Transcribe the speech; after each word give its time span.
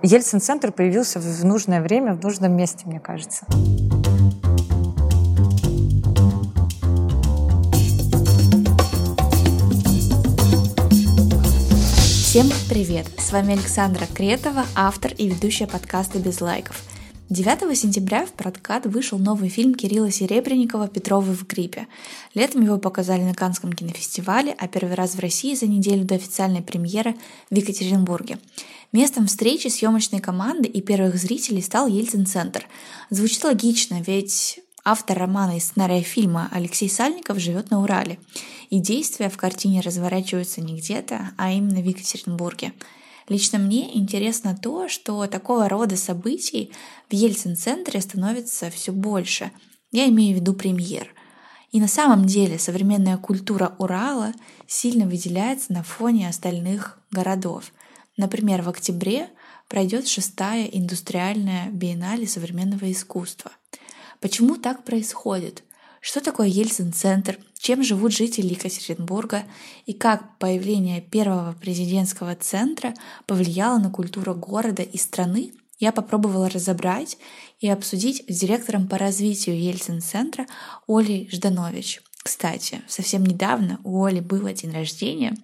Ельцин-центр 0.00 0.72
появился 0.72 1.20
в 1.20 1.44
нужное 1.44 1.82
время, 1.82 2.14
в 2.14 2.22
нужном 2.22 2.56
месте, 2.56 2.86
мне 2.86 2.98
кажется. 2.98 3.46
Всем 12.08 12.46
привет! 12.68 13.06
С 13.18 13.30
вами 13.30 13.52
Александра 13.52 14.06
Кретова, 14.12 14.64
автор 14.74 15.12
и 15.12 15.28
ведущая 15.28 15.66
подкаста 15.66 16.18
«Без 16.18 16.40
лайков». 16.40 16.82
9 17.28 17.78
сентября 17.78 18.26
в 18.26 18.32
прокат 18.32 18.84
вышел 18.84 19.18
новый 19.18 19.48
фильм 19.48 19.74
Кирилла 19.74 20.10
Серебренникова 20.10 20.88
«Петровы 20.88 21.32
в 21.32 21.46
гриппе». 21.46 21.86
Летом 22.34 22.62
его 22.62 22.78
показали 22.78 23.22
на 23.22 23.34
Канском 23.34 23.72
кинофестивале, 23.72 24.54
а 24.58 24.68
первый 24.68 24.94
раз 24.94 25.14
в 25.14 25.20
России 25.20 25.54
за 25.54 25.66
неделю 25.66 26.04
до 26.04 26.16
официальной 26.16 26.60
премьеры 26.60 27.14
в 27.50 27.54
Екатеринбурге. 27.54 28.38
Местом 28.92 29.26
встречи 29.26 29.68
съемочной 29.68 30.20
команды 30.20 30.68
и 30.68 30.80
первых 30.80 31.16
зрителей 31.16 31.62
стал 31.62 31.86
Ельцин-центр. 31.88 32.66
Звучит 33.10 33.42
логично, 33.44 34.02
ведь 34.06 34.60
автор 34.84 35.18
романа 35.18 35.56
и 35.56 35.60
сценария 35.60 36.02
фильма 36.02 36.48
Алексей 36.52 36.88
Сальников 36.88 37.38
живет 37.38 37.70
на 37.70 37.82
Урале. 37.82 38.18
И 38.70 38.78
действия 38.78 39.30
в 39.30 39.36
картине 39.36 39.80
разворачиваются 39.80 40.60
не 40.60 40.76
где-то, 40.76 41.32
а 41.36 41.52
именно 41.52 41.80
в 41.80 41.84
Екатеринбурге– 41.84 42.72
Лично 43.28 43.58
мне 43.58 43.96
интересно 43.96 44.56
то, 44.56 44.88
что 44.88 45.26
такого 45.26 45.68
рода 45.68 45.96
событий 45.96 46.72
в 47.08 47.14
Ельцин-центре 47.14 48.00
становится 48.00 48.70
все 48.70 48.92
больше. 48.92 49.52
Я 49.90 50.08
имею 50.08 50.36
в 50.36 50.40
виду 50.40 50.54
премьер. 50.54 51.14
И 51.70 51.80
на 51.80 51.88
самом 51.88 52.26
деле 52.26 52.58
современная 52.58 53.16
культура 53.16 53.74
Урала 53.78 54.32
сильно 54.66 55.06
выделяется 55.06 55.72
на 55.72 55.82
фоне 55.82 56.28
остальных 56.28 56.98
городов. 57.10 57.72
Например, 58.16 58.62
в 58.62 58.68
октябре 58.68 59.28
пройдет 59.68 60.06
шестая 60.06 60.66
индустриальная 60.66 61.70
биеннале 61.70 62.26
современного 62.26 62.90
искусства. 62.90 63.52
Почему 64.20 64.56
так 64.56 64.84
происходит? 64.84 65.64
Что 66.00 66.20
такое 66.20 66.48
Ельцин-центр? 66.48 67.38
Чем 67.58 67.82
живут 67.82 68.12
жители 68.12 68.48
Екатеринбурга? 68.48 69.44
И 69.86 69.92
как 69.92 70.38
появление 70.38 71.00
первого 71.00 71.52
президентского 71.52 72.34
центра 72.34 72.92
повлияло 73.26 73.78
на 73.78 73.88
культуру 73.88 74.34
города 74.34 74.82
и 74.82 74.98
страны? 74.98 75.52
Я 75.78 75.92
попробовала 75.92 76.48
разобрать 76.48 77.18
и 77.60 77.68
обсудить 77.68 78.24
с 78.28 78.38
директором 78.38 78.88
по 78.88 78.98
развитию 78.98 79.60
Ельцин-центра 79.60 80.46
Олей 80.86 81.28
Жданович. 81.32 82.02
Кстати, 82.22 82.82
совсем 82.86 83.24
недавно 83.24 83.80
у 83.84 84.04
Оли 84.04 84.20
было 84.20 84.52
день 84.52 84.72
рождения, 84.72 85.34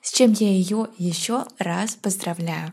с 0.00 0.12
чем 0.12 0.32
я 0.32 0.48
ее 0.48 0.88
еще 0.96 1.44
раз 1.58 1.94
поздравляю. 1.94 2.72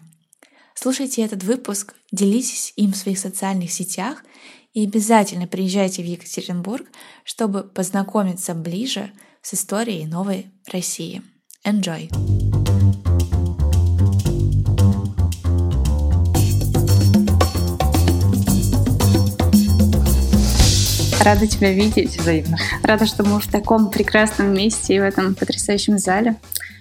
Слушайте 0.76 1.24
этот 1.24 1.44
выпуск, 1.44 1.96
делитесь 2.12 2.74
им 2.76 2.94
в 2.94 2.98
своих 2.98 3.18
социальных 3.18 3.72
сетях 3.72 4.24
и 4.74 4.86
обязательно 4.86 5.48
приезжайте 5.48 6.04
в 6.04 6.06
Екатеринбург, 6.06 6.88
чтобы 7.24 7.64
познакомиться 7.64 8.54
ближе 8.54 9.12
с 9.42 9.56
историей 9.56 10.06
новой 10.06 10.52
России. 10.72 11.24
Enjoy! 11.66 12.57
Рада 21.24 21.48
тебя 21.48 21.74
видеть. 21.74 22.18
Взаимно. 22.18 22.58
Рада, 22.84 23.06
что 23.06 23.24
мы 23.24 23.40
в 23.40 23.48
таком 23.48 23.90
прекрасном 23.90 24.54
месте 24.54 24.96
и 24.96 25.00
в 25.00 25.04
этом 25.04 25.36
потрясающем 25.36 25.98
зале. 25.98 26.36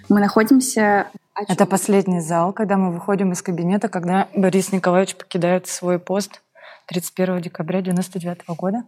Мы 0.08 0.20
находимся... 0.20 1.08
Это 1.48 1.66
последний 1.66 2.20
зал, 2.20 2.52
когда 2.52 2.76
мы 2.76 2.92
выходим 2.92 3.32
из 3.32 3.42
кабинета, 3.42 3.88
когда 3.88 4.28
Борис 4.34 4.72
Николаевич 4.72 5.16
покидает 5.16 5.66
свой 5.66 5.98
пост 5.98 6.42
31 6.86 7.42
декабря 7.42 7.80
1999 7.80 8.58
года. 8.58 8.84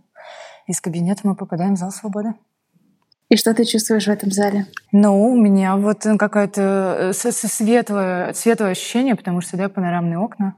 Из 0.67 0.81
кабинета 0.81 1.23
мы 1.25 1.35
попадаем 1.35 1.75
в 1.75 1.79
зал 1.79 1.91
свободы. 1.91 2.35
И 3.29 3.37
что 3.37 3.53
ты 3.53 3.65
чувствуешь 3.65 4.07
в 4.07 4.11
этом 4.11 4.31
зале? 4.31 4.67
Ну, 4.93 5.31
у 5.31 5.37
меня 5.37 5.77
вот 5.77 6.07
какое-то 6.19 7.13
э, 7.13 7.13
светлое, 7.13 8.33
светлое 8.33 8.71
ощущение, 8.71 9.17
потому 9.17 9.41
что 9.41 9.57
да, 9.57 9.69
панорамные 9.69 10.19
окна. 10.19 10.55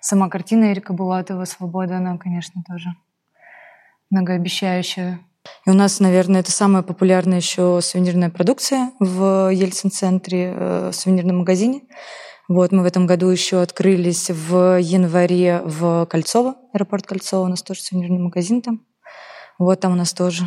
Сама 0.00 0.28
картина 0.28 0.72
Эрика 0.72 0.92
Булатова 0.92 1.44
«Свобода», 1.44 1.96
она, 1.96 2.18
конечно, 2.18 2.62
тоже 2.68 2.90
многообещающая. 4.12 5.20
И 5.66 5.70
у 5.70 5.74
нас, 5.74 5.98
наверное, 5.98 6.40
это 6.40 6.52
самая 6.52 6.82
популярная 6.82 7.38
еще 7.38 7.80
сувенирная 7.82 8.30
продукция 8.30 8.92
в 9.00 9.50
Ельцин-центре, 9.52 10.54
э, 10.54 10.90
в 10.92 10.94
сувенирном 10.94 11.38
магазине. 11.38 11.82
Вот, 12.48 12.70
мы 12.70 12.82
в 12.82 12.86
этом 12.86 13.06
году 13.06 13.28
еще 13.28 13.62
открылись 13.62 14.30
в 14.30 14.78
январе 14.80 15.62
в 15.64 16.06
Кольцово, 16.06 16.56
аэропорт 16.72 17.06
Кольцово, 17.06 17.46
у 17.46 17.48
нас 17.48 17.62
тоже 17.62 17.80
сувенирный 17.80 18.18
магазин 18.18 18.62
там. 18.62 18.84
Вот 19.58 19.80
там 19.80 19.92
у 19.92 19.96
нас 19.96 20.12
тоже 20.12 20.44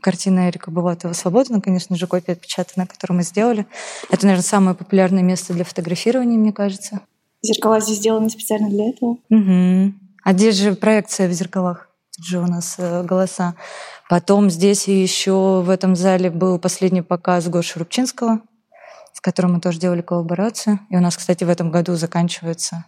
картина 0.00 0.48
Эрика 0.48 0.70
Булатова 0.70 1.12
«Свобода», 1.12 1.52
ну, 1.52 1.60
конечно 1.60 1.96
же, 1.96 2.06
копия 2.06 2.32
отпечатанная, 2.32 2.86
которую 2.86 3.18
мы 3.18 3.22
сделали. 3.22 3.66
Это, 4.10 4.26
наверное, 4.26 4.44
самое 4.44 4.76
популярное 4.76 5.22
место 5.22 5.54
для 5.54 5.64
фотографирования, 5.64 6.36
мне 6.36 6.52
кажется. 6.52 7.00
Зеркала 7.42 7.80
здесь 7.80 7.96
сделаны 7.96 8.28
специально 8.28 8.68
для 8.68 8.90
этого? 8.90 9.16
Угу. 9.30 9.94
А 10.22 10.32
здесь 10.34 10.56
же 10.56 10.74
проекция 10.74 11.28
в 11.28 11.32
зеркалах. 11.32 11.89
Тут 12.20 12.26
же 12.26 12.38
у 12.38 12.46
нас 12.46 12.74
э, 12.76 13.02
голоса. 13.02 13.54
Потом 14.10 14.50
здесь 14.50 14.86
еще 14.88 15.62
в 15.62 15.70
этом 15.70 15.96
зале 15.96 16.28
был 16.28 16.58
последний 16.58 17.00
показ 17.00 17.48
Гоши 17.48 17.78
Рубчинского 17.78 18.40
с 19.12 19.20
которым 19.20 19.54
мы 19.54 19.60
тоже 19.60 19.78
делали 19.78 20.02
коллаборацию. 20.02 20.80
И 20.88 20.96
у 20.96 21.00
нас, 21.00 21.16
кстати, 21.16 21.44
в 21.44 21.48
этом 21.48 21.70
году 21.70 21.94
заканчивается 21.96 22.84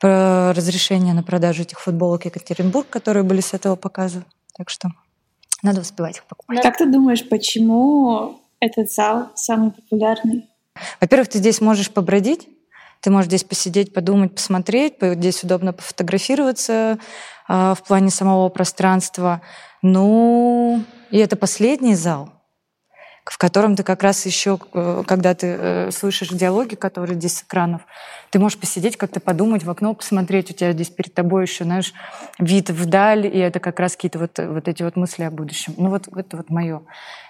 разрешение 0.00 1.12
на 1.12 1.24
продажу 1.24 1.62
этих 1.62 1.80
футболок 1.80 2.24
Екатеринбург, 2.24 2.88
которые 2.88 3.24
были 3.24 3.40
с 3.40 3.52
этого 3.52 3.74
показа. 3.74 4.24
Так 4.56 4.70
что 4.70 4.90
надо 5.62 5.80
успевать 5.80 6.18
их 6.18 6.24
покупать. 6.24 6.62
Как 6.62 6.76
ты 6.76 6.86
думаешь, 6.86 7.28
почему 7.28 8.40
этот 8.60 8.92
зал 8.92 9.32
самый 9.34 9.72
популярный? 9.72 10.48
Во-первых, 11.00 11.28
ты 11.28 11.38
здесь 11.38 11.60
можешь 11.60 11.90
побродить, 11.90 12.48
ты 13.00 13.10
можешь 13.10 13.26
здесь 13.26 13.44
посидеть, 13.44 13.92
подумать, 13.92 14.34
посмотреть, 14.34 14.94
здесь 15.00 15.44
удобно 15.44 15.72
пофотографироваться 15.72 16.98
э, 17.48 17.74
в 17.78 17.82
плане 17.86 18.10
самого 18.10 18.48
пространства. 18.48 19.42
Ну, 19.82 20.82
и 21.10 21.18
это 21.18 21.36
последний 21.36 21.94
зал 21.94 22.37
в 23.30 23.38
котором 23.38 23.76
ты 23.76 23.82
как 23.82 24.02
раз 24.02 24.24
еще, 24.26 24.58
э, 24.72 25.02
когда 25.06 25.34
ты 25.34 25.46
э, 25.46 25.90
слышишь 25.90 26.28
диалоги, 26.28 26.74
которые 26.74 27.16
здесь 27.16 27.38
с 27.38 27.42
экранов, 27.42 27.82
ты 28.30 28.38
можешь 28.38 28.58
посидеть, 28.58 28.96
как-то 28.96 29.20
подумать, 29.20 29.64
в 29.64 29.70
окно 29.70 29.94
посмотреть, 29.94 30.50
у 30.50 30.54
тебя 30.54 30.72
здесь 30.72 30.88
перед 30.88 31.14
тобой 31.14 31.42
еще, 31.42 31.64
знаешь, 31.64 31.92
вид 32.38 32.70
вдаль, 32.70 33.26
и 33.26 33.38
это 33.38 33.60
как 33.60 33.80
раз 33.80 33.96
какие-то 33.96 34.18
вот, 34.18 34.38
вот 34.38 34.68
эти 34.68 34.82
вот 34.82 34.96
мысли 34.96 35.22
о 35.24 35.30
будущем. 35.30 35.74
Ну 35.76 35.90
вот 35.90 36.08
это 36.14 36.36
вот 36.36 36.50
мое. 36.50 36.82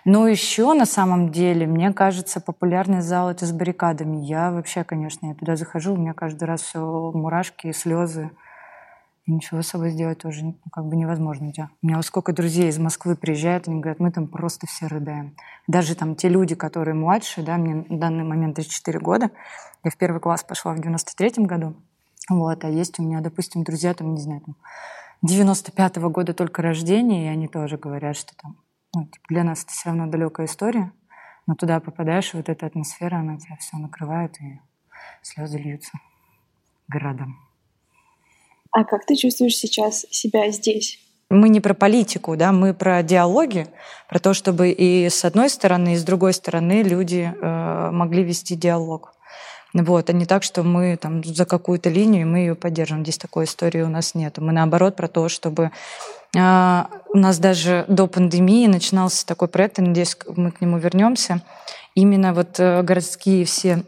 Но 0.04 0.26
еще 0.26 0.72
на 0.72 0.86
самом 0.86 1.30
деле, 1.30 1.66
мне 1.66 1.92
кажется, 1.92 2.40
популярный 2.40 3.00
зал 3.00 3.30
это 3.30 3.46
с 3.46 3.52
баррикадами. 3.52 4.24
Я 4.24 4.50
вообще, 4.50 4.84
конечно, 4.84 5.26
я 5.26 5.34
туда 5.34 5.56
захожу, 5.56 5.94
у 5.94 5.96
меня 5.96 6.14
каждый 6.14 6.44
раз 6.44 6.62
все 6.62 6.80
мурашки, 6.80 7.72
слезы. 7.72 8.30
И 9.28 9.30
ничего 9.30 9.60
с 9.60 9.68
собой 9.68 9.90
сделать 9.90 10.16
тоже 10.20 10.54
как 10.72 10.86
бы 10.86 10.96
невозможно. 10.96 11.52
У 11.82 11.86
меня 11.86 11.96
вот 11.96 12.06
сколько 12.06 12.32
друзей 12.32 12.70
из 12.70 12.78
Москвы 12.78 13.14
приезжают, 13.14 13.68
они 13.68 13.78
говорят, 13.78 14.00
мы 14.00 14.10
там 14.10 14.26
просто 14.26 14.66
все 14.66 14.86
рыдаем. 14.86 15.36
Даже 15.66 15.94
там 15.94 16.16
те 16.16 16.30
люди, 16.30 16.54
которые 16.54 16.94
младше, 16.94 17.42
да, 17.42 17.58
мне 17.58 17.84
в 17.86 17.98
данный 17.98 18.24
момент 18.24 18.56
34 18.56 18.98
года, 19.00 19.30
я 19.84 19.90
в 19.90 19.98
первый 19.98 20.22
класс 20.22 20.44
пошла 20.44 20.72
в 20.72 20.80
93 20.80 21.44
году, 21.44 21.76
вот, 22.30 22.64
а 22.64 22.70
есть 22.70 22.98
у 22.98 23.02
меня, 23.02 23.20
допустим, 23.20 23.64
друзья, 23.64 23.92
там, 23.92 24.14
не 24.14 24.20
знаю, 24.22 24.40
там, 24.40 24.56
95-го 25.22 26.08
года 26.08 26.32
только 26.32 26.62
рождения, 26.62 27.26
и 27.26 27.28
они 27.28 27.48
тоже 27.48 27.76
говорят, 27.76 28.16
что 28.16 28.34
там, 28.34 28.56
ну, 28.94 29.04
типа, 29.04 29.26
для 29.28 29.44
нас 29.44 29.62
это 29.62 29.72
все 29.72 29.90
равно 29.90 30.06
далекая 30.06 30.46
история, 30.46 30.90
но 31.46 31.54
туда 31.54 31.80
попадаешь, 31.80 32.32
вот 32.32 32.48
эта 32.48 32.64
атмосфера, 32.64 33.16
она 33.16 33.36
тебя 33.36 33.56
все 33.56 33.76
накрывает, 33.76 34.40
и 34.40 34.58
слезы 35.20 35.58
льются 35.58 35.98
градом. 36.88 37.47
А 38.70 38.84
как 38.84 39.06
ты 39.06 39.16
чувствуешь 39.16 39.56
сейчас 39.56 40.06
себя 40.10 40.50
здесь? 40.50 40.98
Мы 41.30 41.50
не 41.50 41.60
про 41.60 41.74
политику, 41.74 42.36
да, 42.36 42.52
мы 42.52 42.72
про 42.72 43.02
диалоги, 43.02 43.66
про 44.08 44.18
то, 44.18 44.32
чтобы 44.32 44.70
и 44.70 45.10
с 45.10 45.24
одной 45.26 45.50
стороны, 45.50 45.92
и 45.92 45.96
с 45.96 46.02
другой 46.02 46.32
стороны 46.32 46.82
люди 46.82 47.30
э, 47.30 47.90
могли 47.90 48.24
вести 48.24 48.56
диалог. 48.56 49.12
Вот, 49.74 50.08
а 50.08 50.12
не 50.14 50.24
так, 50.24 50.42
что 50.42 50.62
мы 50.62 50.96
там 50.96 51.22
за 51.22 51.44
какую-то 51.44 51.90
линию, 51.90 52.26
мы 52.26 52.38
ее 52.38 52.54
поддержим. 52.54 53.02
Здесь 53.02 53.18
такой 53.18 53.44
истории 53.44 53.82
у 53.82 53.88
нас 53.88 54.14
нет. 54.14 54.38
Мы 54.38 54.52
наоборот 54.52 54.96
про 54.96 55.08
то, 55.08 55.28
чтобы 55.28 55.70
э, 56.34 56.82
у 57.12 57.18
нас 57.18 57.38
даже 57.38 57.84
до 57.88 58.06
пандемии 58.06 58.66
начинался 58.66 59.26
такой 59.26 59.48
проект, 59.48 59.78
и 59.78 59.82
надеюсь, 59.82 60.16
мы 60.34 60.50
к 60.50 60.62
нему 60.62 60.78
вернемся. 60.78 61.42
Именно 61.94 62.32
вот 62.32 62.58
э, 62.58 62.82
городские 62.82 63.44
все 63.44 63.84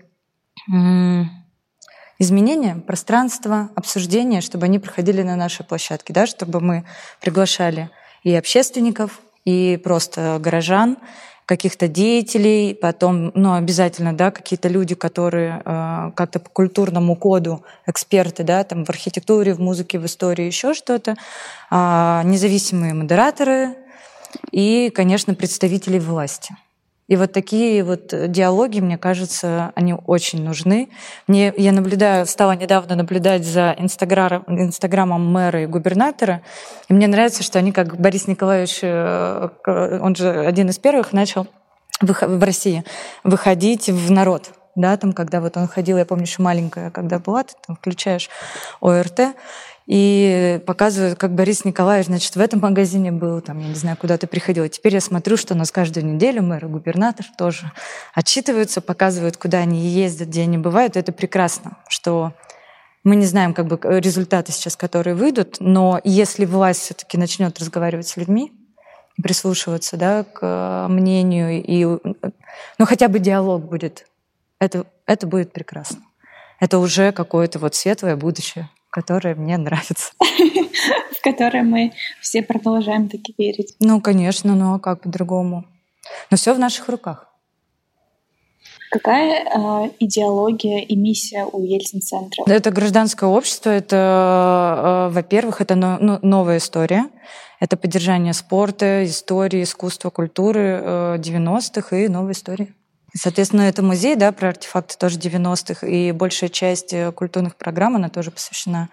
изменения, 2.21 2.77
пространства, 2.77 3.71
обсуждения, 3.75 4.43
чтобы 4.43 4.67
они 4.67 4.79
проходили 4.79 5.23
на 5.23 5.35
нашей 5.35 5.65
площадке, 5.65 6.13
да, 6.13 6.27
чтобы 6.27 6.61
мы 6.61 6.85
приглашали 7.21 7.91
и 8.23 8.33
общественников, 8.35 9.21
и 9.45 9.81
просто 9.83 10.39
горожан, 10.39 10.99
каких-то 11.47 11.89
деятелей, 11.89 12.75
потом, 12.75 13.33
ну, 13.35 13.55
обязательно, 13.55 14.13
да, 14.13 14.31
какие-то 14.31 14.69
люди, 14.69 14.95
которые 14.95 15.63
э, 15.65 16.13
как-то 16.15 16.39
по 16.39 16.49
культурному 16.51 17.17
коду, 17.17 17.65
эксперты, 17.87 18.45
да, 18.45 18.63
там 18.63 18.85
в 18.85 18.91
архитектуре, 18.91 19.55
в 19.55 19.59
музыке, 19.59 19.99
в 19.99 20.07
истории, 20.07 20.45
еще 20.45 20.75
что-то, 20.75 21.17
э, 21.71 22.21
независимые 22.25 22.95
модераторы 22.95 23.75
и, 24.53 24.91
конечно, 24.95 25.35
представители 25.35 25.99
власти. 25.99 26.55
И 27.11 27.17
вот 27.17 27.33
такие 27.33 27.83
вот 27.83 28.15
диалоги, 28.31 28.79
мне 28.79 28.97
кажется, 28.97 29.73
они 29.75 29.95
очень 30.07 30.45
нужны. 30.45 30.91
Мне, 31.27 31.53
я 31.57 31.73
наблюдаю, 31.73 32.25
стала 32.25 32.53
недавно 32.53 32.95
наблюдать 32.95 33.45
за 33.45 33.75
инстаграм, 33.77 34.45
инстаграмом 34.47 35.27
мэра 35.27 35.65
и 35.65 35.67
губернатора, 35.67 36.43
и 36.89 36.95
мне 36.95 37.09
нравится, 37.09 37.43
что 37.43 37.59
они, 37.59 37.73
как 37.73 38.01
Борис 38.01 38.29
Николаевич, 38.29 38.79
э, 38.83 39.49
он 40.01 40.15
же 40.15 40.31
один 40.31 40.69
из 40.69 40.79
первых 40.79 41.13
начал 41.13 41.49
в 42.01 42.45
России 42.45 42.85
выходить 43.25 43.89
в 43.89 44.11
народ 44.13 44.53
да, 44.77 44.97
там, 44.97 45.13
когда 45.13 45.41
вот 45.41 45.57
он 45.57 45.67
ходил, 45.67 45.99
я 45.99 46.07
помню, 46.07 46.25
еще 46.25 46.43
маленькая, 46.43 46.91
когда 46.91 47.19
была, 47.19 47.43
ты 47.45 47.55
там 47.67 47.77
включаешь 47.77 48.31
ОРТ, 48.81 49.35
и 49.91 50.61
показывают, 50.67 51.19
как 51.19 51.35
Борис 51.35 51.65
Николаевич, 51.65 52.07
значит, 52.07 52.37
в 52.37 52.41
этом 52.41 52.61
магазине 52.61 53.11
был, 53.11 53.41
там, 53.41 53.59
я 53.59 53.67
не 53.67 53.75
знаю, 53.75 53.97
куда 53.97 54.19
ты 54.19 54.29
приходил. 54.29 54.69
Теперь 54.69 54.95
я 54.95 55.01
смотрю, 55.01 55.37
что 55.37 55.55
у 55.55 55.57
нас 55.57 55.73
каждую 55.73 56.07
неделю 56.07 56.45
мэр 56.45 56.67
и 56.67 56.69
губернатор 56.69 57.27
тоже 57.37 57.73
отчитываются, 58.15 58.81
показывают, 58.81 59.37
куда 59.37 59.59
они 59.59 59.81
ездят, 59.81 60.29
где 60.29 60.43
они 60.43 60.59
бывают. 60.59 60.95
И 60.95 61.01
это 61.01 61.11
прекрасно, 61.11 61.77
что 61.89 62.35
мы 63.03 63.17
не 63.17 63.27
знаем 63.27 63.53
как 63.53 63.67
бы 63.67 63.81
результаты 63.99 64.53
сейчас, 64.53 64.77
которые 64.77 65.17
выйдут, 65.17 65.57
но 65.59 66.01
если 66.05 66.45
власть 66.45 66.83
все-таки 66.83 67.19
начнет 67.19 67.59
разговаривать 67.59 68.07
с 68.07 68.17
людьми, 68.17 68.53
прислушиваться 69.21 69.97
да, 69.97 70.23
к 70.23 70.87
мнению, 70.89 71.65
и, 71.65 71.85
ну 72.79 72.87
хотя 72.87 73.09
бы 73.09 73.19
диалог 73.19 73.65
будет, 73.65 74.07
это, 74.61 74.87
это 75.07 75.27
будет 75.27 75.53
прекрасно. 75.53 75.99
Это 76.61 76.79
уже 76.79 77.11
какое-то 77.11 77.59
вот 77.59 77.75
светлое 77.75 78.15
будущее 78.15 78.71
которое 78.91 79.35
мне 79.35 79.57
нравится. 79.57 80.13
В 80.21 81.23
которое 81.23 81.63
мы 81.63 81.93
все 82.21 82.43
продолжаем 82.43 83.09
таки 83.09 83.35
верить. 83.39 83.75
Ну, 83.81 84.01
конечно, 84.01 84.55
ну 84.55 84.75
а 84.75 84.79
как 84.79 85.03
по-другому? 85.03 85.65
Но 86.31 86.37
все 86.37 86.55
в 86.55 86.59
наших 86.59 86.89
руках. 86.89 87.27
Какая 88.91 89.45
э, 89.45 89.91
идеология 90.01 90.81
и 90.81 90.97
миссия 90.97 91.45
у 91.45 91.63
Ельцин-центра? 91.63 92.43
Это 92.47 92.73
гражданское 92.73 93.31
общество. 93.31 93.71
Это, 93.71 95.09
э, 95.11 95.15
во-первых, 95.15 95.61
это 95.61 95.77
но, 95.77 95.97
ну, 96.01 96.19
новая 96.23 96.59
история. 96.59 97.09
Это 97.61 97.77
поддержание 97.77 98.33
спорта, 98.33 99.05
истории, 99.05 99.63
искусства, 99.63 100.11
культуры 100.11 100.81
э, 100.83 101.17
90-х 101.19 101.97
и 101.97 102.09
новой 102.09 102.33
истории. 102.33 102.75
Соответственно, 103.15 103.63
это 103.63 103.83
музей, 103.83 104.15
да, 104.15 104.31
про 104.31 104.51
артефакты 104.51 104.97
тоже 104.97 105.19
90-х, 105.19 105.87
и 105.87 106.13
большая 106.13 106.49
часть 106.49 106.93
э, 106.93 107.11
культурных 107.11 107.57
программ, 107.57 107.97
она 107.97 108.09
тоже 108.09 108.31
посвящена 108.31 108.89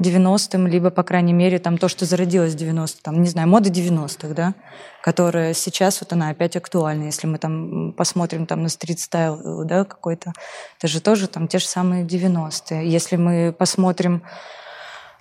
90-м, 0.00 0.68
либо, 0.68 0.90
по 0.90 1.02
крайней 1.02 1.32
мере, 1.32 1.58
там 1.58 1.76
то, 1.76 1.88
что 1.88 2.04
зародилось 2.04 2.54
в 2.54 2.56
90-х, 2.56 3.00
там, 3.02 3.22
не 3.22 3.28
знаю, 3.28 3.48
мода 3.48 3.68
90-х, 3.68 4.34
да, 4.34 4.54
которая 5.02 5.52
сейчас 5.52 6.00
вот 6.00 6.12
она 6.12 6.30
опять 6.30 6.54
актуальна. 6.56 7.04
Если 7.04 7.26
мы 7.26 7.38
там 7.38 7.92
посмотрим 7.92 8.46
там 8.46 8.62
на 8.62 8.68
стрит-стайл, 8.68 9.64
да, 9.64 9.84
какой-то, 9.84 10.32
это 10.78 10.86
же 10.86 11.00
тоже 11.00 11.26
там 11.26 11.48
те 11.48 11.58
же 11.58 11.66
самые 11.66 12.04
90-е. 12.04 12.88
Если 12.88 13.16
мы 13.16 13.52
посмотрим 13.52 14.22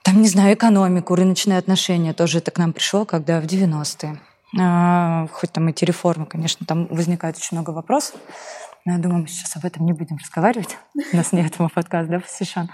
там, 0.04 0.22
не 0.22 0.28
знаю, 0.28 0.54
экономику, 0.54 1.16
рыночные 1.16 1.58
отношения, 1.58 2.14
тоже 2.14 2.38
это 2.38 2.52
к 2.52 2.60
нам 2.60 2.74
пришло, 2.74 3.06
когда 3.06 3.42
в 3.42 3.46
90-е. 3.46 4.20
А, 4.60 5.28
хоть 5.32 5.52
там 5.52 5.68
эти 5.68 5.86
реформы, 5.86 6.26
конечно, 6.26 6.66
там 6.66 6.88
возникает 6.88 7.38
очень 7.38 7.58
много 7.58 7.72
вопросов. 7.72 8.20
Но 8.86 8.94
я 8.94 9.00
думаю, 9.00 9.22
мы 9.22 9.28
сейчас 9.28 9.56
об 9.58 9.66
этом 9.66 9.86
не 9.86 9.94
будем 9.94 10.18
разговаривать. 10.18 10.78
У 11.14 11.18
нас 11.18 11.32
не 11.32 11.42
этому 11.42 11.70
подкаст, 11.70 12.10
да, 12.10 12.20
посвящен. 12.20 12.70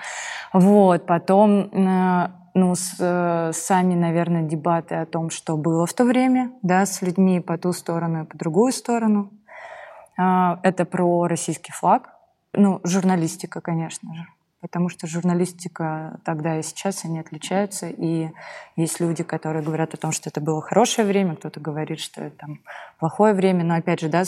Вот, 0.51 1.05
потом, 1.05 1.69
э, 1.71 2.27
ну, 2.53 2.75
с, 2.75 2.95
э, 2.99 3.51
сами, 3.53 3.95
наверное, 3.95 4.43
дебаты 4.43 4.95
о 4.95 5.05
том, 5.05 5.29
что 5.29 5.55
было 5.55 5.85
в 5.85 5.93
то 5.93 6.03
время, 6.03 6.51
да, 6.61 6.85
с 6.85 7.01
людьми 7.01 7.39
по 7.39 7.57
ту 7.57 7.71
сторону 7.71 8.23
и 8.23 8.25
по 8.25 8.37
другую 8.37 8.73
сторону. 8.73 9.31
А, 10.17 10.59
это 10.63 10.83
про 10.83 11.27
российский 11.27 11.71
флаг. 11.71 12.09
Ну, 12.53 12.81
журналистика, 12.83 13.61
конечно 13.61 14.13
же 14.13 14.25
потому 14.61 14.89
что 14.89 15.07
журналистика 15.07 16.19
тогда 16.23 16.59
и 16.59 16.63
сейчас, 16.63 17.03
они 17.03 17.19
отличаются, 17.19 17.87
и 17.89 18.29
есть 18.75 18.99
люди, 18.99 19.23
которые 19.23 19.63
говорят 19.63 19.93
о 19.93 19.97
том, 19.97 20.11
что 20.11 20.29
это 20.29 20.39
было 20.39 20.61
хорошее 20.61 21.07
время, 21.07 21.35
кто-то 21.35 21.59
говорит, 21.59 21.99
что 21.99 22.21
это 22.21 22.37
там, 22.37 22.59
плохое 22.99 23.33
время, 23.33 23.63
но 23.63 23.75
опять 23.75 23.99
же, 23.99 24.07
да, 24.07 24.23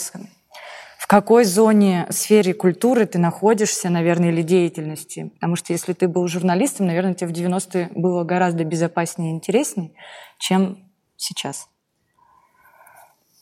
в 0.98 1.06
какой 1.06 1.44
зоне, 1.44 2.06
сфере 2.10 2.54
культуры 2.54 3.06
ты 3.06 3.18
находишься, 3.18 3.90
наверное, 3.90 4.30
или 4.30 4.42
деятельности. 4.42 5.30
Потому 5.34 5.54
что 5.54 5.72
если 5.72 5.92
ты 5.92 6.08
был 6.08 6.26
журналистом, 6.28 6.86
наверное, 6.86 7.14
тебе 7.14 7.28
в 7.28 7.32
90-е 7.32 7.90
было 7.94 8.24
гораздо 8.24 8.64
безопаснее 8.64 9.32
и 9.32 9.34
интереснее, 9.34 9.90
чем 10.38 10.78
сейчас. 11.16 11.68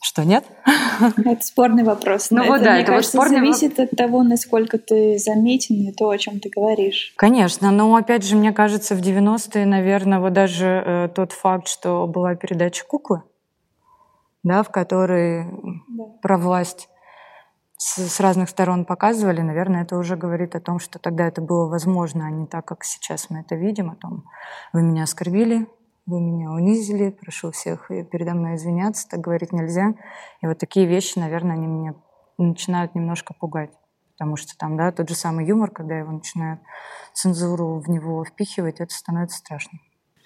Что, 0.03 0.25
нет? 0.25 0.43
Это 0.99 1.41
спорный 1.41 1.85
вопрос. 1.85 2.29
Ну 2.29 2.45
вот 2.45 2.61
да, 2.61 2.73
мне 2.73 2.81
это 2.81 2.91
кажется, 2.91 3.17
вот 3.17 3.25
спорный 3.25 3.39
зависит 3.39 3.79
от 3.79 3.91
того, 3.91 4.21
насколько 4.21 4.77
ты 4.77 5.17
заметен 5.17 5.75
и 5.87 5.93
то, 5.93 6.09
о 6.09 6.17
чем 6.17 6.41
ты 6.41 6.49
говоришь. 6.49 7.13
Конечно, 7.15 7.71
но 7.71 7.95
опять 7.95 8.25
же, 8.25 8.35
мне 8.35 8.51
кажется, 8.51 8.95
в 8.95 8.99
90-е, 8.99 9.65
наверное, 9.65 10.19
вот 10.19 10.33
даже 10.33 10.83
э, 10.85 11.07
тот 11.15 11.31
факт, 11.31 11.69
что 11.69 12.05
была 12.05 12.35
передача 12.35 12.83
«Куклы», 12.85 13.23
да, 14.43 14.63
в 14.63 14.71
которой 14.71 15.45
да. 15.87 16.03
про 16.21 16.37
власть 16.37 16.89
с, 17.77 18.05
с 18.05 18.19
разных 18.19 18.49
сторон 18.49 18.83
показывали, 18.83 19.39
наверное, 19.39 19.83
это 19.83 19.95
уже 19.95 20.17
говорит 20.17 20.53
о 20.53 20.59
том, 20.59 20.79
что 20.79 20.99
тогда 20.99 21.29
это 21.29 21.41
было 21.41 21.69
возможно, 21.69 22.27
а 22.27 22.29
не 22.29 22.45
так, 22.45 22.65
как 22.65 22.83
сейчас 22.83 23.29
мы 23.29 23.39
это 23.39 23.55
видим, 23.55 23.89
о 23.89 23.95
том, 23.95 24.25
вы 24.73 24.81
меня 24.81 25.03
оскорбили, 25.03 25.65
вы 26.05 26.19
меня 26.19 26.51
унизили, 26.51 27.09
прошу 27.09 27.51
всех 27.51 27.87
передо 27.87 28.33
мной 28.33 28.55
извиняться, 28.55 29.07
так 29.07 29.21
говорить 29.21 29.53
нельзя. 29.53 29.93
И 30.41 30.47
вот 30.47 30.57
такие 30.57 30.85
вещи, 30.85 31.17
наверное, 31.17 31.55
они 31.55 31.67
меня 31.67 31.95
начинают 32.37 32.95
немножко 32.95 33.33
пугать. 33.33 33.71
Потому 34.17 34.35
что 34.35 34.55
там, 34.57 34.77
да, 34.77 34.91
тот 34.91 35.09
же 35.09 35.15
самый 35.15 35.45
юмор, 35.45 35.71
когда 35.71 35.97
его 35.97 36.11
начинают 36.11 36.61
цензуру 37.13 37.79
в 37.79 37.89
него 37.89 38.23
впихивать, 38.23 38.79
это 38.79 38.93
становится 38.93 39.37
страшно. 39.37 39.79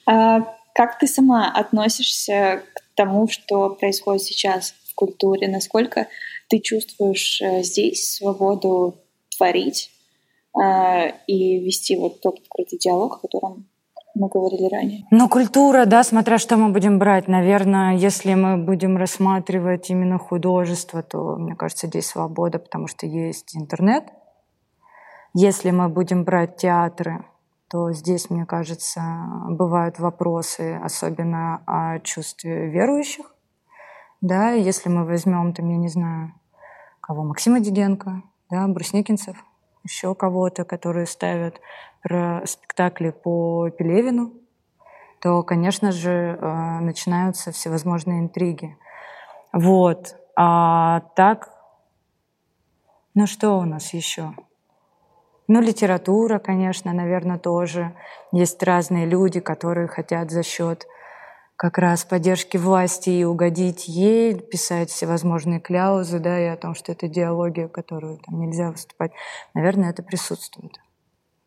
А 0.05 0.55
как 0.73 0.99
ты 0.99 1.07
сама 1.07 1.51
относишься 1.51 2.63
к 2.75 2.95
тому, 2.95 3.27
что 3.27 3.69
происходит 3.71 4.23
сейчас 4.23 4.73
в 4.89 4.95
культуре? 4.95 5.47
Насколько 5.47 6.07
ты 6.49 6.59
чувствуешь 6.59 7.41
э, 7.41 7.63
здесь 7.63 8.15
свободу 8.15 8.95
творить 9.35 9.91
э, 10.55 11.11
и 11.27 11.59
вести 11.59 11.95
вот 11.95 12.21
тот 12.21 12.39
открытый 12.39 12.79
диалог, 12.79 13.17
о 13.17 13.19
котором 13.19 13.67
мы 14.17 14.29
говорили 14.29 14.67
ранее. 14.69 15.05
Но 15.11 15.29
культура, 15.29 15.85
да, 15.85 16.03
смотря 16.03 16.37
что 16.37 16.57
мы 16.57 16.69
будем 16.69 16.99
брать. 16.99 17.27
Наверное, 17.27 17.95
если 17.95 18.33
мы 18.33 18.57
будем 18.57 18.97
рассматривать 18.97 19.89
именно 19.89 20.17
художество, 20.17 21.03
то, 21.03 21.35
мне 21.37 21.55
кажется, 21.55 21.87
здесь 21.87 22.07
свобода, 22.07 22.59
потому 22.59 22.87
что 22.87 23.05
есть 23.05 23.55
интернет. 23.55 24.05
Если 25.33 25.71
мы 25.71 25.89
будем 25.89 26.23
брать 26.23 26.57
театры, 26.57 27.25
то 27.69 27.91
здесь, 27.91 28.29
мне 28.29 28.45
кажется, 28.45 29.01
бывают 29.49 29.99
вопросы, 29.99 30.79
особенно 30.83 31.61
о 31.65 31.99
чувстве 31.99 32.69
верующих. 32.69 33.25
Да, 34.21 34.51
если 34.51 34.89
мы 34.89 35.05
возьмем, 35.05 35.53
там, 35.53 35.69
я 35.69 35.77
не 35.77 35.89
знаю, 35.89 36.33
кого, 37.01 37.23
Максима 37.23 37.59
Диденко, 37.59 38.23
да, 38.49 38.67
Брусникинцев, 38.67 39.37
еще 39.83 40.15
кого-то, 40.15 40.63
которые 40.63 41.05
ставят 41.05 41.61
про 42.07 42.41
спектакли 42.45 43.09
по 43.09 43.69
Пелевину, 43.69 44.31
то, 45.19 45.43
конечно 45.43 45.91
же, 45.91 46.37
э, 46.39 46.79
начинаются 46.79 47.51
всевозможные 47.51 48.21
интриги. 48.21 48.77
Вот. 49.51 50.15
А 50.37 51.01
так, 51.17 51.49
ну 53.13 53.27
что 53.27 53.57
у 53.57 53.65
нас 53.65 53.93
еще? 53.93 54.31
Ну, 55.49 55.59
литература, 55.59 56.39
конечно, 56.39 56.93
наверное, 56.93 57.39
тоже. 57.39 57.93
Есть 58.31 58.63
разные 58.63 59.05
люди, 59.05 59.41
которые 59.41 59.87
хотят 59.87 60.31
за 60.31 60.43
счет 60.43 60.87
как 61.57 61.77
раз 61.77 62.05
поддержки 62.05 62.55
власти 62.55 63.09
и 63.09 63.25
угодить 63.25 63.89
ей, 63.89 64.39
писать 64.39 64.91
всевозможные 64.91 65.59
кляузы, 65.59 66.19
да, 66.19 66.39
и 66.39 66.45
о 66.45 66.55
том, 66.55 66.73
что 66.73 66.93
это 66.93 67.07
идеология, 67.07 67.67
которую 67.67 68.19
там 68.19 68.39
нельзя 68.39 68.71
выступать. 68.71 69.11
Наверное, 69.53 69.89
это 69.89 70.03
присутствует 70.03 70.77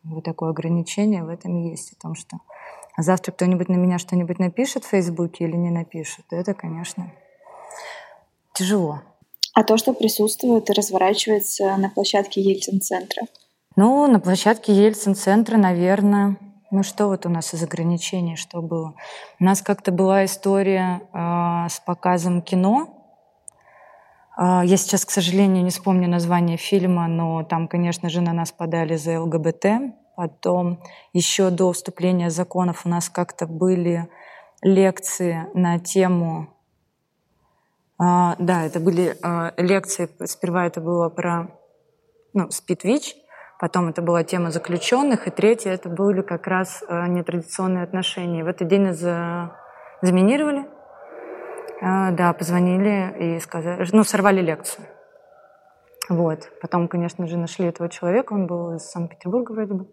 вот 0.03 0.23
такое 0.23 0.49
ограничение 0.49 1.23
в 1.23 1.29
этом 1.29 1.69
есть, 1.69 1.93
о 1.93 2.01
том, 2.01 2.15
что 2.15 2.37
завтра 2.97 3.31
кто-нибудь 3.31 3.69
на 3.69 3.75
меня 3.75 3.97
что-нибудь 3.97 4.39
напишет 4.39 4.83
в 4.83 4.89
Фейсбуке 4.89 5.45
или 5.45 5.55
не 5.55 5.69
напишет, 5.69 6.25
это, 6.31 6.53
конечно, 6.53 7.11
тяжело. 8.53 9.01
А 9.53 9.63
то, 9.63 9.77
что 9.77 9.93
присутствует 9.93 10.69
и 10.69 10.73
разворачивается 10.73 11.75
на 11.77 11.89
площадке 11.89 12.41
Ельцин-центра? 12.41 13.23
Ну, 13.75 14.07
на 14.07 14.19
площадке 14.19 14.73
Ельцин-центра, 14.73 15.57
наверное, 15.57 16.37
ну 16.71 16.83
что 16.83 17.07
вот 17.07 17.25
у 17.25 17.29
нас 17.29 17.53
из 17.53 17.63
ограничений, 17.63 18.37
что 18.37 18.61
было? 18.61 18.95
У 19.39 19.43
нас 19.43 19.61
как-то 19.61 19.91
была 19.91 20.23
история 20.23 21.01
э, 21.13 21.69
с 21.69 21.81
показом 21.81 22.41
кино, 22.41 23.00
я 24.43 24.77
сейчас, 24.77 25.05
к 25.05 25.11
сожалению, 25.11 25.63
не 25.63 25.69
вспомню 25.69 26.09
название 26.09 26.57
фильма, 26.57 27.07
но 27.07 27.43
там, 27.43 27.67
конечно 27.67 28.09
же, 28.09 28.21
на 28.21 28.33
нас 28.33 28.51
подали 28.51 28.95
за 28.95 29.21
ЛГБТ. 29.21 29.65
Потом 30.15 30.83
еще 31.13 31.51
до 31.51 31.71
вступления 31.71 32.29
законов 32.29 32.85
у 32.85 32.89
нас 32.89 33.09
как-то 33.09 33.45
были 33.45 34.09
лекции 34.61 35.47
на 35.53 35.79
тему... 35.79 36.47
А, 37.97 38.35
да, 38.39 38.63
это 38.63 38.79
были 38.79 39.15
а, 39.21 39.53
лекции, 39.57 40.09
сперва 40.25 40.65
это 40.65 40.81
было 40.81 41.09
про 41.09 41.51
ну, 42.33 42.49
спидвич, 42.49 43.15
потом 43.59 43.89
это 43.89 44.01
была 44.01 44.23
тема 44.23 44.49
заключенных, 44.49 45.27
и 45.27 45.31
третье 45.31 45.71
это 45.71 45.87
были 45.87 46.21
как 46.21 46.47
раз 46.47 46.83
нетрадиционные 46.89 47.83
отношения. 47.83 48.43
В 48.43 48.47
этот 48.47 48.67
день 48.67 48.81
нас 48.81 48.97
заминировали, 50.01 50.65
а, 50.65 50.70
да, 51.81 52.33
позвонили 52.33 53.35
и 53.35 53.39
сказали, 53.39 53.87
ну, 53.91 54.03
сорвали 54.03 54.41
лекцию. 54.41 54.85
Вот. 56.09 56.49
Потом, 56.61 56.87
конечно 56.87 57.25
же, 57.27 57.37
нашли 57.37 57.65
этого 57.65 57.89
человека, 57.89 58.33
он 58.33 58.45
был 58.45 58.75
из 58.75 58.83
Санкт-Петербурга 58.89 59.51
вроде 59.53 59.73
бы. 59.73 59.87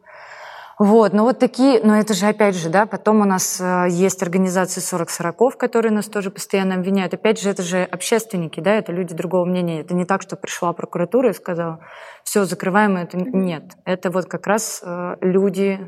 Вот, 0.79 1.13
ну 1.13 1.25
вот 1.25 1.41
такие, 1.41 1.81
но 1.83 1.99
это 1.99 2.15
же 2.15 2.27
опять 2.27 2.55
же, 2.55 2.69
да, 2.69 2.87
потом 2.87 3.21
у 3.21 3.25
нас 3.25 3.61
э, 3.61 3.89
есть 3.91 4.23
организации 4.23 4.81
40 4.81 5.11
сороков, 5.11 5.57
которые 5.57 5.91
нас 5.91 6.07
тоже 6.07 6.31
постоянно 6.31 6.77
обвиняют. 6.77 7.13
Опять 7.13 7.41
же, 7.41 7.51
это 7.51 7.65
же 7.65 7.83
общественники, 7.83 8.61
да, 8.61 8.75
это 8.75 8.93
люди 8.93 9.13
другого 9.13 9.45
мнения. 9.45 9.81
Это 9.81 9.95
не 9.95 10.05
так, 10.05 10.23
что 10.23 10.37
пришла 10.37 10.73
прокуратура 10.73 11.31
и 11.31 11.35
сказала, 11.35 11.81
все, 12.23 12.45
закрываем 12.45 12.97
это. 12.97 13.17
Нет, 13.17 13.73
это 13.85 14.13
вот 14.13 14.27
как 14.27 14.47
раз 14.47 14.81
э, 14.85 15.17
люди, 15.21 15.81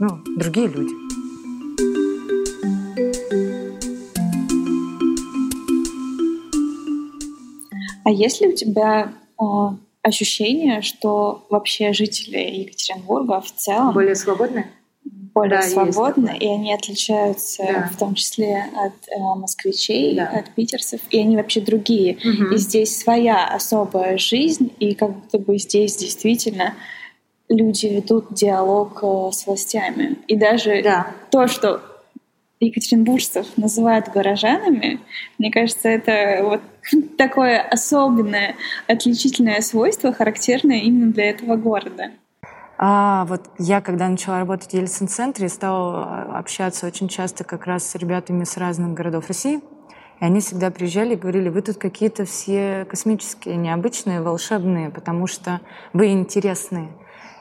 ну, 0.00 0.08
другие 0.36 0.66
люди. 0.66 1.21
А 8.04 8.10
есть 8.10 8.40
ли 8.40 8.48
у 8.48 8.52
тебя 8.52 9.12
э, 9.40 9.44
ощущение, 10.02 10.82
что 10.82 11.46
вообще 11.50 11.92
жители 11.92 12.38
Екатеринбурга 12.38 13.40
в 13.40 13.52
целом 13.52 13.94
более 13.94 14.14
свободны? 14.14 14.66
Более 15.34 15.60
да, 15.60 15.62
свободны, 15.62 16.36
и 16.38 16.46
они 16.46 16.74
отличаются 16.74 17.62
да. 17.62 17.90
в 17.90 17.96
том 17.96 18.14
числе 18.14 18.66
от 18.76 18.92
э, 19.08 19.18
москвичей, 19.18 20.14
да. 20.14 20.26
от 20.26 20.50
питерцев, 20.50 21.00
и 21.10 21.20
они 21.20 21.36
вообще 21.36 21.62
другие. 21.62 22.16
Угу. 22.16 22.54
И 22.54 22.58
здесь 22.58 22.98
своя 22.98 23.46
особая 23.46 24.18
жизнь, 24.18 24.72
и 24.78 24.94
как 24.94 25.14
будто 25.14 25.38
бы 25.38 25.58
здесь 25.58 25.96
действительно 25.96 26.74
люди 27.48 27.86
ведут 27.86 28.34
диалог 28.34 28.98
э, 29.02 29.30
с 29.32 29.46
властями. 29.46 30.18
И 30.26 30.36
даже 30.36 30.82
да. 30.82 31.14
то, 31.30 31.48
что 31.48 31.80
екатеринбуржцев 32.66 33.46
называют 33.56 34.08
горожанами, 34.08 35.00
мне 35.38 35.50
кажется, 35.50 35.88
это 35.88 36.40
вот 36.42 36.60
такое 37.18 37.60
особенное, 37.60 38.56
отличительное 38.86 39.60
свойство, 39.60 40.12
характерное 40.12 40.78
именно 40.78 41.12
для 41.12 41.30
этого 41.30 41.56
города. 41.56 42.10
А 42.84 43.26
вот 43.26 43.42
я, 43.58 43.80
когда 43.80 44.08
начала 44.08 44.40
работать 44.40 44.70
в 44.70 44.74
Ельцин-центре, 44.74 45.48
стала 45.48 46.04
а, 46.04 46.38
общаться 46.40 46.86
очень 46.86 47.06
часто 47.06 47.44
как 47.44 47.66
раз 47.66 47.88
с 47.88 47.94
ребятами 47.94 48.42
с 48.42 48.56
разных 48.56 48.92
городов 48.92 49.28
России. 49.28 49.60
И 50.20 50.24
они 50.24 50.40
всегда 50.40 50.70
приезжали 50.72 51.14
и 51.14 51.16
говорили, 51.16 51.48
вы 51.48 51.62
тут 51.62 51.76
какие-то 51.76 52.24
все 52.24 52.84
космические, 52.88 53.54
необычные, 53.56 54.20
волшебные, 54.20 54.90
потому 54.90 55.28
что 55.28 55.60
вы 55.92 56.08
интересные. 56.08 56.88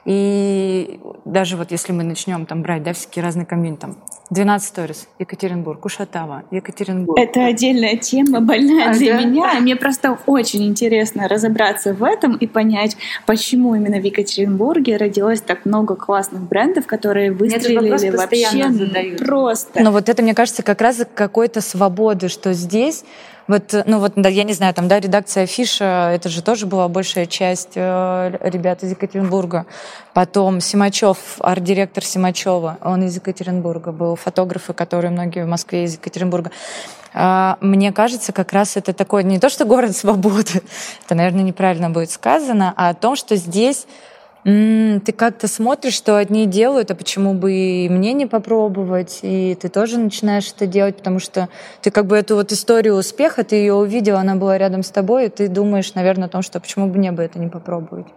И 0.06 1.00
даже 1.26 1.58
вот 1.58 1.72
если 1.72 1.92
мы 1.92 2.04
начнем 2.04 2.46
там 2.46 2.64
брать, 2.64 2.84
да, 2.84 2.94
всякие 2.94 3.24
разные 3.24 3.46
комьюнити, 3.46 3.82
там, 3.82 3.98
12 4.32 4.68
сторис, 4.68 5.08
Екатеринбург, 5.20 5.82
Кушатава, 5.82 6.44
Екатеринбург. 6.52 7.20
Это 7.20 7.46
отдельная 7.46 7.98
тема, 7.98 8.40
больная 8.40 8.90
а 8.90 8.94
для 8.94 9.18
да? 9.18 9.24
меня. 9.24 9.60
Мне 9.60 9.76
просто 9.76 10.18
очень 10.26 10.66
интересно 10.66 11.28
разобраться 11.28 11.94
в 11.94 12.04
этом 12.04 12.38
и 12.38 12.48
понять, 12.48 12.98
почему 13.26 13.76
именно 13.76 14.00
в 14.00 14.04
Екатеринбурге 14.04 14.98
родилось 14.98 15.42
так 15.42 15.66
много 15.66 15.96
классных 15.96 16.44
брендов, 16.44 16.88
которые 16.88 17.32
выстрелили 17.32 18.10
вообще 18.10 18.72
задают. 18.72 19.20
просто. 19.20 19.84
Но 19.84 19.92
вот 19.92 20.10
это, 20.10 20.24
мне 20.24 20.34
кажется, 20.34 20.64
как 20.64 20.82
раз 20.82 21.06
какой-то 21.14 21.62
свободы, 21.62 22.30
что 22.30 22.54
здесь 22.54 23.04
вот, 23.48 23.74
ну 23.86 24.00
вот, 24.00 24.14
да, 24.16 24.30
я 24.30 24.44
не 24.44 24.54
знаю, 24.54 24.74
там, 24.74 24.88
да, 24.88 25.00
редакция 25.00 25.46
Фиша, 25.46 26.12
это 26.14 26.30
же 26.30 26.42
тоже 26.42 26.66
была 26.66 26.88
большая 26.88 27.26
часть 27.26 27.74
э, 27.76 28.38
ребят 28.42 28.84
из 28.84 28.92
Екатеринбурга. 28.92 29.66
Потом 30.14 30.62
Симачев, 30.62 31.18
арт-директор 31.40 32.04
Симачева, 32.04 32.78
он 32.82 33.04
из 33.04 33.16
Екатеринбурга 33.16 33.92
был, 33.92 34.16
фотографы, 34.16 34.74
которые 34.74 35.12
многие 35.12 35.44
в 35.44 35.48
Москве 35.48 35.86
из 35.86 35.96
Екатеринбурга. 35.96 36.52
А, 37.14 37.58
мне 37.62 37.92
кажется, 37.92 38.32
как 38.32 38.54
раз 38.54 38.78
это 38.78 38.94
такой, 38.94 39.24
не 39.24 39.40
то 39.40 39.50
что 39.50 39.66
город 39.66 39.96
свободы, 39.96 40.62
это, 41.06 41.16
наверное, 41.16 41.44
неправильно 41.44 41.90
будет 41.90 42.12
сказано, 42.12 42.74
а 42.78 42.90
о 42.90 42.94
том, 42.94 43.16
что 43.16 43.36
здесь 43.36 43.86
ты 44.44 45.12
как-то 45.16 45.48
смотришь, 45.48 45.94
что 45.94 46.18
одни 46.18 46.48
делают, 46.48 46.90
а 46.90 46.96
почему 46.96 47.36
бы 47.36 47.54
и 47.54 47.90
мне 47.90 48.14
не 48.14 48.26
попробовать? 48.26 49.20
И 49.22 49.56
ты 49.56 49.70
тоже 49.70 50.00
начинаешь 50.00 50.52
это 50.52 50.66
делать, 50.66 50.98
потому 50.98 51.20
что 51.20 51.50
ты 51.82 51.92
как 51.92 52.08
бы 52.08 52.18
эту 52.18 52.36
вот 52.36 52.52
историю 52.52 52.96
успеха, 52.96 53.44
ты 53.44 53.58
ее 53.58 53.76
увидел, 53.76 54.18
она 54.18 54.36
была 54.36 54.58
рядом 54.58 54.82
с 54.82 54.90
тобой, 54.90 55.28
и 55.28 55.30
ты 55.30 55.48
думаешь, 55.48 55.94
наверное, 55.94 56.28
о 56.28 56.30
том, 56.30 56.42
что 56.42 56.60
почему 56.60 56.88
бы 56.88 56.98
мне 56.98 57.12
бы 57.12 57.22
это 57.22 57.38
не 57.38 57.50
попробовать? 57.50 58.08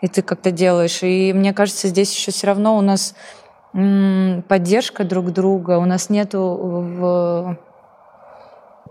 И 0.00 0.08
ты 0.08 0.22
как-то 0.22 0.50
делаешь. 0.50 1.02
И 1.02 1.32
мне 1.34 1.52
кажется, 1.52 1.88
здесь 1.88 2.12
еще 2.12 2.30
все 2.30 2.46
равно 2.46 2.76
у 2.76 2.80
нас 2.80 3.14
поддержка 3.72 5.04
друг 5.04 5.32
друга, 5.32 5.78
у 5.78 5.84
нас 5.84 6.08
нету 6.08 6.40
в... 6.40 7.58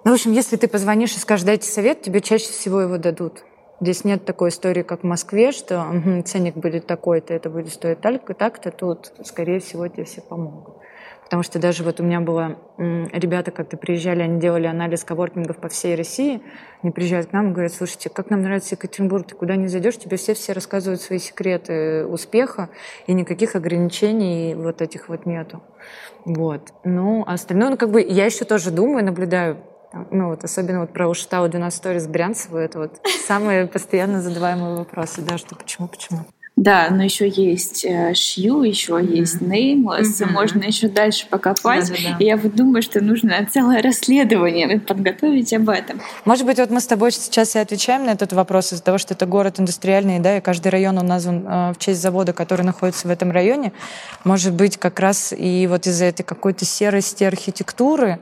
Ну, 0.04 0.12
в 0.12 0.14
общем, 0.14 0.32
если 0.32 0.58
ты 0.58 0.68
позвонишь 0.68 1.16
и 1.16 1.20
скажешь, 1.20 1.46
дайте 1.46 1.68
совет, 1.68 2.02
тебе 2.02 2.22
чаще 2.22 2.46
всего 2.46 2.82
его 2.82 2.98
дадут. 2.98 3.44
Здесь 3.82 4.06
нет 4.06 4.26
такой 4.26 4.50
истории, 4.50 4.84
как 4.84 5.02
в 5.02 5.08
Москве, 5.08 5.52
что 5.52 5.84
ценник 6.26 6.56
будет 6.56 6.86
такой-то, 6.86 7.34
это 7.34 7.50
будет 7.50 7.74
стоить 7.74 8.00
так-то, 8.00 8.36
так-то. 8.36 8.72
Тут, 8.72 9.12
скорее 9.24 9.60
всего, 9.60 9.88
тебе 9.88 10.04
все 10.04 10.22
помогут. 10.22 10.76
Потому 11.24 11.44
что 11.44 11.60
даже 11.60 11.84
вот 11.84 12.00
у 12.00 12.04
меня 12.04 12.20
было... 12.20 12.58
Ребята 12.78 13.52
как-то 13.52 13.78
приезжали, 13.78 14.22
они 14.22 14.40
делали 14.40 14.68
анализ 14.68 15.04
коворкингов 15.04 15.58
по 15.58 15.70
всей 15.70 15.96
России. 15.96 16.42
Они 16.84 16.92
приезжают 16.92 17.30
к 17.30 17.34
нам 17.34 17.50
и 17.50 17.54
говорят, 17.54 17.74
слушайте, 17.74 18.10
как 18.10 18.30
нам 18.30 18.42
нравится 18.42 18.76
Екатеринбург, 18.76 19.28
ты 19.28 19.36
куда 19.36 19.56
не 19.56 19.68
зайдешь, 19.68 19.98
тебе 19.98 20.18
все-все 20.18 20.52
рассказывают 20.54 21.02
свои 21.02 21.20
секреты 21.20 22.06
успеха, 22.06 22.70
и 23.08 23.14
никаких 23.14 23.56
ограничений 23.56 24.54
вот 24.56 24.82
этих 24.82 25.10
вот 25.10 25.26
нету. 25.26 25.64
Вот. 26.26 26.74
Ну, 26.84 27.24
а 27.26 27.34
остальное, 27.34 27.70
ну, 27.70 27.78
как 27.78 27.90
бы, 27.90 28.02
я 28.02 28.26
еще 28.26 28.46
тоже 28.46 28.70
думаю, 28.70 29.06
наблюдаю, 29.06 29.58
ну 30.12 30.30
вот 30.30 30.44
особенно 30.44 30.82
вот 30.82 30.94
про 30.94 31.08
Уштау 31.08 31.48
12 31.48 31.84
Stories 31.84 32.10
Брянцеву, 32.10 32.58
это 32.58 32.80
вот 32.80 33.02
самые 33.28 33.68
постоянно 33.68 34.22
задаваемые 34.22 34.76
вопросы, 34.76 35.22
да, 35.22 35.38
что 35.38 35.56
почему, 35.56 35.88
почему. 35.88 36.26
Да, 36.58 36.90
но 36.92 37.04
еще 37.04 37.28
есть 37.28 37.86
э, 37.86 38.14
Шью, 38.14 38.62
еще 38.62 38.94
mm-hmm. 38.94 39.16
есть 39.16 39.42
Nameless, 39.42 40.02
mm-hmm. 40.02 40.32
можно 40.32 40.64
еще 40.64 40.90
дальше 40.90 41.26
покопать. 41.28 41.88
Да, 41.88 41.96
да, 41.96 42.10
да. 42.12 42.18
И 42.20 42.26
я 42.26 42.38
вот 42.38 42.56
думаю, 42.56 42.82
что 42.84 43.02
нужно 43.02 43.48
целое 43.50 43.82
расследование 43.82 44.80
подготовить 44.80 45.54
об 45.54 45.70
этом. 45.70 46.02
Может 46.26 46.46
быть, 46.46 46.60
вот 46.60 46.70
мы 46.70 46.82
с 46.82 46.88
тобой 46.88 47.14
сейчас 47.14 47.56
и 47.56 47.60
отвечаем 47.60 48.06
на 48.06 48.12
этот 48.12 48.34
вопрос 48.34 48.74
из-за 48.74 48.84
того, 48.84 48.98
что 48.98 49.14
это 49.14 49.26
город 49.26 49.60
индустриальный, 49.60 50.20
да, 50.20 50.38
и 50.38 50.42
каждый 50.42 50.68
район 50.68 50.98
он 50.98 51.08
назван 51.08 51.48
э, 51.48 51.74
в 51.74 51.80
честь 51.80 52.02
завода, 52.02 52.34
который 52.34 52.64
находится 52.64 53.08
в 53.08 53.12
этом 53.12 53.32
районе. 53.32 53.72
Может 54.26 54.54
быть, 54.54 54.78
как 54.78 55.00
раз 55.00 55.34
и 55.36 55.66
вот 55.68 55.88
из-за 55.88 56.06
этой 56.06 56.24
какой-то 56.24 56.66
серости 56.66 57.24
архитектуры 57.24 58.20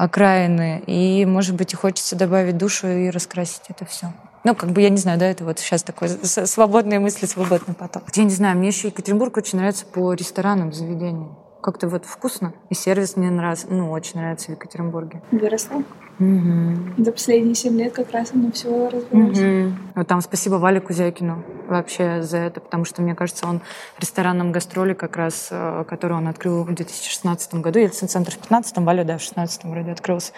окраины, 0.00 0.82
и, 0.86 1.26
может 1.26 1.56
быть, 1.56 1.74
и 1.74 1.76
хочется 1.76 2.16
добавить 2.16 2.56
душу 2.56 2.88
и 2.88 3.10
раскрасить 3.10 3.62
это 3.68 3.84
все. 3.84 4.12
Ну, 4.44 4.54
как 4.54 4.70
бы, 4.70 4.80
я 4.80 4.88
не 4.88 4.96
знаю, 4.96 5.18
да, 5.18 5.26
это 5.26 5.44
вот 5.44 5.58
сейчас 5.58 5.82
такой 5.82 6.08
свободные 6.08 6.98
мысли, 6.98 7.26
свободный 7.26 7.74
поток. 7.74 8.04
Я 8.14 8.24
не 8.24 8.30
знаю, 8.30 8.56
мне 8.56 8.68
еще 8.68 8.88
Екатеринбург 8.88 9.36
очень 9.36 9.58
нравится 9.58 9.84
по 9.84 10.14
ресторанам, 10.14 10.72
заведениям. 10.72 11.36
Как-то 11.62 11.88
вот 11.88 12.06
вкусно. 12.06 12.54
И 12.70 12.74
сервис 12.74 13.16
мне 13.16 13.30
нравится, 13.30 13.66
ну, 13.68 13.90
очень 13.90 14.18
нравится 14.18 14.46
в 14.46 14.50
Екатеринбурге. 14.52 15.20
Выросла? 15.30 15.82
Угу. 16.20 17.02
За 17.02 17.12
последние 17.12 17.54
семь 17.54 17.78
лет 17.78 17.94
как 17.94 18.10
раз 18.12 18.32
оно 18.34 18.52
все 18.52 18.90
развилось. 18.90 19.38
Угу. 19.38 19.76
Вот 19.96 20.06
там 20.06 20.20
спасибо 20.20 20.56
Вале 20.56 20.80
Кузякину 20.80 21.42
вообще 21.66 22.22
за 22.22 22.36
это, 22.36 22.60
потому 22.60 22.84
что, 22.84 23.00
мне 23.00 23.14
кажется, 23.14 23.46
он 23.46 23.60
в 23.96 24.00
ресторанном 24.00 24.52
гастроли 24.52 24.92
как 24.92 25.16
раз, 25.16 25.48
э, 25.50 25.84
который 25.88 26.18
он 26.18 26.28
открыл 26.28 26.64
в 26.64 26.74
2016 26.74 27.54
году, 27.54 27.78
Ельцин-центр 27.78 28.32
в 28.32 28.34
2015, 28.34 28.78
Валя, 28.78 29.04
да, 29.04 29.14
в 29.14 29.24
2016 29.24 29.64
вроде 29.64 29.92
открылся, 29.92 30.32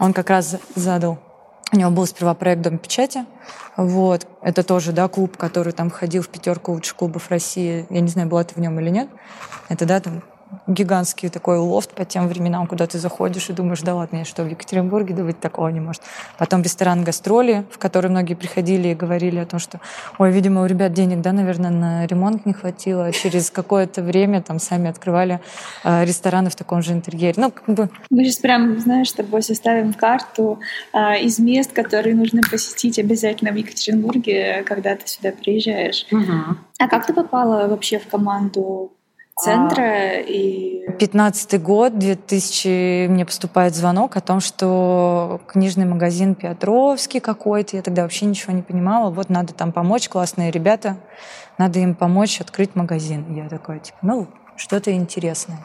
он 0.00 0.12
как 0.12 0.30
раз 0.30 0.56
задал 0.74 1.18
у 1.72 1.76
него 1.76 1.90
был 1.90 2.06
сперва 2.06 2.34
проект 2.34 2.62
«Дом 2.62 2.78
печати». 2.78 3.24
Вот. 3.76 4.26
Это 4.42 4.64
тоже, 4.64 4.90
да, 4.92 5.06
клуб, 5.06 5.36
который 5.36 5.72
там 5.72 5.90
входил 5.90 6.22
в 6.22 6.28
пятерку 6.28 6.72
лучших 6.72 6.96
клубов 6.96 7.30
России. 7.30 7.86
Я 7.90 8.00
не 8.00 8.08
знаю, 8.08 8.28
была 8.28 8.42
ты 8.42 8.54
в 8.54 8.58
нем 8.58 8.78
или 8.80 8.90
нет. 8.90 9.08
Это, 9.68 9.86
да, 9.86 10.00
там 10.00 10.22
гигантский 10.66 11.28
такой 11.28 11.58
лофт 11.58 11.92
по 11.92 12.04
тем 12.04 12.28
временам, 12.28 12.66
куда 12.66 12.86
ты 12.86 12.98
заходишь 12.98 13.50
и 13.50 13.52
думаешь, 13.52 13.80
да 13.80 13.94
ладно, 13.94 14.18
я 14.18 14.24
что, 14.24 14.42
в 14.42 14.48
Екатеринбурге, 14.48 15.14
да 15.14 15.24
быть 15.24 15.40
такого 15.40 15.68
не 15.68 15.80
может. 15.80 16.02
Потом 16.38 16.62
ресторан 16.62 17.04
«Гастроли», 17.04 17.64
в 17.70 17.78
который 17.78 18.10
многие 18.10 18.34
приходили 18.34 18.88
и 18.88 18.94
говорили 18.94 19.38
о 19.38 19.46
том, 19.46 19.60
что, 19.60 19.80
ой, 20.18 20.30
видимо, 20.30 20.62
у 20.62 20.66
ребят 20.66 20.92
денег, 20.92 21.20
да, 21.20 21.32
наверное, 21.32 21.70
на 21.70 22.06
ремонт 22.06 22.46
не 22.46 22.52
хватило. 22.52 23.06
А 23.06 23.12
через 23.12 23.50
какое-то 23.50 24.02
время 24.02 24.42
там 24.42 24.58
сами 24.58 24.88
открывали 24.88 25.40
э, 25.84 26.04
рестораны 26.04 26.50
в 26.50 26.56
таком 26.56 26.82
же 26.82 26.92
интерьере. 26.92 27.34
Ну, 27.36 27.50
как 27.50 27.74
бы... 27.74 27.90
Мы 28.10 28.24
сейчас 28.24 28.36
прям, 28.36 28.78
знаешь, 28.80 29.10
с 29.10 29.14
тобой 29.14 29.42
составим 29.42 29.92
карту 29.92 30.60
э, 30.92 31.20
из 31.22 31.38
мест, 31.38 31.72
которые 31.72 32.14
нужно 32.14 32.42
посетить 32.48 32.98
обязательно 32.98 33.52
в 33.52 33.56
Екатеринбурге, 33.56 34.62
когда 34.66 34.96
ты 34.96 35.06
сюда 35.06 35.32
приезжаешь. 35.32 36.06
Угу. 36.10 36.56
А 36.78 36.88
как 36.88 37.06
ты 37.06 37.12
попала 37.12 37.68
вообще 37.68 37.98
в 37.98 38.06
команду 38.06 38.92
центра 39.40 39.82
а, 39.82 40.20
и... 40.20 40.90
Пятнадцатый 40.98 41.58
год, 41.58 41.98
2000, 41.98 43.08
мне 43.08 43.24
поступает 43.24 43.74
звонок 43.74 44.16
о 44.16 44.20
том, 44.20 44.40
что 44.40 45.40
книжный 45.46 45.86
магазин 45.86 46.34
Петровский 46.34 47.20
какой-то, 47.20 47.76
я 47.76 47.82
тогда 47.82 48.02
вообще 48.02 48.26
ничего 48.26 48.52
не 48.52 48.62
понимала, 48.62 49.10
вот 49.10 49.30
надо 49.30 49.54
там 49.54 49.72
помочь, 49.72 50.08
классные 50.08 50.50
ребята, 50.50 50.96
надо 51.58 51.78
им 51.78 51.94
помочь 51.94 52.40
открыть 52.40 52.74
магазин. 52.74 53.24
Я 53.34 53.48
такой, 53.48 53.80
типа, 53.80 53.98
ну, 54.02 54.28
что-то 54.56 54.92
интересное. 54.92 55.58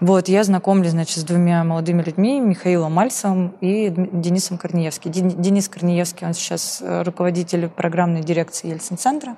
Вот, 0.00 0.28
я 0.28 0.44
знакомлюсь, 0.44 0.90
значит, 0.90 1.16
с 1.16 1.24
двумя 1.24 1.64
молодыми 1.64 2.02
людьми, 2.02 2.38
Михаилом 2.38 2.92
Мальцевым 2.92 3.54
и 3.60 3.88
Денисом 3.88 4.58
Корнеевским. 4.58 5.10
Денис 5.10 5.68
Корнеевский, 5.68 6.26
он 6.26 6.34
сейчас 6.34 6.82
руководитель 6.84 7.68
программной 7.68 8.20
дирекции 8.20 8.68
Ельцин-центра. 8.68 9.36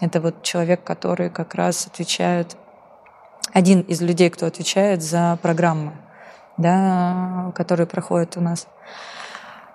Это 0.00 0.20
вот 0.20 0.42
человек, 0.42 0.82
который 0.82 1.30
как 1.30 1.54
раз 1.54 1.86
отвечает 1.86 2.56
один 3.52 3.80
из 3.82 4.00
людей, 4.00 4.30
кто 4.30 4.46
отвечает 4.46 5.02
за 5.02 5.38
программы, 5.42 5.92
да, 6.56 7.52
которые 7.54 7.86
проходят 7.86 8.36
у 8.36 8.40
нас. 8.40 8.66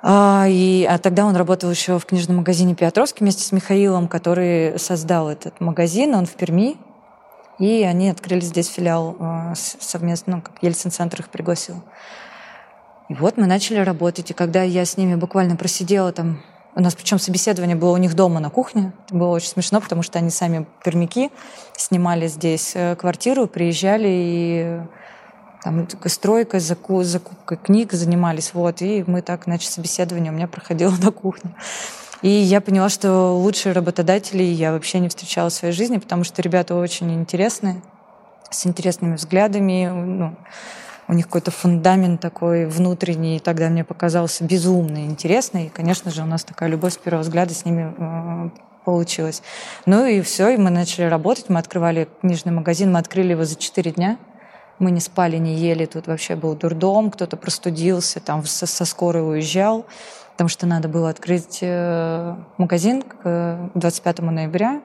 А, 0.02 0.46
и, 0.48 0.86
а 0.90 0.98
тогда 1.00 1.26
он 1.26 1.36
работал 1.36 1.70
еще 1.70 2.00
в 2.00 2.06
книжном 2.06 2.38
магазине 2.38 2.76
Петровский 2.76 3.24
вместе 3.24 3.44
с 3.44 3.52
Михаилом, 3.52 4.08
который 4.08 4.78
создал 4.80 5.30
этот 5.30 5.60
магазин, 5.60 6.14
он 6.16 6.26
в 6.26 6.34
Перми. 6.34 6.78
И 7.60 7.84
они 7.84 8.10
открыли 8.10 8.42
здесь 8.42 8.68
филиал 8.68 9.16
а, 9.20 9.54
совместно, 9.56 10.38
ну, 10.38 10.42
как 10.42 10.62
Ельцин-центр 10.62 11.22
их 11.22 11.30
пригласил. 11.30 11.82
И 13.10 13.16
вот 13.16 13.38
мы 13.38 13.48
начали 13.48 13.80
работать. 13.80 14.30
И 14.32 14.34
когда 14.34 14.62
я 14.62 14.86
с 14.86 14.98
ними 14.98 15.16
буквально 15.16 15.56
просидела 15.56 16.12
там 16.12 16.42
у 16.78 16.80
нас 16.80 16.94
причем 16.94 17.18
собеседование 17.18 17.76
было 17.76 17.94
у 17.94 17.98
них 17.98 18.14
дома 18.14 18.40
на 18.40 18.52
кухне. 18.52 18.94
Это 19.08 19.16
было 19.16 19.30
очень 19.30 19.48
смешно, 19.48 19.82
потому 19.82 20.04
что 20.04 20.20
они 20.20 20.30
сами 20.30 20.68
пермяки 20.86 21.32
снимали 21.76 22.28
здесь 22.28 22.74
э, 22.76 22.96
квартиру, 22.96 23.48
приезжали 23.48 24.08
и 24.08 24.80
там 25.64 25.88
стройкой, 26.06 26.60
заку, 26.60 27.02
закупкой 27.02 27.58
книг 27.58 27.94
занимались. 27.94 28.54
Вот, 28.54 28.84
и 28.84 29.04
мы 29.08 29.24
так, 29.24 29.46
значит, 29.46 29.72
собеседование 29.72 30.32
у 30.32 30.36
меня 30.36 30.48
проходило 30.48 30.94
на 31.02 31.12
кухне. 31.12 31.56
И 32.22 32.30
я 32.30 32.62
поняла, 32.62 32.90
что 32.90 33.32
лучшие 33.32 33.74
работодатели 33.74 34.44
я 34.44 34.72
вообще 34.72 35.00
не 35.00 35.10
встречала 35.10 35.50
в 35.50 35.54
своей 35.54 35.74
жизни, 35.74 35.98
потому 35.98 36.24
что 36.24 36.44
ребята 36.44 36.76
очень 36.76 37.12
интересные, 37.12 37.82
с 38.52 38.68
интересными 38.68 39.16
взглядами, 39.16 39.88
ну, 39.88 40.36
у 41.08 41.14
них 41.14 41.26
какой-то 41.26 41.52
фундамент 41.52 42.20
такой 42.20 42.66
внутренний, 42.66 43.38
и 43.38 43.40
тогда 43.40 43.70
мне 43.70 43.84
показался 43.84 44.44
безумно 44.44 45.06
интересный. 45.06 45.68
И, 45.68 45.70
конечно 45.70 46.12
же, 46.12 46.24
у 46.24 46.26
нас 46.26 46.44
такая 46.44 46.70
любовь 46.70 46.94
с 46.94 46.98
первого 46.98 47.24
взгляда 47.24 47.54
с 47.54 47.64
ними 47.64 47.94
э, 47.98 48.50
получилась. 48.84 49.42
Ну 49.86 50.06
и 50.06 50.22
все, 50.22 50.50
и 50.50 50.58
мы 50.58 50.70
начали 50.70 51.06
работать. 51.06 51.50
Мы 51.50 51.60
открывали 51.60 52.10
книжный 52.22 52.52
магазин, 52.52 52.92
мы 52.92 53.00
открыли 53.00 53.32
его 53.32 53.46
за 53.46 53.56
четыре 53.56 53.92
дня. 53.92 54.18
Мы 54.80 54.92
не 54.92 55.00
спали, 55.00 55.38
не 55.38 55.56
ели, 55.56 55.86
тут 55.86 56.08
вообще 56.08 56.36
был 56.36 56.56
дурдом, 56.56 57.10
кто-то 57.10 57.36
простудился, 57.36 58.20
там 58.20 58.46
со, 58.46 58.68
со 58.68 58.86
скорой 58.86 59.28
уезжал, 59.28 59.88
потому 60.34 60.50
что 60.50 60.68
надо 60.68 60.88
было 60.88 61.10
открыть 61.10 61.60
э, 61.62 62.36
магазин 62.58 63.02
к 63.02 63.72
25 63.74 64.20
ноября. 64.20 64.82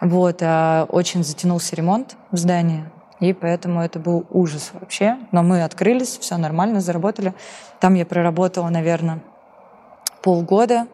Вот, 0.00 0.38
а 0.42 0.86
очень 0.88 1.22
затянулся 1.22 1.76
ремонт 1.76 2.16
в 2.30 2.38
здании, 2.38 2.84
и 3.20 3.34
поэтому 3.34 3.82
это 3.82 3.98
был 3.98 4.26
ужас 4.30 4.70
вообще. 4.72 5.18
Но 5.30 5.42
мы 5.42 5.62
открылись, 5.62 6.18
все 6.18 6.36
нормально, 6.38 6.80
заработали. 6.80 7.34
Там 7.78 7.94
я 7.94 8.06
проработала, 8.06 8.68
наверное, 8.70 9.20
полгода. 10.22 10.86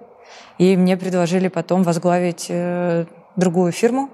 И 0.58 0.76
мне 0.76 0.96
предложили 0.96 1.48
потом 1.48 1.82
возглавить 1.84 2.46
э, 2.48 3.06
другую 3.36 3.70
фирму, 3.72 4.10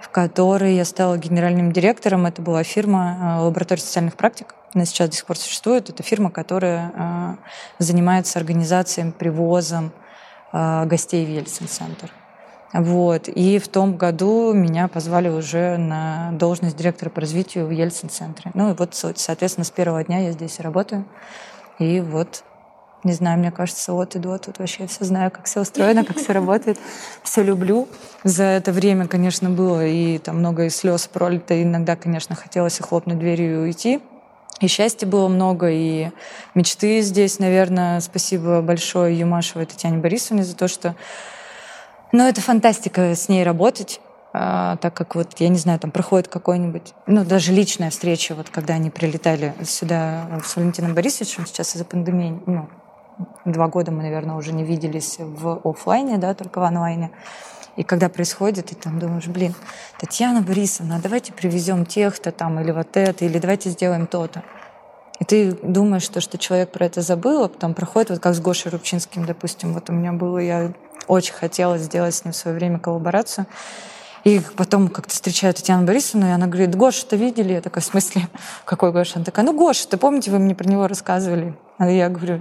в 0.00 0.08
которой 0.08 0.74
я 0.74 0.84
стала 0.84 1.18
генеральным 1.18 1.72
директором. 1.72 2.26
Это 2.26 2.42
была 2.42 2.62
фирма 2.62 3.38
э, 3.40 3.42
лаборатории 3.42 3.80
социальных 3.80 4.16
практик. 4.16 4.54
Она 4.72 4.84
сейчас 4.84 5.08
до 5.08 5.16
сих 5.16 5.26
пор 5.26 5.36
существует. 5.36 5.90
Это 5.90 6.02
фирма, 6.02 6.30
которая 6.30 6.92
э, 6.94 7.34
занимается 7.78 8.38
организацией, 8.38 9.10
привозом 9.10 9.92
э, 10.52 10.84
гостей 10.84 11.26
в 11.26 11.28
Ельцин-центр. 11.28 12.12
Вот. 12.72 13.28
И 13.28 13.58
в 13.58 13.68
том 13.68 13.96
году 13.96 14.52
меня 14.52 14.88
позвали 14.88 15.28
уже 15.28 15.76
на 15.76 16.30
должность 16.32 16.76
директора 16.76 17.10
по 17.10 17.20
развитию 17.20 17.66
в 17.66 17.70
Ельцин-центре. 17.70 18.50
Ну 18.54 18.70
и 18.70 18.74
вот, 18.74 18.94
соответственно, 18.94 19.64
с 19.64 19.70
первого 19.70 20.02
дня 20.04 20.20
я 20.20 20.32
здесь 20.32 20.58
работаю. 20.58 21.04
И 21.78 22.00
вот, 22.00 22.44
не 23.04 23.12
знаю, 23.12 23.38
мне 23.38 23.50
кажется, 23.50 23.92
вот 23.92 24.16
иду, 24.16 24.38
тут 24.38 24.58
вообще 24.58 24.86
все 24.86 25.04
знаю, 25.04 25.30
как 25.30 25.44
все 25.44 25.60
устроено, 25.60 26.04
как 26.04 26.16
все 26.16 26.32
работает. 26.32 26.78
Все 27.22 27.42
люблю. 27.42 27.88
За 28.24 28.44
это 28.44 28.72
время, 28.72 29.06
конечно, 29.06 29.50
было 29.50 29.86
и 29.86 30.16
там 30.18 30.38
много 30.38 30.64
и 30.64 30.70
слез 30.70 31.06
пролито. 31.08 31.62
Иногда, 31.62 31.94
конечно, 31.94 32.34
хотелось 32.34 32.80
и 32.80 32.82
хлопнуть 32.82 33.18
дверью 33.18 33.54
и 33.54 33.62
уйти. 33.64 34.00
И 34.60 34.68
счастья 34.68 35.06
было 35.08 35.26
много, 35.26 35.68
и 35.70 36.10
мечты 36.54 37.00
здесь, 37.00 37.38
наверное. 37.38 38.00
Спасибо 38.00 38.62
большое 38.62 39.18
Юмашевой 39.18 39.66
Татьяне 39.66 39.98
Борисовне 39.98 40.44
за 40.44 40.56
то, 40.56 40.68
что 40.68 40.94
но 42.12 42.28
это 42.28 42.40
фантастика 42.40 43.14
с 43.14 43.28
ней 43.28 43.42
работать, 43.42 44.00
а, 44.34 44.76
так 44.76 44.94
как 44.94 45.14
вот, 45.14 45.34
я 45.38 45.48
не 45.48 45.58
знаю, 45.58 45.78
там 45.78 45.90
проходит 45.90 46.28
какой-нибудь, 46.28 46.94
ну, 47.06 47.24
даже 47.24 47.52
личная 47.52 47.90
встреча, 47.90 48.34
вот 48.34 48.48
когда 48.48 48.74
они 48.74 48.90
прилетали 48.90 49.54
сюда 49.64 50.40
с 50.44 50.56
Валентином 50.56 50.94
Борисовичем, 50.94 51.46
сейчас 51.46 51.74
из-за 51.74 51.84
пандемии, 51.84 52.40
ну, 52.46 52.68
два 53.44 53.68
года 53.68 53.90
мы, 53.92 54.02
наверное, 54.02 54.36
уже 54.36 54.52
не 54.52 54.64
виделись 54.64 55.16
в 55.18 55.60
офлайне, 55.64 56.18
да, 56.18 56.34
только 56.34 56.60
в 56.60 56.62
онлайне. 56.62 57.10
И 57.76 57.84
когда 57.84 58.08
происходит, 58.08 58.66
ты 58.66 58.74
там 58.74 58.98
думаешь, 58.98 59.26
блин, 59.26 59.54
Татьяна 59.98 60.42
Борисовна, 60.42 61.00
давайте 61.02 61.32
привезем 61.32 61.86
тех-то 61.86 62.30
там, 62.30 62.60
или 62.60 62.70
вот 62.70 62.96
это, 62.96 63.24
или 63.24 63.38
давайте 63.38 63.70
сделаем 63.70 64.06
то-то. 64.06 64.42
И 65.20 65.24
ты 65.24 65.52
думаешь, 65.52 66.02
что, 66.02 66.20
что 66.20 66.36
человек 66.36 66.72
про 66.72 66.86
это 66.86 67.00
забыл, 67.00 67.44
а 67.44 67.48
потом 67.48 67.74
проходит, 67.74 68.10
вот 68.10 68.18
как 68.18 68.34
с 68.34 68.40
Гошей 68.40 68.70
Рубчинским, 68.72 69.24
допустим, 69.24 69.72
вот 69.72 69.88
у 69.88 69.92
меня 69.92 70.12
было, 70.12 70.38
я 70.38 70.72
очень 71.06 71.34
хотела 71.34 71.78
сделать 71.78 72.14
с 72.14 72.24
ним 72.24 72.32
в 72.32 72.36
свое 72.36 72.56
время 72.56 72.78
коллаборацию. 72.78 73.46
И 74.24 74.40
потом 74.56 74.88
как-то 74.88 75.12
встречаю 75.12 75.52
Татьяну 75.52 75.84
Борисовну, 75.84 76.28
и 76.28 76.30
она 76.30 76.46
говорит, 76.46 76.76
Гоша-то 76.76 77.16
видели? 77.16 77.54
Я 77.54 77.60
такая, 77.60 77.82
в 77.82 77.86
смысле, 77.86 78.28
какой 78.64 78.92
Гоша? 78.92 79.14
Она 79.16 79.24
такая, 79.24 79.44
ну 79.44 79.52
Гоша, 79.52 79.88
ты 79.88 79.96
помните, 79.96 80.30
вы 80.30 80.38
мне 80.38 80.54
про 80.54 80.68
него 80.68 80.86
рассказывали? 80.86 81.54
А 81.78 81.90
я 81.90 82.08
говорю, 82.08 82.40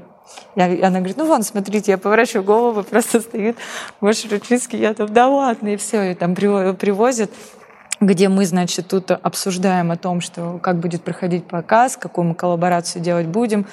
я, 0.56 0.65
она 0.88 1.00
говорит, 1.00 1.17
ну 1.17 1.26
вон, 1.26 1.43
смотрите, 1.43 1.91
я 1.91 1.97
поворачиваю 1.97 2.43
голову, 2.43 2.84
просто 2.89 3.21
стоит 3.21 3.58
Гоша 4.00 4.30
Ручинский, 4.30 4.80
я 4.80 4.93
там, 4.93 5.12
да 5.12 5.28
ладно, 5.28 5.69
и 5.69 5.78
все, 5.78 6.12
и 6.12 6.13
там 6.13 6.36
привозят 6.36 7.32
где 8.02 8.30
мы, 8.30 8.47
значит, 8.47 8.88
тут 8.88 9.12
обсуждаем 9.12 9.91
о 9.91 9.95
том, 9.95 10.21
что 10.21 10.60
как 10.62 10.80
будет 10.80 11.04
проходить 11.04 11.45
показ, 11.45 11.97
какую 11.97 12.26
мы 12.26 12.36
коллаборацию 12.36 13.02
делать 13.02 13.28
будем. 13.28 13.67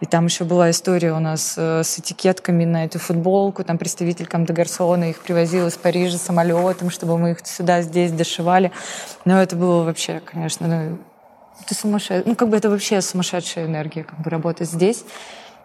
И 0.00 0.06
там 0.06 0.26
еще 0.26 0.44
была 0.44 0.70
история 0.70 1.12
у 1.12 1.18
нас 1.18 1.54
э, 1.56 1.82
с 1.82 1.98
этикетками 1.98 2.64
на 2.64 2.84
эту 2.84 2.98
футболку. 2.98 3.64
Там 3.64 3.78
представитель 3.78 4.26
Камдегарсона 4.26 5.10
их 5.10 5.20
привозил 5.20 5.66
из 5.66 5.74
Парижа 5.74 6.18
самолетом, 6.18 6.90
чтобы 6.90 7.18
мы 7.18 7.32
их 7.32 7.38
сюда, 7.44 7.82
здесь 7.82 8.12
дошивали. 8.12 8.70
Но 9.24 9.42
это 9.42 9.56
было 9.56 9.82
вообще, 9.82 10.20
конечно, 10.24 10.68
ну, 10.68 10.98
это 11.64 11.74
сумасшедшая, 11.74 12.22
ну, 12.24 12.36
как 12.36 12.48
бы 12.48 12.56
это 12.56 12.70
вообще 12.70 13.00
сумасшедшая 13.00 13.66
энергия, 13.66 14.04
как 14.04 14.20
бы 14.20 14.30
работать 14.30 14.70
здесь. 14.70 15.04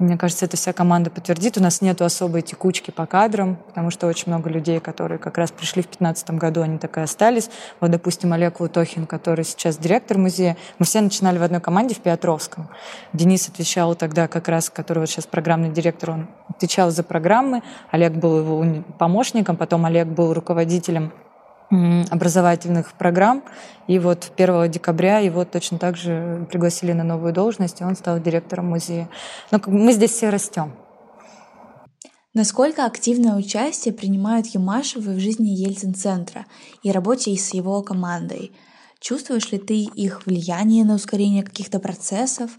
Мне 0.04 0.18
кажется, 0.18 0.44
это 0.44 0.58
вся 0.58 0.74
команда 0.74 1.10
подтвердит. 1.10 1.58
У 1.58 1.62
нас 1.62 1.80
нет 1.80 2.02
особой 2.02 2.42
текучки 2.42 2.92
по 2.92 3.06
кадрам, 3.06 3.56
потому 3.68 3.90
что 3.90 4.08
очень 4.08 4.26
много 4.28 4.50
людей, 4.50 4.82
которые 4.82 5.18
как 5.18 5.38
раз 5.38 5.52
пришли 5.52 5.82
в 5.82 5.86
2015 5.86 6.32
году, 6.32 6.62
они 6.62 6.78
так 6.78 6.98
и 6.98 7.00
остались. 7.00 7.50
Вот, 7.80 7.90
допустим, 7.90 8.34
Олег 8.34 8.60
Лутохин, 8.60 9.08
который 9.08 9.46
сейчас 9.46 9.78
директор 9.78 10.18
музея. 10.18 10.58
Мы 10.78 10.86
все 10.86 11.00
начинали 11.00 11.38
в 11.38 11.44
одной 11.44 11.62
команде 11.62 11.96
в 11.96 12.00
Петровском. 12.00 12.68
Денис 13.14 13.48
отвечал 13.48 13.96
тогда 13.96 14.28
как 14.28 14.50
раз, 14.50 14.70
который 14.70 15.00
вот 15.00 15.10
сейчас 15.10 15.26
программный 15.26 15.70
директор, 15.70 16.12
он 16.12 16.28
отвечал 16.50 16.92
за 16.92 17.04
программы. 17.04 17.64
Олег 17.90 18.12
был 18.12 18.40
его 18.40 18.84
помощником, 19.00 19.56
потом 19.56 19.86
Олег 19.86 20.08
был 20.08 20.34
руководителем 20.34 21.14
образовательных 22.10 22.94
программ. 22.94 23.44
И 23.88 24.00
вот 24.00 24.32
1 24.36 24.72
декабря 24.72 25.20
его 25.20 25.46
точно 25.46 25.78
так 25.80 25.98
же 25.98 26.48
пригласили 26.50 26.94
на 26.94 27.04
новую 27.04 27.34
должность, 27.34 27.82
и 27.82 27.84
он 27.84 27.96
стал 27.96 28.20
директором 28.20 28.68
музея. 28.68 29.10
Но 29.52 29.60
мы 29.68 29.92
здесь 29.94 30.12
все 30.12 30.30
растем. 30.30 30.74
Насколько 32.34 32.86
активное 32.86 33.36
участие 33.36 33.94
принимают 33.94 34.48
Юмашевы 34.48 35.14
в 35.14 35.20
жизни 35.20 35.50
Ельцин-центра 35.50 36.46
и 36.82 36.92
работе 36.92 37.36
с 37.36 37.54
его 37.54 37.82
командой? 37.84 38.52
Чувствуешь 39.04 39.52
ли 39.52 39.58
ты 39.58 39.82
их 39.82 40.26
влияние 40.26 40.86
на 40.86 40.94
ускорение 40.94 41.44
каких-то 41.44 41.80
процессов 41.80 42.52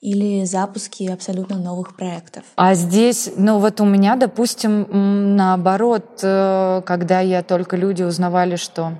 или 0.00 0.44
запуски 0.44 1.04
абсолютно 1.04 1.58
новых 1.58 1.94
проектов? 1.94 2.42
А 2.56 2.74
здесь, 2.74 3.30
ну 3.36 3.60
вот 3.60 3.80
у 3.80 3.84
меня, 3.84 4.16
допустим, 4.16 5.36
наоборот, 5.36 6.18
э, 6.24 6.82
когда 6.84 7.20
я 7.20 7.44
только 7.44 7.76
люди 7.76 8.02
узнавали, 8.02 8.56
что 8.56 8.94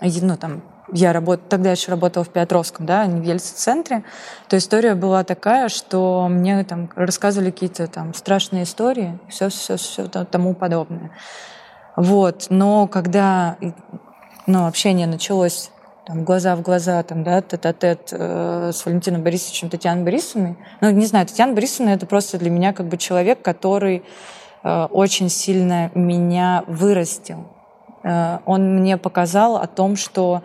ну, 0.00 0.36
там, 0.36 0.64
я 0.92 1.12
работ... 1.12 1.48
тогда 1.48 1.70
еще 1.70 1.92
работала 1.92 2.24
в 2.24 2.30
Петровском, 2.30 2.84
да, 2.84 3.02
а 3.02 3.06
не 3.06 3.20
в 3.20 3.24
Ельцин-центре, 3.24 4.02
то 4.48 4.56
история 4.56 4.96
была 4.96 5.22
такая, 5.22 5.68
что 5.68 6.26
мне 6.28 6.64
там 6.64 6.90
рассказывали 6.96 7.52
какие-то 7.52 7.86
там 7.86 8.14
страшные 8.14 8.64
истории, 8.64 9.16
все, 9.28 9.48
все, 9.48 9.76
все 9.76 10.08
тому 10.08 10.54
подобное. 10.54 11.12
Вот, 11.94 12.46
но 12.50 12.88
когда 12.88 13.58
ну, 14.48 14.66
общение 14.66 15.06
началось 15.06 15.70
там, 16.06 16.24
глаза 16.24 16.56
в 16.56 16.62
глаза, 16.62 17.02
там, 17.02 17.22
да, 17.22 17.42
тет-а-тет 17.42 18.08
э, 18.12 18.70
с 18.72 18.84
Валентином 18.86 19.22
Борисовичем, 19.22 19.68
Татьяной 19.68 20.04
Борисовной. 20.04 20.56
Ну, 20.80 20.90
не 20.90 21.04
знаю, 21.04 21.26
Татьяна 21.26 21.52
Борисовна— 21.52 21.90
это 21.90 22.06
просто 22.06 22.38
для 22.38 22.48
меня 22.48 22.72
как 22.72 22.86
бы 22.86 22.96
человек, 22.96 23.42
который 23.42 24.02
э, 24.64 24.84
очень 24.90 25.28
сильно 25.28 25.90
меня 25.94 26.64
вырастил. 26.66 27.44
Э, 28.02 28.38
он 28.46 28.76
мне 28.76 28.96
показал 28.96 29.58
о 29.58 29.66
том, 29.66 29.96
что 29.96 30.42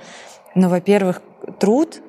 ну, 0.53 0.67
во-первых, 0.67 1.21
труд, 1.59 2.01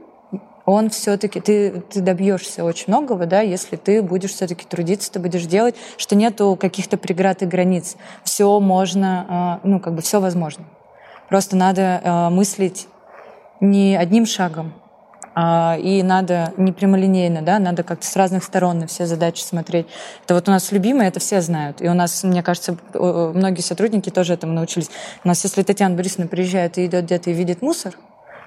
он 0.66 0.90
все-таки, 0.90 1.40
ты, 1.40 1.82
ты 1.92 2.00
добьешься 2.00 2.64
очень 2.64 2.86
многого, 2.88 3.26
да, 3.26 3.40
если 3.40 3.76
ты 3.76 4.02
будешь 4.02 4.32
все-таки 4.32 4.66
трудиться, 4.66 5.12
ты 5.12 5.20
будешь 5.20 5.46
делать, 5.46 5.76
что 5.96 6.16
нету 6.16 6.58
каких-то 6.60 6.96
преград 6.96 7.42
и 7.42 7.46
границ. 7.46 7.96
Все 8.24 8.58
можно, 8.58 9.26
а, 9.28 9.60
ну, 9.62 9.78
как 9.78 9.94
бы 9.94 10.02
все 10.02 10.20
возможно. 10.20 10.64
Просто 11.28 11.56
надо 11.56 12.00
а, 12.02 12.30
мыслить 12.30 12.88
не 13.60 13.96
одним 13.96 14.26
шагом, 14.26 14.74
а, 15.34 15.76
и 15.80 16.02
надо 16.02 16.52
не 16.56 16.72
прямолинейно, 16.72 17.42
да, 17.42 17.58
надо 17.58 17.82
как-то 17.82 18.06
с 18.06 18.14
разных 18.14 18.44
сторон 18.44 18.78
на 18.78 18.86
все 18.86 19.06
задачи 19.06 19.42
смотреть. 19.42 19.86
Это 20.24 20.34
вот 20.34 20.48
у 20.48 20.52
нас 20.52 20.70
любимое, 20.70 21.08
это 21.08 21.18
все 21.18 21.40
знают. 21.40 21.82
И 21.82 21.88
у 21.88 21.94
нас, 21.94 22.22
мне 22.22 22.42
кажется, 22.42 22.76
многие 22.94 23.62
сотрудники 23.62 24.10
тоже 24.10 24.34
этому 24.34 24.52
научились. 24.52 24.90
У 25.24 25.28
нас, 25.28 25.42
если 25.42 25.62
Татьяна 25.62 25.96
Борисовна 25.96 26.28
приезжает 26.28 26.78
и 26.78 26.86
идет 26.86 27.04
где-то 27.04 27.30
и 27.30 27.32
видит 27.32 27.62
мусор, 27.62 27.96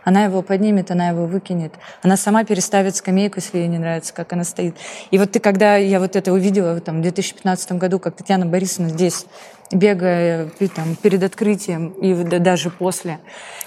она 0.07 0.23
его 0.23 0.41
поднимет, 0.41 0.89
она 0.89 1.09
его 1.09 1.25
выкинет. 1.25 1.73
Она 2.01 2.15
сама 2.15 2.45
переставит 2.45 2.95
скамейку, 2.95 3.39
если 3.39 3.57
ей 3.57 3.67
не 3.67 3.77
нравится, 3.77 4.13
как 4.13 4.31
она 4.31 4.45
стоит. 4.45 4.77
И 5.11 5.17
вот 5.17 5.33
ты, 5.33 5.41
когда 5.41 5.75
я 5.75 5.99
вот 5.99 6.15
это 6.15 6.31
увидела 6.31 6.79
там, 6.79 6.99
в 6.99 7.01
2015 7.01 7.73
году, 7.73 7.99
как 7.99 8.15
Татьяна 8.15 8.45
Борисовна 8.45 8.87
здесь, 8.87 9.25
бегая 9.69 10.49
там, 10.73 10.95
перед 10.95 11.23
открытием 11.23 11.89
и 11.89 12.13
даже 12.39 12.69
после, 12.69 13.19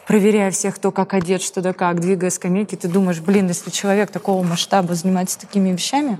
проверяя 0.06 0.50
всех, 0.50 0.76
кто 0.76 0.92
как 0.92 1.12
одет, 1.12 1.42
что 1.42 1.60
да 1.60 1.74
как, 1.74 2.00
двигая 2.00 2.30
скамейки, 2.30 2.74
ты 2.74 2.88
думаешь, 2.88 3.20
блин, 3.20 3.48
если 3.48 3.68
человек 3.68 4.10
такого 4.10 4.42
масштаба 4.42 4.94
занимается 4.94 5.38
такими 5.38 5.72
вещами, 5.72 6.16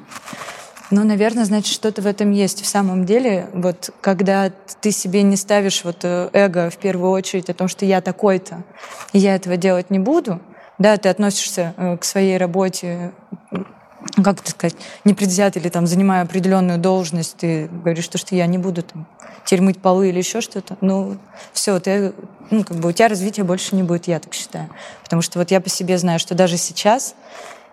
ну, 0.90 1.04
наверное, 1.04 1.44
значит, 1.44 1.72
что-то 1.72 2.02
в 2.02 2.06
этом 2.06 2.32
есть. 2.32 2.62
В 2.62 2.66
самом 2.66 3.06
деле, 3.06 3.48
вот 3.52 3.90
когда 4.00 4.50
ты 4.80 4.90
себе 4.90 5.22
не 5.22 5.36
ставишь 5.36 5.84
вот 5.84 5.98
э, 6.02 6.30
эго 6.32 6.70
в 6.70 6.76
первую 6.78 7.12
очередь 7.12 7.48
о 7.48 7.54
том, 7.54 7.68
что 7.68 7.84
я 7.84 8.00
такой-то, 8.00 8.64
и 9.12 9.18
я 9.18 9.36
этого 9.36 9.56
делать 9.56 9.90
не 9.90 9.98
буду, 9.98 10.40
да, 10.78 10.96
ты 10.96 11.08
относишься 11.08 11.74
э, 11.76 11.96
к 11.96 12.04
своей 12.04 12.36
работе 12.38 13.12
как 14.22 14.40
это 14.40 14.50
сказать, 14.50 14.76
непредвзято 15.04 15.58
или 15.58 15.68
там, 15.68 15.86
занимая 15.86 16.22
определенную 16.22 16.78
должность, 16.78 17.36
ты 17.36 17.68
говоришь, 17.68 18.04
что, 18.04 18.18
что 18.18 18.34
я 18.34 18.46
не 18.46 18.58
буду 18.58 18.82
там, 18.82 19.06
теперь 19.44 19.60
мыть 19.60 19.80
полы 19.80 20.08
или 20.08 20.18
еще 20.18 20.40
что-то, 20.40 20.76
ну, 20.80 21.18
все, 21.52 21.78
ты, 21.80 22.14
ну, 22.50 22.64
как 22.64 22.78
бы 22.78 22.88
у 22.88 22.92
тебя 22.92 23.08
развития 23.08 23.44
больше 23.44 23.76
не 23.76 23.82
будет, 23.82 24.08
я 24.08 24.18
так 24.18 24.32
считаю. 24.32 24.70
Потому 25.04 25.22
что 25.22 25.38
вот 25.38 25.50
я 25.50 25.60
по 25.60 25.68
себе 25.68 25.98
знаю, 25.98 26.18
что 26.18 26.34
даже 26.34 26.56
сейчас 26.56 27.14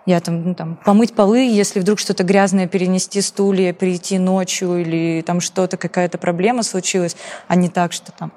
я 0.06 0.20
там, 0.20 0.42
ну, 0.42 0.54
там 0.54 0.76
помыть 0.84 1.14
полы, 1.14 1.40
если 1.40 1.80
вдруг 1.80 1.98
что-то 1.98 2.24
грязное 2.24 2.66
перенести 2.66 3.20
стулья, 3.20 3.74
прийти 3.74 4.18
ночью 4.18 4.78
или 4.78 5.22
там 5.22 5.40
что-то, 5.40 5.76
какая-то 5.76 6.18
проблема 6.18 6.62
случилась, 6.62 7.16
а 7.46 7.56
не 7.56 7.68
так, 7.68 7.92
что 7.92 8.10
там, 8.12 8.32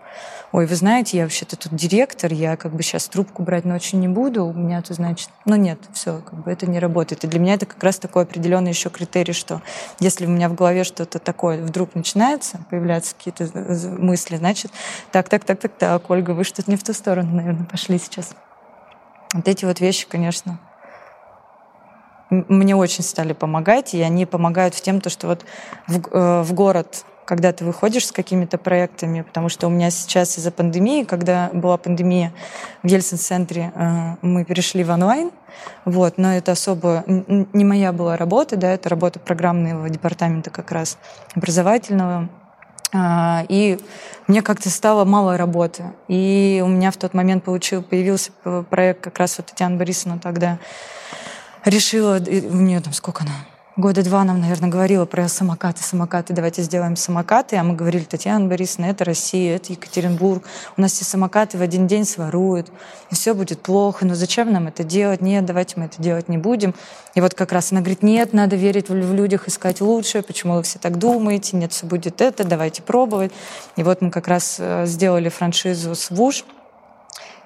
ой, 0.51 0.65
вы 0.65 0.75
знаете, 0.75 1.17
я 1.17 1.23
вообще-то 1.23 1.55
тут 1.55 1.73
директор, 1.73 2.33
я 2.33 2.57
как 2.57 2.73
бы 2.73 2.83
сейчас 2.83 3.07
трубку 3.07 3.43
брать 3.43 3.63
ночью 3.63 3.99
не 3.99 4.07
буду, 4.07 4.45
у 4.45 4.53
меня 4.53 4.81
тут, 4.81 4.97
значит, 4.97 5.29
ну 5.45 5.55
нет, 5.55 5.79
все, 5.93 6.21
как 6.21 6.43
бы 6.43 6.51
это 6.51 6.69
не 6.69 6.79
работает. 6.79 7.23
И 7.23 7.27
для 7.27 7.39
меня 7.39 7.53
это 7.53 7.65
как 7.65 7.81
раз 7.83 7.99
такой 7.99 8.23
определенный 8.23 8.71
еще 8.71 8.89
критерий, 8.89 9.33
что 9.33 9.61
если 9.99 10.25
у 10.25 10.29
меня 10.29 10.49
в 10.49 10.55
голове 10.55 10.83
что-то 10.83 11.19
такое 11.19 11.61
вдруг 11.63 11.95
начинается, 11.95 12.59
появляются 12.69 13.15
какие-то 13.15 13.49
мысли, 13.97 14.35
значит, 14.35 14.71
так, 15.11 15.29
так, 15.29 15.45
так, 15.45 15.59
так, 15.59 15.71
так, 15.77 16.09
Ольга, 16.09 16.31
вы 16.31 16.43
что-то 16.43 16.69
не 16.69 16.77
в 16.77 16.83
ту 16.83 16.93
сторону, 16.93 17.33
наверное, 17.35 17.65
пошли 17.65 17.97
сейчас. 17.97 18.35
Вот 19.33 19.47
эти 19.47 19.63
вот 19.63 19.79
вещи, 19.79 20.05
конечно, 20.09 20.59
мне 22.31 22.75
очень 22.75 23.03
стали 23.03 23.33
помогать, 23.33 23.93
и 23.93 24.01
они 24.01 24.25
помогают 24.25 24.73
в 24.73 24.81
тем, 24.81 25.01
то, 25.01 25.09
что 25.09 25.27
вот 25.27 25.45
в, 25.87 25.99
э, 26.11 26.41
в 26.41 26.53
город, 26.53 27.05
когда 27.25 27.51
ты 27.51 27.65
выходишь 27.65 28.07
с 28.07 28.11
какими-то 28.11 28.57
проектами, 28.57 29.21
потому 29.21 29.49
что 29.49 29.67
у 29.67 29.69
меня 29.69 29.91
сейчас 29.91 30.37
из-за 30.37 30.51
пандемии, 30.51 31.03
когда 31.03 31.49
была 31.53 31.77
пандемия 31.77 32.33
в 32.83 32.87
Ельцин-центре, 32.87 33.71
э, 33.75 34.15
мы 34.21 34.45
перешли 34.45 34.83
в 34.83 34.89
онлайн, 34.89 35.31
вот, 35.85 36.17
но 36.17 36.33
это 36.33 36.53
особо 36.53 37.03
не 37.05 37.65
моя 37.65 37.91
была 37.91 38.17
работа, 38.17 38.55
да, 38.55 38.71
это 38.71 38.89
работа 38.89 39.19
программного 39.19 39.89
департамента 39.89 40.49
как 40.49 40.71
раз 40.71 40.97
образовательного, 41.35 42.29
а, 42.93 43.45
и 43.47 43.79
мне 44.27 44.41
как-то 44.41 44.69
стало 44.69 45.05
мало 45.05 45.37
работы. 45.37 45.93
И 46.07 46.61
у 46.63 46.67
меня 46.67 46.91
в 46.91 46.97
тот 46.97 47.13
момент 47.13 47.43
получил, 47.43 47.83
появился 47.83 48.31
проект 48.69 49.01
как 49.01 49.17
раз 49.19 49.37
вот 49.37 49.47
Татьяна 49.47 49.77
Борисовна 49.77 50.19
тогда 50.19 50.59
решила, 51.65 52.17
у 52.17 52.55
нее 52.55 52.81
там 52.81 52.93
сколько 52.93 53.23
она, 53.23 53.33
года 53.77 54.03
два 54.03 54.23
нам, 54.23 54.41
наверное, 54.41 54.69
говорила 54.69 55.05
про 55.05 55.27
самокаты, 55.27 55.81
самокаты, 55.83 56.33
давайте 56.33 56.61
сделаем 56.61 56.95
самокаты, 56.95 57.55
а 57.55 57.63
мы 57.63 57.73
говорили, 57.73 58.03
Татьяна 58.03 58.47
Борисовна, 58.47 58.85
это 58.87 59.05
Россия, 59.05 59.55
это 59.55 59.73
Екатеринбург, 59.73 60.43
у 60.77 60.81
нас 60.81 60.93
все 60.93 61.05
самокаты 61.05 61.57
в 61.57 61.61
один 61.61 61.87
день 61.87 62.05
своруют, 62.05 62.71
и 63.09 63.15
все 63.15 63.33
будет 63.33 63.61
плохо, 63.61 64.05
но 64.05 64.15
зачем 64.15 64.51
нам 64.51 64.67
это 64.67 64.83
делать? 64.83 65.21
Нет, 65.21 65.45
давайте 65.45 65.79
мы 65.79 65.85
это 65.85 66.01
делать 66.01 66.29
не 66.29 66.37
будем. 66.37 66.75
И 67.15 67.21
вот 67.21 67.33
как 67.33 67.51
раз 67.51 67.71
она 67.71 67.81
говорит, 67.81 68.03
нет, 68.03 68.33
надо 68.33 68.55
верить 68.55 68.89
в 68.89 69.13
людях, 69.13 69.47
искать 69.47 69.81
лучшее, 69.81 70.21
почему 70.21 70.55
вы 70.55 70.63
все 70.63 70.79
так 70.79 70.97
думаете, 70.97 71.57
нет, 71.57 71.71
все 71.71 71.85
будет 71.85 72.21
это, 72.21 72.43
давайте 72.43 72.81
пробовать. 72.81 73.31
И 73.75 73.83
вот 73.83 74.01
мы 74.01 74.11
как 74.11 74.27
раз 74.27 74.57
э, 74.59 74.85
сделали 74.85 75.29
франшизу 75.29 75.95
с 75.95 76.09
ВУШ, 76.09 76.45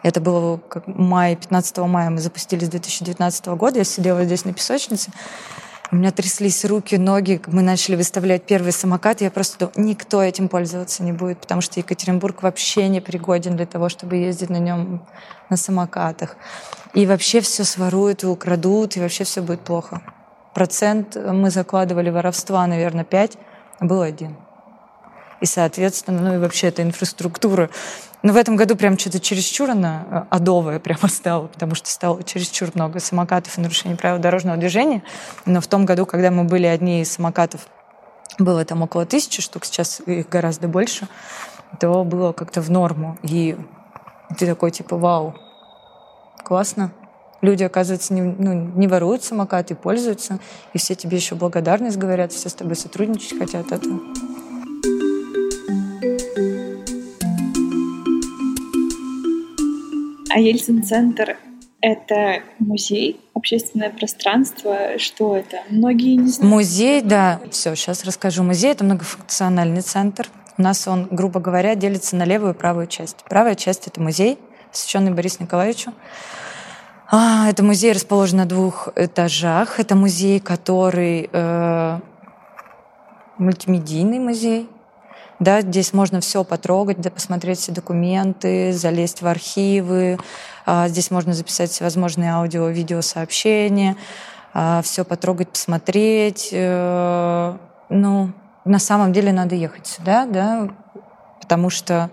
это 0.05 0.21
было 0.21 0.57
как 0.57 0.85
май, 0.85 1.35
15 1.35 1.77
мая 1.79 2.11
мы 2.11 2.19
запустили 2.19 2.63
с 2.63 2.69
2019 2.69 3.47
года. 3.47 3.79
Я 3.79 3.83
сидела 3.83 4.23
здесь 4.23 4.45
на 4.45 4.53
песочнице. 4.53 5.09
У 5.91 5.95
меня 5.95 6.11
тряслись 6.11 6.63
руки, 6.63 6.95
ноги. 6.95 7.41
Мы 7.47 7.63
начали 7.63 7.95
выставлять 7.95 8.43
первый 8.43 8.71
самокат. 8.71 9.21
Я 9.21 9.31
просто 9.31 9.57
думала, 9.57 9.73
никто 9.77 10.21
этим 10.21 10.47
пользоваться 10.47 11.01
не 11.01 11.11
будет, 11.11 11.39
потому 11.39 11.61
что 11.61 11.79
Екатеринбург 11.79 12.43
вообще 12.43 12.87
не 12.87 13.01
пригоден 13.01 13.55
для 13.55 13.65
того, 13.65 13.89
чтобы 13.89 14.17
ездить 14.17 14.51
на 14.51 14.57
нем 14.57 15.03
на 15.49 15.57
самокатах. 15.57 16.37
И 16.93 17.07
вообще 17.07 17.41
все 17.41 17.63
своруют 17.63 18.21
и 18.21 18.27
украдут, 18.27 18.97
и 18.97 18.99
вообще 18.99 19.23
все 19.23 19.41
будет 19.41 19.61
плохо. 19.61 20.03
Процент 20.53 21.15
мы 21.15 21.49
закладывали 21.49 22.11
воровства, 22.11 22.67
наверное, 22.67 23.05
5, 23.05 23.37
а 23.79 23.85
был 23.85 24.01
один. 24.01 24.37
И, 25.41 25.45
соответственно, 25.45 26.21
ну 26.21 26.35
и 26.35 26.37
вообще 26.37 26.67
эта 26.67 26.81
инфраструктура 26.81 27.69
но 28.25 28.33
в 28.33 28.37
этом 28.37 28.55
году 28.55 28.75
прям 28.75 28.97
что-то 28.97 29.19
чересчур 29.19 29.69
она 29.69 30.03
э, 30.09 30.23
адовая 30.31 30.79
прямо 30.79 31.07
стала, 31.09 31.45
потому 31.45 31.75
что 31.75 31.91
стало 31.91 32.23
чересчур 32.23 32.71
много 32.73 32.99
самокатов 32.99 33.55
и 33.55 33.61
нарушений 33.61 33.93
правил 33.93 34.17
дорожного 34.17 34.57
движения. 34.57 35.03
Но 35.45 35.61
в 35.61 35.67
том 35.67 35.85
году, 35.85 36.07
когда 36.07 36.31
мы 36.31 36.43
были 36.43 36.65
одни 36.65 37.01
из 37.01 37.11
самокатов, 37.11 37.67
было 38.39 38.65
там 38.65 38.81
около 38.81 39.05
тысячи 39.05 39.43
штук, 39.43 39.63
сейчас 39.65 40.01
их 40.07 40.27
гораздо 40.27 40.67
больше, 40.67 41.07
то 41.79 42.03
было 42.03 42.31
как-то 42.31 42.61
в 42.61 42.71
норму. 42.71 43.19
И 43.21 43.55
ты 44.39 44.47
такой 44.47 44.71
типа, 44.71 44.97
вау, 44.97 45.35
классно. 46.43 46.93
Люди, 47.41 47.63
оказывается, 47.63 48.11
не, 48.15 48.23
ну, 48.23 48.53
не 48.53 48.87
воруют 48.87 49.23
самокаты, 49.23 49.75
пользуются, 49.75 50.39
и 50.73 50.79
все 50.79 50.95
тебе 50.95 51.17
еще 51.17 51.35
благодарность 51.35 51.97
говорят, 51.97 52.33
все 52.33 52.49
с 52.49 52.55
тобой 52.55 52.75
сотрудничать 52.75 53.37
хотят 53.37 53.71
этого. 53.71 53.99
А 60.35 60.39
Ельцин-центр— 60.39 61.37
это 61.81 62.41
музей, 62.59 63.21
общественное 63.33 63.89
пространство. 63.89 64.97
Что 64.97 65.37
это? 65.37 65.59
Многие 65.69 66.17
не 66.17 66.27
знают. 66.27 66.53
Музей, 66.53 67.01
да. 67.01 67.39
Все, 67.51 67.73
сейчас 67.75 68.03
расскажу. 68.03 68.43
Музей— 68.43 68.71
это 68.73 68.83
многофункциональный 68.83 69.79
центр. 69.79 70.27
У 70.57 70.61
нас 70.61 70.89
он, 70.89 71.07
грубо 71.09 71.39
говоря, 71.39 71.75
делится 71.75 72.17
на 72.17 72.25
левую 72.25 72.53
и 72.53 72.57
правую 72.57 72.87
часть. 72.87 73.23
Правая 73.29 73.55
часть— 73.55 73.87
это 73.87 74.01
музей, 74.01 74.37
посвященный 74.71 75.13
Борису 75.13 75.37
Николаевичу. 75.39 75.93
А, 77.09 77.49
это 77.49 77.63
музей 77.63 77.93
расположен 77.93 78.39
на 78.39 78.45
двух 78.45 78.89
этажах. 78.97 79.79
Это 79.79 79.95
музей, 79.95 80.41
который 80.41 81.29
э, 81.31 81.99
мультимедийный 83.37 84.19
музей. 84.19 84.67
Да, 85.39 85.61
здесь 85.61 85.91
можно 85.91 86.21
все 86.21 86.45
потрогать, 86.45 87.01
да, 87.01 87.09
посмотреть 87.09 87.59
все 87.59 87.71
документы, 87.73 88.71
залезть 88.71 89.21
в 89.21 89.27
архивы. 89.27 90.17
А, 90.65 90.87
здесь 90.87 91.11
можно 91.11 91.33
записать 91.33 91.71
всевозможные 91.71 92.31
аудио, 92.31 92.67
видео 92.67 93.01
сообщения, 93.01 93.97
а, 94.53 94.81
все 94.81 95.03
потрогать, 95.03 95.49
посмотреть. 95.49 96.49
Э, 96.53 97.57
ну, 97.89 98.31
на 98.63 98.79
самом 98.79 99.11
деле 99.11 99.33
надо 99.33 99.55
ехать 99.55 99.85
сюда, 99.85 100.25
да, 100.25 100.69
потому 101.41 101.69
что, 101.69 102.11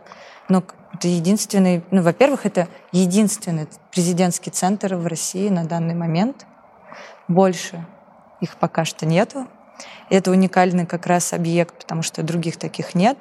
ну, 0.49 0.65
это 0.93 1.07
единственный, 1.07 1.85
ну, 1.93 2.03
во-первых, 2.03 2.45
это 2.45 2.67
единственный 2.91 3.69
президентский 3.93 4.51
центр 4.51 4.97
в 4.97 5.07
России 5.07 5.49
на 5.49 5.65
данный 5.65 5.95
момент. 5.95 6.45
Больше 7.29 7.87
их 8.41 8.57
пока 8.57 8.85
что 8.85 9.07
нету. 9.07 9.47
Это 10.11 10.31
уникальный 10.31 10.87
как 10.87 11.07
раз 11.07 11.33
объект, 11.33 11.75
потому 11.75 12.03
что 12.03 12.23
других 12.23 12.57
таких 12.57 12.95
нет. 12.95 13.19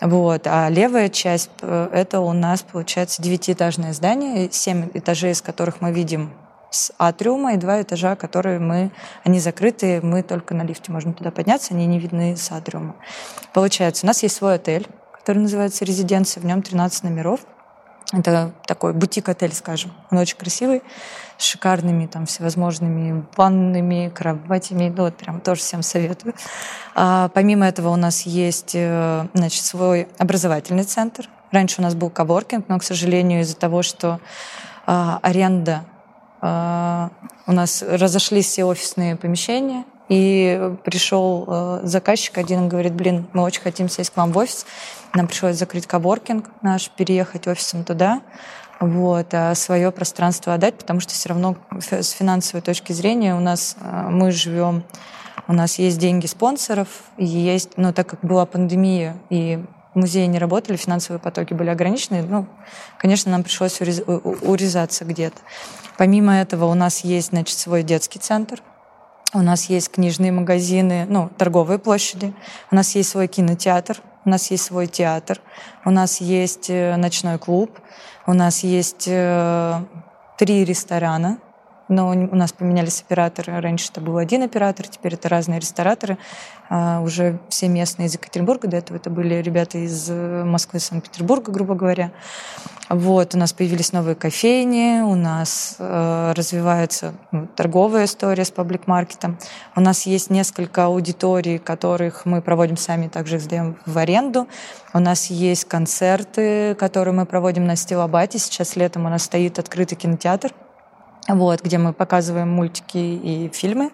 Вот. 0.00 0.46
А 0.46 0.68
левая 0.68 1.08
часть 1.08 1.50
э,— 1.62 1.88
это 1.92 2.20
у 2.20 2.32
нас, 2.32 2.62
получается, 2.62 3.20
девятиэтажное 3.20 3.92
здание, 3.92 4.48
семь 4.52 4.88
этажей, 4.94 5.32
из 5.32 5.42
которых 5.42 5.80
мы 5.80 5.92
видим 5.92 6.32
с 6.70 6.92
атриума, 6.98 7.54
и 7.54 7.56
два 7.56 7.82
этажа, 7.82 8.14
которые 8.14 8.58
мы, 8.58 8.90
они 9.24 9.40
закрыты, 9.40 10.00
мы 10.02 10.22
только 10.22 10.54
на 10.54 10.62
лифте 10.62 10.92
можем 10.92 11.14
туда 11.14 11.30
подняться, 11.30 11.74
они 11.74 11.86
не 11.86 11.98
видны 11.98 12.36
с 12.36 12.52
атриума. 12.52 12.94
Получается, 13.52 14.04
у 14.04 14.08
нас 14.08 14.22
есть 14.22 14.36
свой 14.36 14.56
отель, 14.56 14.86
который 15.12 15.38
называется 15.38 15.84
«Резиденция», 15.84 16.40
в 16.40 16.46
нем 16.46 16.62
13 16.62 17.04
номеров. 17.04 17.40
Это 18.12 18.52
такой 18.66 18.94
бутик-отель, 18.94 19.52
скажем. 19.52 19.92
Он 20.10 20.18
очень 20.18 20.38
красивый, 20.38 20.82
с 21.36 21.44
шикарными 21.44 22.06
там 22.06 22.24
всевозможными 22.24 23.26
ваннами, 23.36 24.10
кроватями. 24.14 24.92
Ну, 24.94 25.04
вот 25.04 25.16
прям 25.16 25.40
тоже 25.40 25.60
всем 25.60 25.82
советую. 25.82 26.34
А, 26.94 27.28
помимо 27.34 27.66
этого 27.66 27.90
у 27.90 27.96
нас 27.96 28.22
есть 28.22 28.72
э, 28.74 29.26
значит, 29.34 29.62
свой 29.62 30.08
образовательный 30.16 30.84
центр. 30.84 31.28
Раньше 31.52 31.80
у 31.80 31.82
нас 31.82 31.94
был 31.94 32.08
коворкинг, 32.08 32.66
но, 32.68 32.78
к 32.78 32.82
сожалению, 32.82 33.42
из-за 33.42 33.56
того, 33.56 33.82
что 33.82 34.20
а, 34.86 35.18
аренда 35.22 35.84
а, 36.40 37.10
у 37.46 37.52
нас 37.52 37.82
разошлись 37.82 38.46
все 38.46 38.64
офисные 38.64 39.16
помещения, 39.16 39.84
и 40.08 40.74
пришел 40.84 41.44
э, 41.46 41.80
заказчик 41.82 42.38
один 42.38 42.64
и 42.64 42.68
говорит, 42.68 42.94
блин, 42.94 43.26
мы 43.34 43.42
очень 43.42 43.60
хотим 43.60 43.90
сесть 43.90 44.10
к 44.10 44.16
вам 44.16 44.32
в 44.32 44.38
офис. 44.38 44.64
Нам 45.14 45.26
пришлось 45.26 45.56
закрыть 45.56 45.86
коворкинг 45.86 46.50
наш, 46.62 46.90
переехать 46.90 47.46
офисом 47.46 47.84
туда, 47.84 48.20
вот, 48.80 49.32
а 49.32 49.54
свое 49.54 49.90
пространство 49.90 50.54
отдать, 50.54 50.76
потому 50.76 51.00
что 51.00 51.12
все 51.12 51.30
равно 51.30 51.56
с 51.78 52.10
финансовой 52.10 52.62
точки 52.62 52.92
зрения 52.92 53.34
у 53.34 53.40
нас 53.40 53.76
э, 53.80 54.08
мы 54.10 54.30
живем, 54.30 54.84
у 55.48 55.52
нас 55.52 55.78
есть 55.78 55.98
деньги 55.98 56.26
спонсоров, 56.26 56.88
есть, 57.16 57.70
ну, 57.76 57.92
так 57.92 58.08
как 58.08 58.20
была 58.20 58.46
пандемия 58.46 59.16
и 59.30 59.64
музеи 59.94 60.26
не 60.26 60.38
работали, 60.38 60.76
финансовые 60.76 61.18
потоки 61.18 61.54
были 61.54 61.70
ограничены, 61.70 62.22
ну, 62.22 62.46
конечно, 62.98 63.32
нам 63.32 63.42
пришлось 63.42 63.80
урезаться 63.80 65.04
где-то. 65.04 65.38
Помимо 65.96 66.36
этого 66.38 66.66
у 66.66 66.74
нас 66.74 67.00
есть, 67.00 67.30
значит, 67.30 67.58
свой 67.58 67.82
детский 67.82 68.20
центр, 68.20 68.62
у 69.34 69.42
нас 69.42 69.66
есть 69.66 69.90
книжные 69.90 70.32
магазины, 70.32 71.04
ну, 71.06 71.28
торговые 71.36 71.78
площади. 71.78 72.32
У 72.70 72.74
нас 72.74 72.94
есть 72.94 73.10
свой 73.10 73.26
кинотеатр, 73.28 74.00
у 74.28 74.30
нас 74.30 74.50
есть 74.50 74.64
свой 74.64 74.86
театр, 74.86 75.40
у 75.86 75.90
нас 75.90 76.20
есть 76.20 76.68
э, 76.68 76.96
ночной 76.96 77.38
клуб, 77.38 77.78
у 78.26 78.34
нас 78.34 78.62
есть 78.62 79.08
э, 79.08 79.80
три 80.36 80.66
ресторана, 80.66 81.38
но 81.88 82.08
у 82.10 82.36
нас 82.36 82.52
поменялись 82.52 83.02
операторы. 83.02 83.60
Раньше 83.60 83.88
это 83.90 84.00
был 84.00 84.18
один 84.18 84.42
оператор, 84.42 84.86
теперь 84.86 85.14
это 85.14 85.28
разные 85.28 85.60
рестораторы. 85.60 86.18
А, 86.70 87.00
уже 87.00 87.38
все 87.48 87.68
местные 87.68 88.08
из 88.08 88.14
Екатеринбурга, 88.14 88.68
до 88.68 88.76
этого 88.76 88.96
это 88.96 89.08
были 89.08 89.36
ребята 89.36 89.78
из 89.78 90.08
э, 90.10 90.44
Москвы, 90.44 90.80
Санкт-Петербурга, 90.80 91.50
грубо 91.50 91.74
говоря. 91.74 92.12
Вот, 92.90 93.34
у 93.34 93.38
нас 93.38 93.52
появились 93.52 93.92
новые 93.92 94.14
кофейни, 94.14 95.00
у 95.00 95.14
нас 95.14 95.76
э, 95.78 96.32
развивается 96.34 97.14
ну, 97.32 97.46
торговая 97.46 98.04
история 98.04 98.44
с 98.44 98.50
паблик-маркетом. 98.50 99.38
У 99.76 99.80
нас 99.80 100.06
есть 100.06 100.30
несколько 100.30 100.86
аудиторий, 100.86 101.58
которых 101.58 102.26
мы 102.26 102.42
проводим 102.42 102.76
сами, 102.76 103.08
также 103.08 103.36
их 103.36 103.42
сдаем 103.42 103.76
в 103.86 103.96
аренду. 103.96 104.46
У 104.92 104.98
нас 104.98 105.26
есть 105.26 105.66
концерты, 105.66 106.74
которые 106.74 107.14
мы 107.14 107.24
проводим 107.26 107.66
на 107.66 107.76
Стилабате. 107.76 108.38
Сейчас 108.38 108.76
летом 108.76 109.06
у 109.06 109.08
нас 109.08 109.22
стоит 109.22 109.58
открытый 109.58 109.96
кинотеатр, 109.96 110.52
вот, 111.28 111.62
где 111.62 111.78
мы 111.78 111.92
показываем 111.92 112.48
мультики 112.48 112.96
и 112.96 113.50
фильмы. 113.52 113.90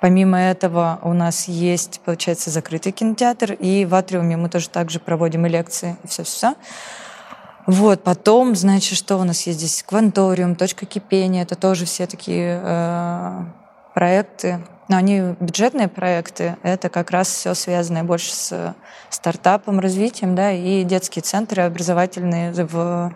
Помимо 0.00 0.38
этого 0.38 0.98
у 1.02 1.14
нас 1.14 1.48
есть, 1.48 2.00
получается, 2.04 2.50
закрытый 2.50 2.92
кинотеатр, 2.92 3.52
и 3.52 3.86
в 3.86 3.94
Атриуме 3.94 4.36
мы 4.36 4.48
тоже 4.50 4.68
также 4.68 5.00
проводим 5.00 5.46
и 5.46 5.48
лекции, 5.48 5.96
и 6.04 6.06
все-все. 6.06 6.54
Вот, 7.66 8.04
потом, 8.04 8.54
значит, 8.54 8.96
что 8.96 9.16
у 9.16 9.24
нас 9.24 9.46
есть 9.46 9.58
здесь? 9.58 9.82
Кванториум, 9.82 10.54
точка 10.54 10.86
кипения, 10.86 11.42
это 11.42 11.56
тоже 11.56 11.84
все 11.84 12.06
такие 12.06 12.60
э, 12.62 13.44
проекты. 13.92 14.60
Но 14.88 14.98
они 14.98 15.34
бюджетные 15.40 15.88
проекты, 15.88 16.56
это 16.62 16.88
как 16.88 17.10
раз 17.10 17.28
все 17.28 17.54
связанное 17.54 18.04
больше 18.04 18.32
с 18.32 18.74
стартапом, 19.10 19.80
развитием, 19.80 20.36
да, 20.36 20.52
и 20.52 20.84
детские 20.84 21.22
центры 21.22 21.62
образовательные 21.62 22.52
в 22.52 23.12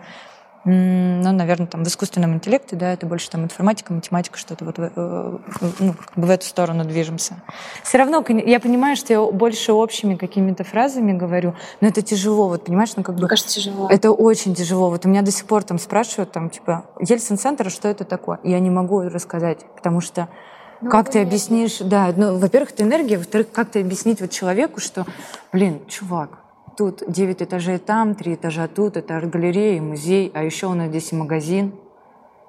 ну, 0.63 1.31
наверное, 1.31 1.65
там 1.65 1.83
в 1.83 1.87
искусственном 1.87 2.35
интеллекте, 2.35 2.75
да, 2.75 2.93
это 2.93 3.07
больше 3.07 3.29
там 3.29 3.43
информатика, 3.43 3.93
математика, 3.93 4.37
что-то 4.37 4.65
вот 4.65 4.75
э, 4.77 4.89
ну, 5.79 5.93
как 5.93 6.13
бы 6.15 6.27
в 6.27 6.29
эту 6.29 6.45
сторону 6.45 6.85
движемся. 6.85 7.41
Все 7.83 7.97
равно 7.97 8.23
я 8.27 8.59
понимаю, 8.59 8.95
что 8.95 9.13
я 9.13 9.21
больше 9.21 9.73
общими 9.73 10.15
какими-то 10.15 10.63
фразами 10.63 11.13
говорю, 11.13 11.55
но 11.81 11.87
это 11.87 12.03
тяжело, 12.03 12.47
вот 12.47 12.65
понимаешь, 12.65 12.91
ну 12.95 13.01
как 13.01 13.15
бы... 13.15 13.21
Мне 13.21 13.29
кажется, 13.29 13.55
тяжело. 13.55 13.87
Это 13.89 14.11
очень 14.11 14.53
тяжело. 14.53 14.89
Вот 14.91 15.05
у 15.05 15.09
меня 15.09 15.23
до 15.23 15.31
сих 15.31 15.45
пор 15.45 15.63
там 15.63 15.79
спрашивают, 15.79 16.31
там, 16.31 16.51
типа, 16.51 16.85
Ельцин-центр, 16.99 17.71
что 17.71 17.87
это 17.87 18.05
такое? 18.05 18.39
Я 18.43 18.59
не 18.59 18.69
могу 18.69 19.01
рассказать, 19.01 19.65
потому 19.75 19.99
что 19.99 20.29
ну, 20.81 20.89
как 20.89 21.11
ты 21.11 21.21
объяснишь, 21.21 21.77
да, 21.79 22.13
ну, 22.15 22.37
во-первых, 22.37 22.71
это 22.71 22.83
энергия, 22.83 23.17
во-вторых, 23.17 23.51
как 23.51 23.69
ты 23.69 23.81
объяснить 23.81 24.19
вот 24.19 24.31
человеку, 24.31 24.79
что, 24.79 25.05
блин, 25.51 25.81
чувак, 25.87 26.40
Тут 26.81 27.03
9 27.07 27.43
этажей 27.43 27.77
там, 27.77 28.15
3 28.15 28.33
этажа 28.33 28.67
тут, 28.67 28.97
это 28.97 29.15
арт-галерея, 29.17 29.79
музей, 29.79 30.31
а 30.33 30.43
еще 30.43 30.65
у 30.65 30.73
нас 30.73 30.89
здесь 30.89 31.11
и 31.11 31.15
магазин, 31.15 31.73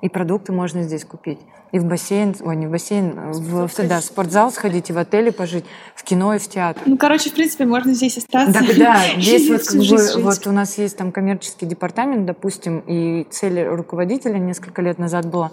и 0.00 0.08
продукты 0.08 0.52
можно 0.52 0.82
здесь 0.84 1.04
купить. 1.04 1.38
И 1.70 1.78
в 1.78 1.84
бассейн, 1.84 2.34
ой, 2.40 2.56
не 2.56 2.66
в 2.66 2.70
бассейн, 2.70 3.12
в, 3.30 3.68
в 3.68 3.86
да, 3.86 4.00
в 4.00 4.04
спортзал 4.04 4.50
сходить, 4.50 4.88
и 4.88 4.94
в 4.94 4.96
отеле 4.96 5.32
пожить, 5.32 5.66
в 5.94 6.02
кино 6.02 6.34
и 6.34 6.38
в 6.38 6.48
театр. 6.48 6.82
Ну, 6.86 6.96
короче, 6.96 7.28
в 7.28 7.34
принципе, 7.34 7.66
можно 7.66 7.92
здесь 7.92 8.16
остаться. 8.16 8.58
Да, 8.58 8.66
да, 8.74 8.96
здесь 9.20 9.50
вот, 9.50 9.64
как 9.64 9.76
бы, 9.76 10.22
вот 10.22 10.46
у 10.46 10.52
нас 10.52 10.78
есть 10.78 10.96
там 10.96 11.12
коммерческий 11.12 11.66
департамент, 11.66 12.24
допустим, 12.24 12.82
и 12.86 13.26
цель 13.28 13.62
руководителя 13.62 14.38
несколько 14.38 14.80
лет 14.80 14.98
назад 14.98 15.26
была, 15.26 15.52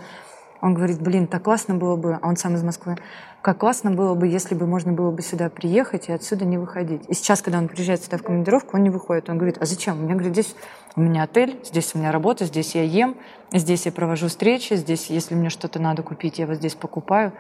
он 0.62 0.74
говорит, 0.74 1.02
блин, 1.02 1.28
так 1.28 1.44
классно 1.44 1.76
было 1.76 1.96
бы, 1.96 2.20
а 2.22 2.28
он 2.28 2.36
сам 2.36 2.56
из 2.56 2.64
Москвы, 2.64 2.98
как 3.42 3.58
классно 3.60 3.92
было 3.92 4.16
бы, 4.16 4.28
если 4.28 4.56
бы 4.56 4.66
можно 4.68 4.92
было 4.92 5.12
бы 5.12 5.22
сюда 5.22 5.50
приехать 5.50 6.10
и 6.10 6.12
отсюда 6.12 6.46
не 6.46 6.58
выходить. 6.58 7.04
И 7.08 7.14
сейчас, 7.14 7.42
когда 7.42 7.60
он 7.60 7.70
приезжает 7.70 8.04
сюда 8.04 8.18
в 8.18 8.24
командировку, 8.24 8.76
он 8.76 8.84
не 8.84 8.90
выходит. 8.90 9.30
Он 9.30 9.38
говорит, 9.38 9.58
а 9.62 9.66
зачем? 9.66 10.00
У 10.00 10.04
меня, 10.04 10.16
говорит, 10.16 10.34
здесь 10.34 10.56
у 10.96 11.02
меня 11.02 11.24
отель, 11.24 11.60
здесь 11.64 11.96
у 11.96 12.00
меня 12.00 12.12
работа, 12.12 12.46
здесь 12.46 12.76
я 12.76 12.84
ем, 12.84 13.16
здесь 13.54 13.86
я 13.86 13.92
провожу 13.92 14.28
встречи, 14.28 14.74
здесь, 14.74 15.10
если 15.10 15.36
мне 15.36 15.50
что-то 15.50 15.80
надо 15.80 16.04
купить, 16.04 16.40
я 16.40 16.48
вот 16.48 16.56
здесь 16.56 16.76
покупаю. 16.76 17.32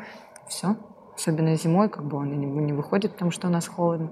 Все. 0.48 0.78
Особенно 1.16 1.56
зимой, 1.56 1.90
как 1.90 2.06
бы 2.06 2.18
он 2.18 2.66
не 2.66 2.72
выходит, 2.72 3.12
потому 3.12 3.32
что 3.32 3.48
у 3.48 3.52
нас 3.52 3.68
холодно. 3.68 4.10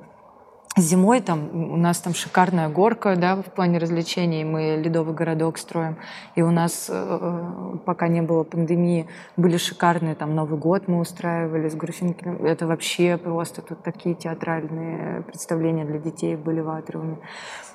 Зимой 0.77 1.21
там 1.21 1.73
у 1.73 1.75
нас 1.75 1.99
там 1.99 2.13
шикарная 2.13 2.69
горка, 2.69 3.15
да, 3.15 3.35
в 3.35 3.45
плане 3.45 3.79
развлечений. 3.79 4.43
Мы 4.43 4.79
ледовый 4.79 5.15
городок 5.15 5.57
строим. 5.57 5.97
И 6.35 6.43
у 6.43 6.51
нас, 6.51 6.87
э, 6.89 7.77
пока 7.83 8.07
не 8.07 8.21
было 8.21 8.43
пандемии, 8.43 9.07
были 9.37 9.57
шикарные 9.57 10.13
там 10.13 10.35
Новый 10.35 10.59
год 10.59 10.87
мы 10.87 10.99
устраивали 10.99 11.67
с 11.67 11.75
Груфинкиным. 11.75 12.45
Это 12.45 12.67
вообще 12.67 13.17
просто 13.17 13.63
тут 13.63 13.81
такие 13.81 14.13
театральные 14.13 15.23
представления 15.23 15.83
для 15.83 15.97
детей 15.97 16.35
были 16.35 16.59
в 16.59 16.69
атриуме. 16.69 17.17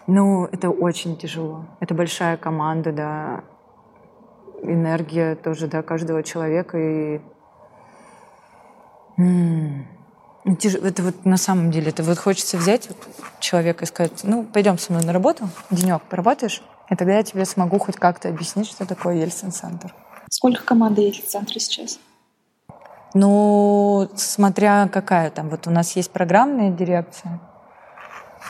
Ну, 0.06 0.44
это 0.44 0.70
очень 0.70 1.16
тяжело. 1.16 1.64
Это 1.80 1.94
большая 1.94 2.36
команда, 2.36 2.92
да, 2.92 3.44
энергия 4.62 5.34
тоже, 5.34 5.66
да, 5.66 5.82
каждого 5.82 6.22
человека. 6.22 6.78
И... 6.78 7.20
М-м. 9.18 9.91
Ну, 10.44 10.54
это 10.54 11.02
вот 11.02 11.24
на 11.24 11.36
самом 11.36 11.70
деле, 11.70 11.90
это 11.90 12.02
вот 12.02 12.18
хочется 12.18 12.56
взять 12.56 12.88
человека 13.38 13.84
и 13.84 13.88
сказать, 13.88 14.24
ну, 14.24 14.44
пойдем 14.44 14.76
со 14.76 14.92
мной 14.92 15.04
на 15.04 15.12
работу, 15.12 15.48
денек 15.70 16.02
поработаешь, 16.02 16.62
и 16.90 16.96
тогда 16.96 17.14
я 17.14 17.22
тебе 17.22 17.44
смогу 17.44 17.78
хоть 17.78 17.96
как-то 17.96 18.28
объяснить, 18.28 18.66
что 18.66 18.84
такое 18.84 19.16
Ельцин-центр. 19.16 19.94
Сколько 20.30 20.64
команды 20.64 21.02
Ельцин-центра 21.02 21.58
сейчас? 21.60 22.00
Ну, 23.14 24.10
смотря 24.16 24.88
какая 24.88 25.30
там. 25.30 25.48
Вот 25.48 25.66
у 25.66 25.70
нас 25.70 25.94
есть 25.96 26.10
программная 26.10 26.70
дирекция. 26.70 27.40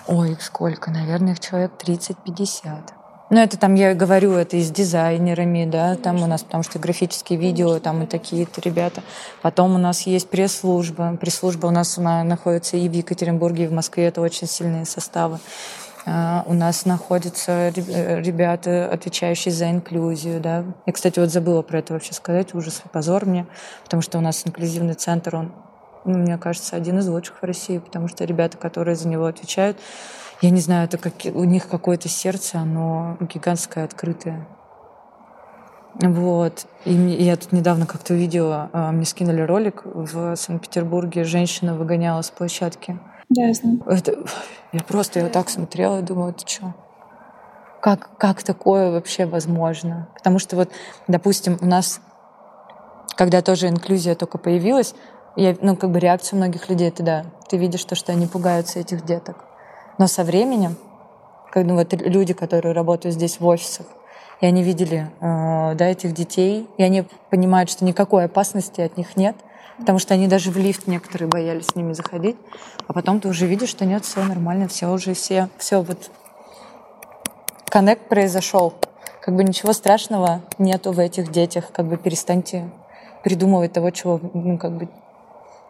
Ой, 0.07 0.33
их 0.33 0.43
сколько? 0.43 0.91
Наверное, 0.91 1.33
их 1.33 1.41
человек 1.41 1.73
30-50. 1.79 2.93
Ну, 3.33 3.41
это 3.41 3.57
там, 3.57 3.77
я 3.77 3.95
говорю, 3.95 4.35
это 4.35 4.59
и 4.59 4.63
с 4.63 4.71
дизайнерами, 4.71 5.65
да, 5.65 5.97
там 5.97 6.23
у 6.23 6.27
нас, 6.27 6.43
потому 6.43 6.63
что 6.63 6.79
графические 6.79 7.39
видео, 7.39 7.79
там 7.79 8.03
и 8.03 8.07
такие-то 8.07 8.61
ребята. 8.61 9.03
Потом 9.41 9.75
у 9.75 9.79
нас 9.79 10.03
есть 10.03 10.29
пресс-служба. 10.29 11.17
Пресс-служба 11.19 11.69
у 11.69 11.71
нас 11.71 11.97
она 11.97 12.25
находится 12.25 12.77
и 12.77 12.87
в 12.91 12.93
Екатеринбурге, 12.93 13.65
и 13.65 13.67
в 13.69 13.73
Москве. 13.73 14.09
Это 14.09 14.21
очень 14.21 14.47
сильные 14.47 14.85
составы. 14.85 15.39
А, 16.05 16.45
у 16.47 16.53
нас 16.53 16.85
находятся 16.85 17.71
ребята, 17.71 18.91
отвечающие 18.93 19.51
за 19.51 19.71
инклюзию. 19.71 20.39
Да. 20.39 20.67
Я, 20.85 20.93
кстати, 20.93 21.19
вот 21.19 21.31
забыла 21.31 21.63
про 21.63 21.79
это 21.79 21.95
вообще 21.95 22.13
сказать, 22.13 22.55
ужас 22.55 22.83
и 22.85 22.89
позор 22.91 23.25
мне, 23.25 23.47
потому 23.85 24.03
что 24.03 24.19
у 24.19 24.21
нас 24.21 24.47
инклюзивный 24.47 24.93
центр, 24.93 25.37
он, 25.37 25.53
ну, 26.05 26.19
мне 26.19 26.37
кажется, 26.37 26.77
один 26.77 26.99
из 26.99 27.09
лучших 27.09 27.41
в 27.41 27.45
России, 27.47 27.79
потому 27.79 28.09
что 28.09 28.27
ребята, 28.27 28.59
которые 28.59 28.95
за 28.95 29.09
него 29.09 29.25
отвечают, 29.25 29.79
я 30.43 30.51
не 30.51 30.61
знаю, 30.61 30.87
это 30.87 30.99
как, 30.99 31.15
у 31.35 31.45
них 31.45 31.69
какое-то 31.69 32.09
сердце, 32.09 32.59
оно 32.59 33.17
гигантское, 33.21 33.85
открытое. 33.85 34.47
Вот. 35.95 36.67
И 36.85 36.93
я 36.93 37.37
тут 37.37 37.53
недавно 37.53 37.87
как-то 37.87 38.15
увидела, 38.15 38.69
а, 38.73 38.91
мне 38.91 39.05
скинули 39.05 39.43
ролик 39.43 39.83
в 39.85 40.35
Санкт-Петербурге, 40.35 41.23
женщина 41.23 41.75
выгоняла 41.77 42.23
с 42.23 42.31
площадки. 42.31 42.99
Да, 43.29 43.43
я 43.43 43.55
знаю. 43.55 43.83
Это, 43.87 44.25
я 44.73 44.81
просто 44.81 45.21
я 45.21 45.29
так 45.29 45.49
смотрела 45.49 46.01
и 46.01 46.03
думала, 46.03 46.31
это 46.31 46.47
что? 46.49 46.75
Как, 47.81 48.17
как 48.17 48.43
такое 48.43 48.91
вообще 48.91 49.27
возможно? 49.27 50.09
Потому 50.15 50.41
что 50.41 50.57
вот, 50.57 50.71
допустим, 51.07 51.57
у 51.61 51.67
нас, 51.67 52.01
когда 53.17 53.43
тоже 53.43 53.69
инклюзия 53.69 54.17
только 54.17 54.39
появилась, 54.39 54.95
я, 55.37 55.57
ну, 55.61 55.77
как 55.77 55.91
бы 55.93 56.01
реакция 56.01 56.37
многих 56.37 56.69
людей 56.69 56.89
это 56.89 57.03
да, 57.05 57.27
ты 57.49 57.59
видишь 57.59 57.85
то, 57.85 57.95
что 57.95 58.11
они 58.11 58.27
пугаются 58.27 58.81
этих 58.81 59.05
деток. 59.05 59.45
Но 59.99 60.07
со 60.07 60.25
временем, 60.25 60.77
когда 61.51 61.73
ну, 61.73 61.79
вот 61.79 61.93
люди, 61.93 62.33
которые 62.33 62.73
работают 62.73 63.15
здесь 63.15 63.41
в 63.41 63.47
офисах, 63.47 63.87
и 64.41 64.47
они 64.47 64.63
видели 64.63 65.11
э, 65.21 65.75
да, 65.75 65.87
этих 65.87 66.13
детей, 66.15 66.69
и 66.77 66.83
они 66.83 67.05
понимают, 67.31 67.71
что 67.71 67.85
никакой 67.85 68.25
опасности 68.25 68.81
от 68.81 68.97
них 68.97 69.17
нет, 69.17 69.37
потому 69.79 69.99
что 69.99 70.15
они 70.15 70.27
даже 70.27 70.51
в 70.51 70.57
лифт 70.57 70.87
некоторые 70.87 71.29
боялись 71.29 71.67
с 71.67 71.75
ними 71.77 71.93
заходить, 71.93 72.37
а 72.89 72.93
потом 72.93 73.21
ты 73.21 73.29
уже 73.29 73.47
видишь, 73.47 73.69
что 73.69 73.85
нет, 73.85 74.05
все 74.05 74.23
нормально, 74.25 74.69
все 74.69 74.91
уже 74.91 75.15
все, 75.15 75.49
все 75.59 75.83
вот. 75.83 76.11
Коннект 77.69 78.09
произошел, 78.09 78.75
как 79.21 79.35
бы 79.35 79.45
ничего 79.45 79.73
страшного 79.73 80.43
нету 80.59 80.93
в 80.93 80.99
этих 80.99 81.31
детях, 81.31 81.71
как 81.73 81.87
бы 81.87 81.97
перестаньте 81.97 82.69
придумывать 83.23 83.73
того, 83.73 83.91
чего, 83.91 84.21
ну, 84.35 84.59
как 84.59 84.73
бы 84.73 84.89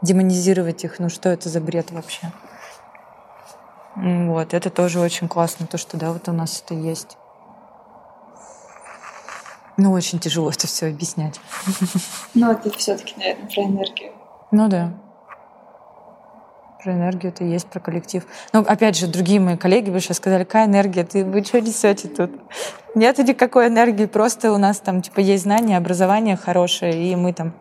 демонизировать 0.00 0.85
их, 0.85 0.98
ну 0.98 1.08
что 1.08 1.28
это 1.28 1.48
за 1.48 1.61
бред 1.61 1.90
вообще. 1.90 2.32
Вот, 3.94 4.55
это 4.55 4.70
тоже 4.70 5.00
очень 5.00 5.28
классно, 5.28 5.66
то, 5.66 5.76
что, 5.76 5.96
да, 5.96 6.12
вот 6.12 6.28
у 6.28 6.33
нас 6.33 6.62
это 6.64 6.74
есть. 6.74 7.18
Ну, 9.76 9.92
очень 9.92 10.18
тяжело 10.18 10.50
это 10.50 10.66
все 10.66 10.87
объяснять. 10.88 11.40
Ну, 12.35 12.50
это 12.50 12.70
все-таки, 12.70 13.14
наверное, 13.16 13.48
про 13.48 13.62
энергию. 13.64 14.12
Ну 14.50 14.68
да. 14.68 14.92
Про 16.83 16.92
энергию 16.94 17.33
это 17.33 17.44
есть, 17.44 17.66
про 17.68 17.81
коллектив. 17.81 18.26
Но 18.52 18.61
опять 18.61 18.96
же, 18.96 19.07
другие 19.07 19.40
мои 19.40 19.57
коллеги 19.57 19.90
бы 19.90 20.00
сейчас 20.00 20.18
сказали, 20.18 20.44
какая 20.44 20.66
энергия, 20.66 21.05
ты 21.05 21.24
вы 21.24 21.42
что 21.44 21.61
несете 21.61 22.09
тут? 22.09 22.31
Нет 22.94 23.18
никакой 23.18 23.68
энергии, 23.68 24.07
просто 24.07 24.52
у 24.52 24.59
нас 24.59 24.78
там 24.78 25.00
типа 25.00 25.20
есть 25.20 25.44
знания, 25.44 25.76
образование 25.76 26.37
хорошее, 26.37 27.11
и 27.11 27.16
мы 27.16 27.33
там 27.33 27.55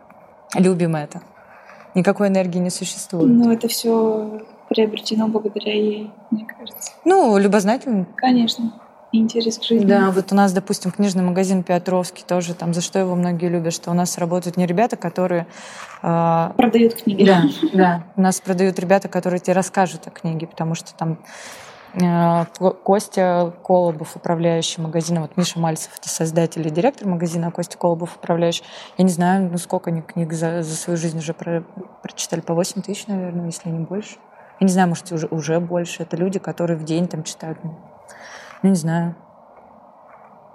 любим 0.54 0.96
это. 0.96 1.22
Никакой 1.94 2.28
энергии 2.28 2.58
не 2.58 2.70
существует. 2.70 3.30
Ну, 3.30 3.52
это 3.52 3.68
все 3.68 4.42
приобретено 4.72 5.28
благодаря 5.28 5.74
ей, 5.74 6.10
мне 6.30 6.46
кажется. 6.46 6.92
Ну, 7.04 7.36
любознательно. 7.38 8.06
Конечно 8.16 8.72
интерес 9.12 9.58
к 9.58 9.62
жизни. 9.62 9.84
Да, 9.84 10.10
вот 10.10 10.32
у 10.32 10.34
нас, 10.34 10.52
допустим, 10.52 10.90
книжный 10.90 11.22
магазин 11.22 11.62
Петровский 11.62 12.24
тоже, 12.26 12.54
там, 12.54 12.72
за 12.74 12.80
что 12.80 12.98
его 12.98 13.14
многие 13.14 13.48
любят, 13.48 13.74
что 13.74 13.90
у 13.90 13.94
нас 13.94 14.18
работают 14.18 14.56
не 14.56 14.66
ребята, 14.66 14.96
которые... 14.96 15.46
Э, 16.02 16.50
продают 16.56 16.94
книги. 16.94 17.24
Да, 17.24 17.42
да. 17.72 18.04
У 18.16 18.22
нас 18.22 18.40
продают 18.40 18.78
ребята, 18.78 19.08
которые 19.08 19.40
тебе 19.40 19.52
расскажут 19.52 20.06
о 20.06 20.10
книге, 20.10 20.46
потому 20.46 20.74
что 20.74 20.94
там 20.94 21.18
э, 21.94 22.46
Костя 22.82 23.52
Колобов, 23.62 24.16
управляющий 24.16 24.80
магазином, 24.80 25.24
вот 25.24 25.36
Миша 25.36 25.58
Мальцев, 25.58 25.90
это 25.98 26.08
создатель 26.08 26.66
и 26.66 26.70
директор 26.70 27.06
магазина, 27.06 27.48
а 27.48 27.50
Костя 27.50 27.76
Колобов, 27.76 28.16
управляющий. 28.16 28.64
Я 28.96 29.04
не 29.04 29.10
знаю, 29.10 29.50
ну 29.50 29.58
сколько 29.58 29.90
они 29.90 30.00
книг 30.00 30.32
за, 30.32 30.62
за 30.62 30.74
свою 30.74 30.96
жизнь 30.96 31.18
уже 31.18 31.34
про, 31.34 31.62
прочитали, 32.02 32.40
по 32.40 32.54
8 32.54 32.80
тысяч, 32.80 33.06
наверное, 33.06 33.46
если 33.46 33.68
не 33.68 33.84
больше. 33.84 34.16
Я 34.62 34.66
не 34.66 34.72
знаю, 34.72 34.90
может, 34.90 35.10
уже, 35.10 35.26
уже 35.26 35.58
больше. 35.58 36.04
Это 36.04 36.16
люди, 36.16 36.38
которые 36.38 36.78
в 36.78 36.84
день 36.84 37.08
там 37.08 37.24
читают 37.24 37.58
ну, 37.64 38.68
не 38.68 38.76
знаю, 38.76 39.16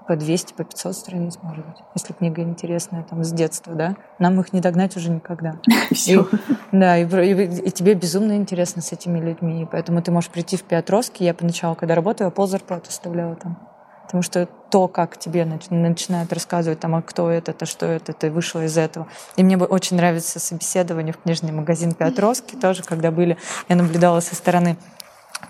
по 0.08 0.15
200, 0.15 0.54
по 0.54 0.63
500 0.63 0.96
страниц, 0.96 1.38
может 1.41 1.65
быть, 1.65 1.76
если 1.93 2.13
книга 2.13 2.41
интересная, 2.41 3.04
там, 3.04 3.26
с 3.26 3.34
детства, 3.34 3.76
да, 3.76 3.98
нам 4.17 4.39
их 4.39 4.54
не 4.54 4.62
догнать 4.62 4.96
уже 4.96 5.12
никогда. 5.12 5.56
Все. 5.91 6.26
да, 6.72 6.98
и, 6.98 7.04
и, 7.04 7.65
и 7.67 7.70
тебе 7.70 7.96
безумно 7.96 8.38
интересно 8.38 8.82
с 8.82 8.93
этими 8.93 9.20
людьми, 9.20 9.67
поэтому 9.70 10.02
ты 10.02 10.10
можешь 10.13 10.30
прийти 10.30 10.56
в 10.56 10.63
Петровский, 10.63 11.26
я 11.26 11.34
поначалу, 11.34 11.76
когда 11.76 11.93
работала, 11.93 12.30
пол 12.30 12.48
зарплаты 12.48 12.88
оставляла 12.88 13.36
там. 13.36 13.60
Потому 14.08 14.24
что 14.24 14.46
то, 14.46 14.88
как 14.88 15.17
тебе 15.17 15.43
начинают 15.43 16.32
рассказывать, 16.32 16.80
там, 16.80 16.96
а 16.96 17.02
кто 17.02 17.30
это, 17.30 17.54
а 17.60 17.65
что 17.65 17.86
это, 17.86 18.13
ты 18.13 18.32
вышла 18.32 18.63
из 18.63 18.78
этого. 18.78 19.06
И 19.36 19.43
мне 19.43 19.58
бы 19.58 19.65
очень 19.65 19.98
нравится 19.98 20.39
собеседование 20.39 21.13
в 21.13 21.17
книжный 21.22 21.52
магазин 21.52 21.93
Петровский 21.93 22.56
тоже, 22.62 22.84
когда 22.84 23.12
были, 23.12 23.38
я 23.67 23.76
наблюдала 23.76 24.22
со 24.22 24.34
стороны 24.34 24.78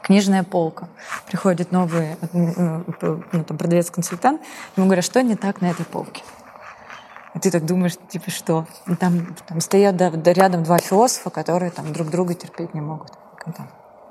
книжная 0.02 0.44
полка. 0.44 0.90
Приходит 1.28 1.72
новый 1.72 2.18
ну, 2.34 2.84
там, 3.44 3.58
продавец-консультант, 3.58 4.42
ему 4.76 4.88
говорят, 4.88 5.06
что 5.06 5.22
не 5.22 5.36
так 5.36 5.62
на 5.62 5.68
этой 5.68 5.86
полке. 5.86 6.24
И 7.36 7.40
ты 7.40 7.52
так 7.52 7.64
думаешь, 7.64 7.94
типа, 8.10 8.32
что? 8.32 8.66
И 8.88 8.96
там, 8.96 9.36
там 9.48 9.62
стоят 9.62 9.96
да, 9.98 10.10
рядом 10.10 10.64
два 10.64 10.80
философа, 10.80 11.30
которые 11.30 11.70
там 11.70 11.94
друг 11.94 12.10
друга 12.10 12.34
терпеть 12.34 12.74
не 12.74 12.82
могут. 12.82 13.12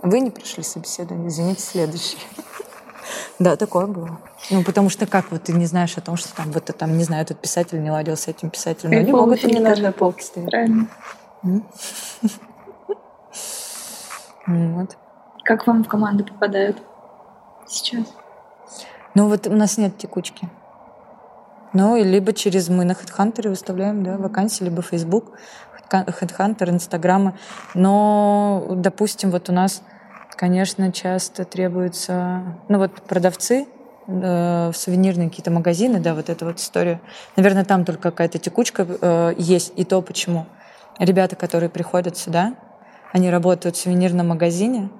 Вы 0.02 0.20
не 0.20 0.30
пришли 0.30 0.62
собеседование, 0.62 1.30
извините, 1.30 1.62
следующий. 1.62 2.18
Да, 3.38 3.57
такое 3.57 3.87
было. 3.87 4.19
Ну, 4.51 4.62
потому 4.64 4.88
что 4.88 5.07
как 5.07 5.31
вот 5.31 5.45
ты 5.45 5.53
не 5.53 5.66
знаешь 5.66 5.97
о 5.97 6.01
том, 6.01 6.16
что 6.16 6.35
там 6.35 6.51
вот 6.53 6.64
там, 6.64 6.97
не 6.97 7.05
знаю, 7.05 7.23
этот 7.23 7.40
писатель 7.40 7.83
не 7.83 7.90
ладил 7.90 8.16
с 8.16 8.29
этим 8.29 8.51
писателем. 8.51 8.99
Они 8.99 9.12
могут 9.12 9.45
и 9.45 9.53
не 9.53 9.61
на 9.61 9.73
одной 9.73 9.92
полке 9.92 10.23
стоять. 10.25 10.51
Правильно. 10.51 10.88
Вот. 14.49 14.97
Как 15.42 15.66
вам 15.66 15.83
в 15.83 15.88
команду 15.88 16.25
попадают 16.25 16.77
сейчас? 17.66 18.05
Ну 19.16 19.29
вот 19.29 19.49
у 19.49 19.53
нас 19.53 19.77
нет 19.77 19.99
текучки. 19.99 20.49
Ну, 21.73 21.97
и 21.97 22.05
либо 22.05 22.33
через 22.33 22.69
мы 22.69 22.85
на 22.85 22.92
HeadHunter 22.92 23.49
выставляем, 23.49 24.03
да, 24.03 24.16
вакансии, 24.16 24.64
либо 24.64 24.83
Facebook, 24.83 25.33
HeadHunter, 25.90 26.71
Инстаграмы. 26.71 27.35
Но, 27.75 28.66
допустим, 28.71 29.31
вот 29.31 29.49
у 29.51 29.53
нас, 29.53 29.83
конечно, 30.37 30.92
часто 30.92 31.44
требуется, 31.44 32.42
ну 32.68 32.79
вот 32.79 32.92
продавцы, 33.03 33.66
э, 34.07 34.70
в 34.72 34.77
сувенирные 34.77 35.29
какие-то 35.29 35.51
магазины, 35.51 35.99
да, 35.99 36.14
вот 36.14 36.29
эта 36.29 36.44
вот 36.44 36.59
история. 36.59 37.01
Наверное, 37.37 37.64
там 37.64 37.85
только 37.85 38.11
какая-то 38.11 38.38
текучка 38.38 38.87
э, 38.88 39.35
есть. 39.38 39.72
И 39.77 39.85
то 39.85 40.01
почему. 40.03 40.46
Ребята, 40.99 41.37
которые 41.37 41.70
приходят 41.70 42.16
сюда, 42.16 42.55
они 43.12 43.31
работают 43.31 43.77
в 43.77 43.81
сувенирном 43.81 44.29
магазине, 44.29 44.90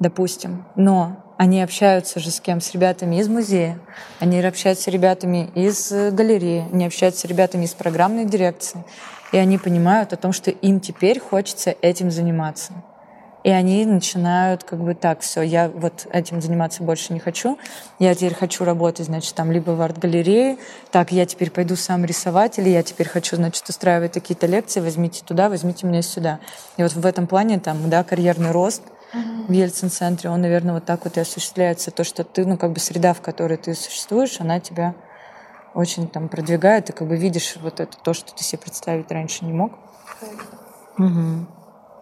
допустим, 0.00 0.66
но 0.76 1.22
они 1.38 1.62
общаются 1.62 2.18
же 2.18 2.30
с 2.30 2.40
кем? 2.40 2.60
С 2.60 2.72
ребятами 2.72 3.16
из 3.16 3.28
музея, 3.28 3.78
они 4.20 4.40
общаются 4.40 4.84
с 4.84 4.86
ребятами 4.88 5.50
из 5.54 5.92
э, 5.92 6.10
галереи, 6.10 6.64
они 6.72 6.86
общаются 6.86 7.22
с 7.22 7.24
ребятами 7.24 7.64
из 7.64 7.74
программной 7.74 8.24
дирекции, 8.24 8.84
и 9.32 9.36
они 9.36 9.58
понимают 9.58 10.12
о 10.12 10.16
том, 10.16 10.32
что 10.32 10.50
им 10.50 10.80
теперь 10.80 11.20
хочется 11.20 11.74
этим 11.82 12.10
заниматься. 12.10 12.72
И 13.46 13.50
они 13.50 13.86
начинают 13.86 14.64
как 14.64 14.80
бы 14.80 14.94
так, 14.94 15.20
все, 15.20 15.40
я 15.40 15.68
вот 15.68 16.08
этим 16.10 16.42
заниматься 16.42 16.82
больше 16.82 17.12
не 17.12 17.20
хочу, 17.20 17.58
я 18.00 18.12
теперь 18.12 18.34
хочу 18.34 18.64
работать, 18.64 19.06
значит, 19.06 19.36
там 19.36 19.52
либо 19.52 19.70
в 19.70 19.80
арт-галерее, 19.80 20.58
так, 20.90 21.12
я 21.12 21.26
теперь 21.26 21.52
пойду 21.52 21.76
сам 21.76 22.04
рисовать, 22.04 22.58
или 22.58 22.70
я 22.70 22.82
теперь 22.82 23.08
хочу, 23.08 23.36
значит, 23.36 23.68
устраивать 23.68 24.14
какие-то 24.14 24.48
лекции, 24.48 24.80
возьмите 24.80 25.22
туда, 25.24 25.48
возьмите 25.48 25.86
меня 25.86 26.02
сюда. 26.02 26.40
И 26.76 26.82
вот 26.82 26.92
в 26.94 27.06
этом 27.06 27.28
плане 27.28 27.60
там, 27.60 27.88
да, 27.88 28.02
карьерный 28.02 28.50
рост— 28.50 28.82
в 29.12 29.52
Ельцин-центре, 29.52 30.28
он, 30.28 30.40
наверное, 30.40 30.74
вот 30.74 30.84
так 30.84 31.04
вот 31.04 31.16
и 31.16 31.20
осуществляется. 31.20 31.92
То, 31.92 32.02
что 32.02 32.24
ты, 32.24 32.44
ну, 32.44 32.58
как 32.58 32.72
бы 32.72 32.80
среда, 32.80 33.14
в 33.14 33.20
которой 33.20 33.56
ты 33.56 33.74
существуешь, 33.74 34.40
она 34.40 34.58
тебя 34.58 34.96
очень 35.72 36.08
там 36.08 36.28
продвигает, 36.28 36.90
и 36.90 36.92
как 36.92 37.06
бы 37.06 37.16
видишь 37.16 37.56
вот 37.62 37.78
это, 37.78 37.96
то, 37.96 38.12
что 38.12 38.34
ты 38.34 38.42
себе 38.42 38.58
представить 38.58 39.08
раньше 39.12 39.44
не 39.44 39.52
мог. 39.52 39.72
Угу. 40.98 41.46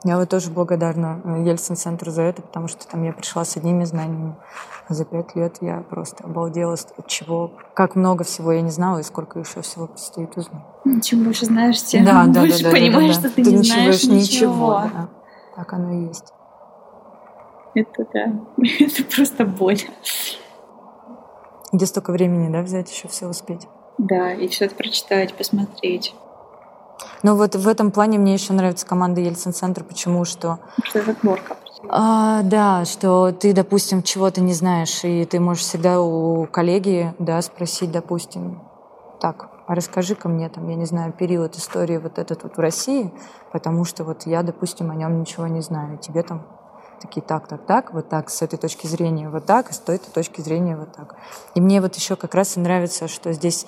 Я 0.05 0.19
вот 0.19 0.29
тоже 0.29 0.51
благодарна 0.51 1.23
э, 1.25 1.45
Ельцин-центру 1.49 2.11
за 2.11 2.23
это, 2.23 2.43
потому 2.43 2.69
что 2.69 2.87
там 2.87 3.03
я 3.05 3.13
пришла 3.15 3.45
с 3.47 3.57
одними 3.57 3.85
знаниями. 3.85 4.37
А 4.87 4.93
за 4.93 5.07
пять 5.07 5.35
лет 5.35 5.57
я 5.63 5.81
просто 5.81 6.25
обалдела 6.25 6.75
от 6.75 7.07
чего, 7.07 7.53
как 7.73 7.97
много 7.97 8.23
всего 8.23 8.53
я 8.53 8.61
не 8.61 8.71
знала 8.71 8.99
и 8.99 9.03
сколько 9.03 9.39
еще 9.39 9.63
всего 9.63 9.87
предстоит 9.87 10.37
узнать. 10.37 10.63
Чем 11.03 11.25
больше 11.25 11.47
знаешь, 11.47 11.83
тем 11.83 12.05
да, 12.05 12.27
больше 12.27 12.65
да, 12.65 12.71
да, 12.71 12.77
понимаешь, 12.77 13.17
да, 13.17 13.23
да, 13.23 13.29
да. 13.29 13.31
что 13.31 13.37
ты, 13.37 13.45
ты 13.45 13.57
не 13.57 13.63
знаешь 13.63 14.05
ничего. 14.05 14.17
ничего 14.17 14.73
да. 14.93 15.09
Так 15.57 15.73
оно 15.73 15.93
и 15.95 16.07
есть. 16.09 16.35
Это 17.75 18.07
да, 18.13 18.33
это 18.81 19.05
просто 19.05 19.47
боль. 19.47 19.81
Где 21.73 21.87
столько 21.87 22.13
времени, 22.13 22.53
да, 22.53 22.61
взять 22.61 22.93
еще 22.93 23.09
все 23.09 23.27
успеть? 23.27 23.67
Да, 23.97 24.35
и 24.35 24.49
все 24.49 24.67
это 24.67 24.75
прочитать, 24.75 25.35
посмотреть. 25.35 26.15
Ну 27.25 27.37
вот 27.37 27.57
в 27.57 27.67
этом 27.69 27.91
плане 27.91 28.19
мне 28.19 28.35
еще 28.35 28.53
нравится 28.53 28.85
команда 28.85 29.23
Ельцин-центр. 29.23 29.83
Почему? 29.83 30.27
Что... 30.27 30.59
Что 30.83 30.99
это 30.99 31.13
отборка. 31.13 31.57
А, 31.89 32.43
да, 32.43 32.85
что 32.85 33.33
ты, 33.33 33.55
допустим, 33.55 34.03
чего-то 34.03 34.43
не 34.43 34.53
знаешь, 34.53 35.03
и 35.05 35.25
ты 35.25 35.41
можешь 35.41 35.63
всегда 35.63 36.03
у 36.03 36.47
коллеги 36.47 37.15
да, 37.19 37.41
спросить, 37.41 37.91
допустим, 37.91 38.63
так, 39.21 39.49
а 39.67 39.75
расскажи-ка 39.75 40.29
мне, 40.29 40.51
там, 40.51 40.69
я 40.69 40.77
не 40.77 40.85
знаю, 40.85 41.15
период 41.15 41.57
истории 41.57 41.97
вот 41.97 42.19
этот 42.19 42.43
вот 42.43 42.59
в 42.59 42.61
России, 42.61 43.11
потому 43.53 43.87
что 43.87 44.05
вот 44.05 44.27
я, 44.27 44.43
допустим, 44.43 44.91
о 44.91 44.95
нем 44.95 45.19
ничего 45.19 45.47
не 45.47 45.63
знаю, 45.63 45.95
и 45.95 45.99
тебе 45.99 46.23
там 46.23 46.43
такие 47.01 47.23
так, 47.23 47.49
так, 47.49 47.65
так, 47.65 47.95
вот 47.95 48.11
так, 48.11 48.29
с 48.29 48.43
этой 48.43 48.59
точки 48.59 48.87
зрения 48.87 49.31
вот 49.31 49.47
так, 49.47 49.71
и 49.71 49.73
с 49.73 49.81
этой 49.81 50.11
точки 50.13 50.43
зрения 50.43 50.77
вот 50.77 50.93
так. 50.93 51.17
И 51.55 51.61
мне 51.63 51.81
вот 51.81 51.95
еще 51.97 52.17
как 52.17 52.35
раз 52.35 52.59
и 52.59 52.61
нравится, 52.61 53.09
что 53.09 53.33
здесь 53.33 53.67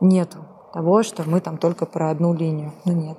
нету 0.00 0.46
того, 0.74 1.04
что 1.04 1.22
мы 1.22 1.40
там 1.40 1.56
только 1.56 1.86
про 1.86 2.10
одну 2.10 2.34
линию. 2.34 2.72
Ну 2.84 2.92
нет. 2.92 3.16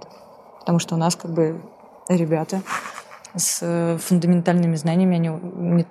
Потому 0.60 0.80
что 0.80 0.95
у 0.95 0.97
нас 0.97 1.16
как 1.16 1.32
бы 1.32 1.62
ребята 2.10 2.62
с 3.34 3.60
э, 3.62 3.97
фундаментальными 3.97 4.76
знаниями, 4.76 5.16
они, 5.16 5.30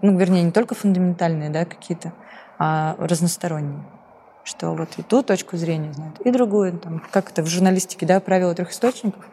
ну, 0.03 0.19
вернее, 0.19 0.43
не 0.43 0.51
только 0.51 0.75
фундаментальные, 0.75 1.49
да, 1.49 1.65
какие-то, 1.65 2.13
а 2.59 2.97
разносторонние. 2.99 3.83
Что 4.45 4.75
вот 4.75 4.91
и 4.99 5.03
ту 5.03 5.23
точку 5.23 5.57
зрения 5.57 5.93
знают, 5.95 6.21
и 6.21 6.31
другую. 6.31 6.79
Там, 6.79 7.03
как 7.11 7.31
это 7.31 7.43
в 7.43 7.47
журналистике, 7.47 8.05
да, 8.05 8.21
правило 8.21 8.55
трех 8.55 8.71
источников. 8.71 9.25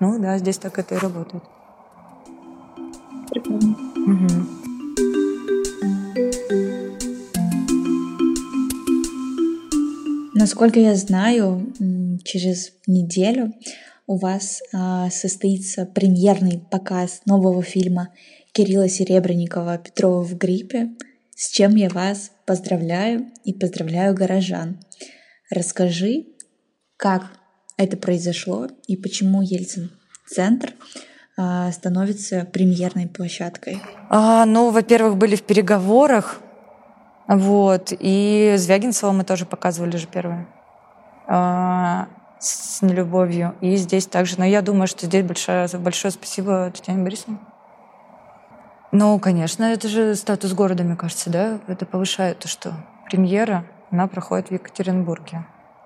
Ну 0.00 0.18
да, 0.18 0.38
здесь 0.38 0.56
так 0.56 0.78
это 0.78 0.94
и 0.94 0.98
работает. 0.98 1.44
Прикольно. 3.30 3.76
Угу. 4.06 4.63
Насколько 10.34 10.80
я 10.80 10.96
знаю, 10.96 11.72
через 12.24 12.72
неделю 12.88 13.52
у 14.08 14.16
вас 14.16 14.62
а, 14.72 15.08
состоится 15.10 15.86
премьерный 15.86 16.60
показ 16.70 17.22
нового 17.24 17.62
фильма 17.62 18.08
Кирилла 18.52 18.88
Серебренникова 18.88 19.78
«Петрова 19.78 20.24
в 20.24 20.36
гриппе», 20.36 20.90
с 21.36 21.50
чем 21.50 21.76
я 21.76 21.88
вас 21.88 22.32
поздравляю 22.46 23.30
и 23.44 23.52
поздравляю 23.52 24.14
горожан. 24.14 24.80
Расскажи, 25.50 26.26
как 26.96 27.22
это 27.76 27.96
произошло 27.96 28.68
и 28.88 28.96
почему 28.96 29.40
Ельцин-центр 29.40 30.74
а, 31.36 31.70
становится 31.70 32.44
премьерной 32.44 33.06
площадкой? 33.06 33.80
А, 34.10 34.46
ну, 34.46 34.70
во-первых, 34.70 35.16
были 35.16 35.36
в 35.36 35.42
переговорах, 35.42 36.40
вот, 37.26 37.92
и 37.98 38.54
Звягинцева 38.56 39.12
мы 39.12 39.24
тоже 39.24 39.46
показывали 39.46 39.96
же 39.96 40.06
первое. 40.06 40.46
А, 41.26 42.08
с 42.38 42.82
нелюбовью. 42.82 43.54
И 43.60 43.76
здесь 43.76 44.06
также. 44.06 44.38
Но 44.38 44.44
я 44.44 44.62
думаю, 44.62 44.86
что 44.86 45.06
здесь 45.06 45.24
большое, 45.24 45.66
большое 45.78 46.12
спасибо 46.12 46.70
Татьяне 46.70 47.02
Борисовне. 47.02 47.38
Ну, 48.92 49.18
конечно, 49.18 49.64
это 49.64 49.88
же 49.88 50.14
статус 50.14 50.52
города, 50.52 50.84
мне 50.84 50.96
кажется, 50.96 51.30
да? 51.30 51.58
Это 51.66 51.84
повышает 51.84 52.38
то, 52.38 52.48
что 52.48 52.74
премьера, 53.06 53.64
она 53.90 54.06
проходит 54.06 54.48
в 54.48 54.52
Екатеринбурге. 54.52 55.44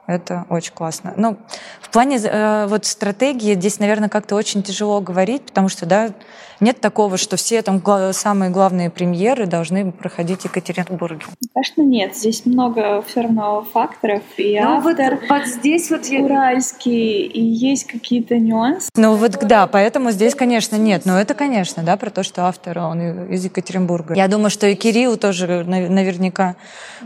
Это 0.09 0.47
очень 0.49 0.73
классно. 0.73 1.13
Ну, 1.19 1.37
в 1.83 1.91
плане 1.91 2.17
э, 2.17 2.67
вот 2.67 2.87
стратегии 2.87 3.53
здесь, 3.55 3.79
наверное, 3.79 4.09
как-то 4.09 4.37
очень 4.37 4.63
тяжело 4.63 5.03
говорить, 5.03 5.43
потому 5.43 5.69
что, 5.69 5.85
да, 5.85 6.15
нет 6.61 6.81
такого, 6.81 7.19
что 7.19 7.37
все 7.37 7.61
там 7.61 7.83
самые 8.15 8.51
главные 8.51 8.89
премьеры 8.89 9.45
должны 9.45 9.93
проходить 9.93 10.41
в 10.41 10.45
Екатеринбурге. 10.47 11.27
Конечно, 11.53 11.83
нет. 11.83 12.17
Здесь 12.17 12.47
много 12.47 13.03
все 13.03 13.21
равно 13.21 13.67
факторов. 13.71 14.23
И 14.39 14.59
ну, 14.59 14.79
автор 14.79 15.19
вот, 15.21 15.29
вот 15.29 15.47
здесь 15.47 15.91
вот 15.91 16.07
я... 16.07 16.21
уральский, 16.21 17.27
и 17.27 17.43
есть 17.43 17.87
какие-то 17.87 18.39
нюансы. 18.39 18.89
Ну 18.97 19.15
вот, 19.15 19.39
да, 19.43 19.67
поэтому 19.67 20.11
здесь, 20.11 20.35
конечно, 20.35 20.77
нет. 20.77 21.03
Но 21.05 21.21
это, 21.21 21.35
конечно, 21.35 21.83
да, 21.83 21.99
про 21.99 22.09
то, 22.09 22.23
что 22.23 22.47
автор, 22.47 22.79
он 22.79 23.27
из 23.31 23.45
Екатеринбурга. 23.45 24.15
Я 24.15 24.27
думаю, 24.27 24.49
что 24.49 24.67
и 24.67 24.75
Кирилл 24.75 25.19
тоже 25.19 25.65
наверняка 25.65 26.57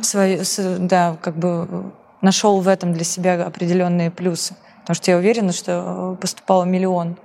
свой, 0.01 0.41
да, 0.79 1.17
как 1.21 1.37
бы 1.37 1.93
нашел 2.23 2.61
в 2.61 2.69
этом 2.69 2.93
для 2.95 3.05
себя 3.05 3.45
определенные 3.45 4.11
плюсы. 4.11 4.55
Потому 4.81 4.95
что 4.95 5.11
я 5.11 5.19
уверена, 5.19 5.53
что 5.53 6.17
поступало 6.21 6.65
миллион 6.65 7.17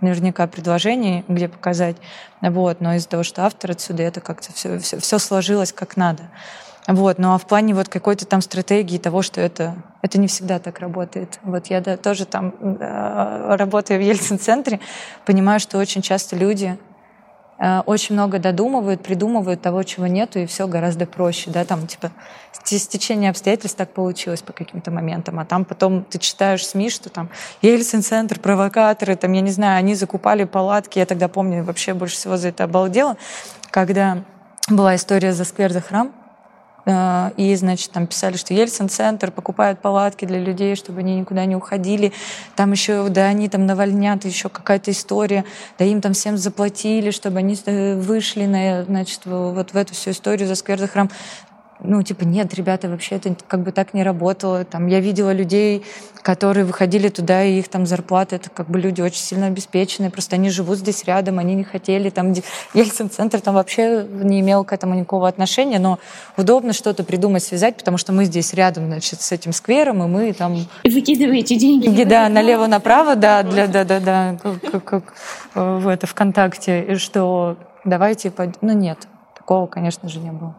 наверняка 0.00 0.46
предложений, 0.46 1.24
где 1.28 1.48
показать. 1.48 1.96
Вот. 2.40 2.80
Но 2.80 2.94
из-за 2.94 3.08
того, 3.08 3.22
что 3.22 3.44
автор 3.44 3.72
отсюда, 3.72 4.02
это 4.02 4.20
как-то 4.20 4.52
все, 4.52 4.78
все, 4.78 4.98
все 4.98 5.18
сложилось 5.18 5.72
как 5.72 5.96
надо. 5.96 6.24
Вот. 6.86 7.18
Ну 7.18 7.34
а 7.34 7.38
в 7.38 7.46
плане 7.46 7.74
вот 7.74 7.88
какой-то 7.88 8.26
там 8.26 8.40
стратегии 8.40 8.98
того, 8.98 9.22
что 9.22 9.40
это, 9.40 9.76
это 10.02 10.18
не 10.18 10.26
всегда 10.26 10.58
так 10.58 10.80
работает. 10.80 11.38
Вот 11.42 11.66
я 11.66 11.80
да, 11.80 11.96
тоже 11.96 12.24
там, 12.24 12.54
э, 12.60 13.56
работая 13.56 13.98
в 13.98 14.02
Ельцин-центре, 14.02 14.80
понимаю, 15.26 15.60
что 15.60 15.78
очень 15.78 16.02
часто 16.02 16.36
люди 16.36 16.78
Э, 16.78 16.89
очень 17.86 18.14
много 18.14 18.38
додумывают, 18.38 19.02
придумывают 19.02 19.60
того, 19.60 19.82
чего 19.82 20.06
нету, 20.06 20.38
и 20.38 20.46
все 20.46 20.66
гораздо 20.66 21.04
проще, 21.04 21.50
да, 21.50 21.64
там, 21.64 21.86
типа, 21.86 22.10
стечение 22.64 23.30
обстоятельств 23.30 23.76
так 23.76 23.92
получилось 23.92 24.40
по 24.40 24.52
каким-то 24.52 24.90
моментам, 24.90 25.38
а 25.38 25.44
там 25.44 25.64
потом 25.66 26.04
ты 26.04 26.18
читаешь 26.18 26.66
СМИ, 26.66 26.88
что 26.88 27.10
там 27.10 27.28
Ельцин-центр, 27.60 28.40
провокаторы, 28.40 29.14
там, 29.16 29.32
я 29.32 29.42
не 29.42 29.50
знаю, 29.50 29.78
они 29.78 29.94
закупали 29.94 30.44
палатки, 30.44 30.98
я 30.98 31.06
тогда 31.06 31.28
помню, 31.28 31.62
вообще 31.62 31.92
больше 31.92 32.16
всего 32.16 32.36
за 32.38 32.48
это 32.48 32.64
обалдела, 32.64 33.16
когда 33.70 34.24
была 34.68 34.96
история 34.96 35.32
за 35.32 35.44
сквер, 35.44 35.70
за 35.72 35.80
храм, 35.80 36.12
Э, 36.12 36.19
и, 36.86 37.54
значит, 37.56 37.90
там 37.90 38.06
писали, 38.06 38.36
что 38.36 38.54
Ельцин-центр 38.54 39.30
покупает 39.30 39.80
палатки 39.80 40.24
для 40.24 40.38
людей, 40.38 40.76
чтобы 40.76 41.00
они 41.00 41.16
никуда 41.16 41.44
не 41.44 41.56
уходили. 41.56 42.12
Там 42.56 42.72
еще, 42.72 43.08
да, 43.08 43.26
они 43.26 43.48
там 43.48 43.66
навальнят, 43.66 44.24
еще 44.24 44.48
какая-то 44.48 44.90
история. 44.90 45.44
Да 45.78 45.84
им 45.84 46.00
там 46.00 46.12
всем 46.12 46.36
заплатили, 46.36 47.10
чтобы 47.10 47.38
они 47.38 47.56
э, 47.66 47.96
вышли 47.96 48.46
на, 48.46 48.84
значит, 48.84 49.20
вот 49.24 49.72
в 49.72 49.76
эту 49.76 49.94
всю 49.94 50.10
историю 50.10 50.48
за 50.48 50.54
сквер, 50.54 50.78
за 50.78 50.88
храм 50.88 51.10
ну, 51.82 52.02
типа, 52.02 52.24
нет, 52.24 52.52
ребята, 52.54 52.88
вообще 52.88 53.16
это 53.16 53.34
как 53.48 53.62
бы 53.62 53.72
так 53.72 53.94
не 53.94 54.02
работало. 54.02 54.64
Там, 54.64 54.86
я 54.86 55.00
видела 55.00 55.32
людей, 55.32 55.82
которые 56.22 56.64
выходили 56.64 57.08
туда, 57.08 57.42
и 57.44 57.58
их 57.58 57.68
там 57.68 57.86
зарплаты, 57.86 58.36
это 58.36 58.50
как 58.50 58.68
бы 58.68 58.78
люди 58.78 59.00
очень 59.00 59.20
сильно 59.20 59.46
обеспеченные, 59.46 60.10
просто 60.10 60.36
они 60.36 60.50
живут 60.50 60.78
здесь 60.78 61.04
рядом, 61.04 61.38
они 61.38 61.54
не 61.54 61.64
хотели, 61.64 62.10
там, 62.10 62.34
Ельцин-центр 62.74 63.40
там 63.40 63.54
вообще 63.54 64.06
не 64.10 64.40
имел 64.40 64.64
к 64.64 64.72
этому 64.72 64.94
никакого 64.94 65.28
отношения, 65.28 65.78
но 65.78 65.98
удобно 66.36 66.72
что-то 66.72 67.04
придумать, 67.04 67.42
связать, 67.42 67.76
потому 67.76 67.96
что 67.96 68.12
мы 68.12 68.24
здесь 68.24 68.52
рядом, 68.52 68.86
значит, 68.86 69.22
с 69.22 69.32
этим 69.32 69.52
сквером, 69.52 70.02
и 70.02 70.06
мы 70.06 70.32
там... 70.32 70.66
И 70.82 70.90
выкидываете 70.90 71.56
деньги. 71.56 72.04
Да, 72.04 72.28
налево-направо, 72.28 73.16
да, 73.16 73.42
для, 73.42 73.66
да, 73.66 73.84
да, 73.84 74.00
да, 74.00 74.36
как, 74.42 74.84
как 74.84 75.14
в 75.54 75.88
это 75.88 76.06
ВКонтакте, 76.06 76.82
и 76.82 76.94
что 76.96 77.56
давайте, 77.84 78.32
ну 78.60 78.72
нет, 78.72 78.98
такого, 79.36 79.66
конечно 79.66 80.08
же, 80.08 80.18
не 80.18 80.32
было 80.32 80.54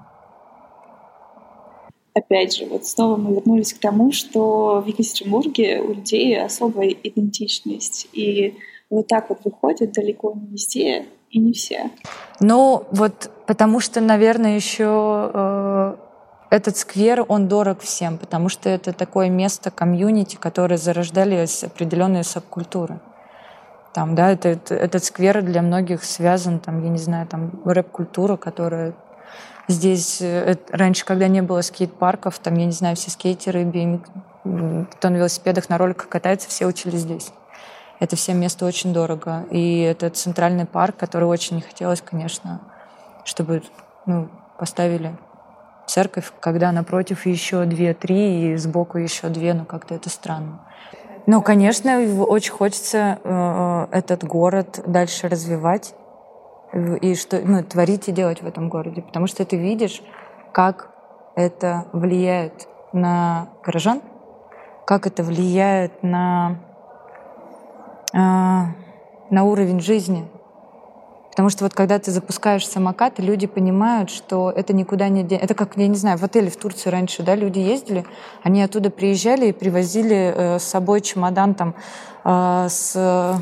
опять 2.14 2.56
же, 2.56 2.66
вот 2.66 2.86
снова 2.86 3.18
мы 3.18 3.36
вернулись 3.36 3.74
к 3.74 3.80
тому, 3.80 4.12
что 4.12 4.82
в 4.82 4.88
Екатеринбурге 4.88 5.82
у 5.82 5.94
людей 5.94 6.40
особая 6.42 6.90
идентичность. 6.90 8.08
И 8.14 8.56
вот 8.90 9.08
так 9.08 9.30
вот 9.30 9.40
выходит 9.44 9.94
далеко 9.94 10.34
не 10.34 10.48
везде 10.48 11.06
и 11.30 11.40
не 11.40 11.54
все. 11.54 11.90
Ну, 12.40 12.84
вот 12.92 13.32
потому 13.48 13.80
что, 13.80 14.02
наверное, 14.02 14.56
еще 14.56 15.32
э, 15.34 15.96
этот 16.50 16.76
сквер, 16.76 17.26
он 17.28 17.48
дорог 17.48 17.80
всем, 17.80 18.18
потому 18.18 18.50
что 18.50 18.70
это 18.70 18.92
такое 18.92 19.30
место 19.30 19.72
комьюнити, 19.72 20.36
которое 20.36 20.78
зарождали 20.78 21.48
определенные 21.64 22.24
субкультуры. 22.24 23.00
Там, 23.94 24.16
да, 24.16 24.32
это, 24.32 24.50
это, 24.50 24.76
этот 24.76 25.04
сквер 25.04 25.42
для 25.42 25.62
многих 25.62 26.04
связан, 26.04 26.60
там, 26.60 26.84
я 26.84 26.90
не 26.90 26.98
знаю, 26.98 27.28
там 27.28 27.62
рэп-культура, 27.66 28.38
которая 28.38 28.94
Здесь 29.68 30.22
э, 30.22 30.56
раньше, 30.70 31.06
когда 31.06 31.28
не 31.28 31.42
было 31.42 31.62
скейт-парков, 31.62 32.40
там, 32.40 32.56
я 32.56 32.66
не 32.66 32.72
знаю, 32.72 32.96
все 32.96 33.10
скейтеры, 33.12 33.64
BMX, 33.64 34.86
кто 34.92 35.10
на 35.10 35.18
велосипедах, 35.18 35.70
на 35.70 35.78
роликах 35.78 36.10
катается, 36.10 36.50
все 36.50 36.66
учились 36.66 37.02
здесь. 37.02 37.32
Это 38.00 38.16
все 38.16 38.34
место 38.34 38.66
очень 38.66 38.94
дорого. 38.94 39.46
И 39.52 39.82
это 39.82 40.10
центральный 40.10 40.66
парк, 40.66 40.98
который 40.98 41.26
очень 41.26 41.58
не 41.58 41.62
хотелось, 41.62 42.02
конечно, 42.02 42.62
чтобы 43.24 43.62
ну, 44.06 44.30
поставили 44.58 45.16
церковь, 45.86 46.32
когда 46.40 46.72
напротив 46.72 47.26
еще 47.26 47.66
две-три, 47.66 48.54
и 48.54 48.58
сбоку 48.58 48.98
еще 48.98 49.30
две, 49.30 49.54
ну 49.54 49.66
как-то 49.66 49.94
это 49.94 50.10
странно. 50.10 50.62
Ну, 51.28 51.42
конечно, 51.42 52.00
очень 52.24 52.52
хочется 52.52 53.20
э, 53.24 53.88
этот 53.92 54.24
город 54.24 54.82
дальше 54.88 55.28
развивать 55.28 55.94
и 56.74 57.16
что 57.16 57.40
ну, 57.44 57.64
творить 57.64 58.08
и 58.08 58.12
делать 58.12 58.42
в 58.42 58.48
этом 58.48 58.70
городе, 58.70 59.02
потому 59.02 59.28
что 59.28 59.46
ты 59.46 59.58
видишь, 59.58 60.02
как 60.54 60.90
это 61.36 61.86
влияет 61.94 62.68
на 62.94 63.50
горожан, 63.64 64.02
как 64.86 65.08
это 65.08 65.24
влияет 65.24 66.04
на, 66.04 66.58
э, 68.14 68.18
на 68.18 69.44
уровень 69.44 69.80
жизни. 69.80 70.28
Потому 71.30 71.50
что 71.50 71.64
вот 71.64 71.74
когда 71.74 71.98
ты 71.98 72.12
запускаешь 72.12 72.68
самокат, 72.68 73.20
люди 73.20 73.48
понимают, 73.48 74.10
что 74.10 74.52
это 74.52 74.74
никуда 74.74 75.08
не... 75.08 75.24
Это 75.24 75.54
как, 75.54 75.78
я 75.78 75.88
не 75.88 75.96
знаю, 75.96 76.18
в 76.18 76.24
отеле 76.24 76.50
в 76.50 76.58
Турции 76.58 76.90
раньше, 76.90 77.24
да, 77.24 77.36
люди 77.36 77.60
ездили, 77.60 78.06
они 78.44 78.62
оттуда 78.62 78.90
приезжали 78.90 79.48
и 79.48 79.52
привозили 79.54 80.34
э, 80.36 80.60
с 80.60 80.64
собой 80.64 81.00
чемодан 81.00 81.56
там 81.56 81.76
э, 82.26 82.68
с 82.70 83.42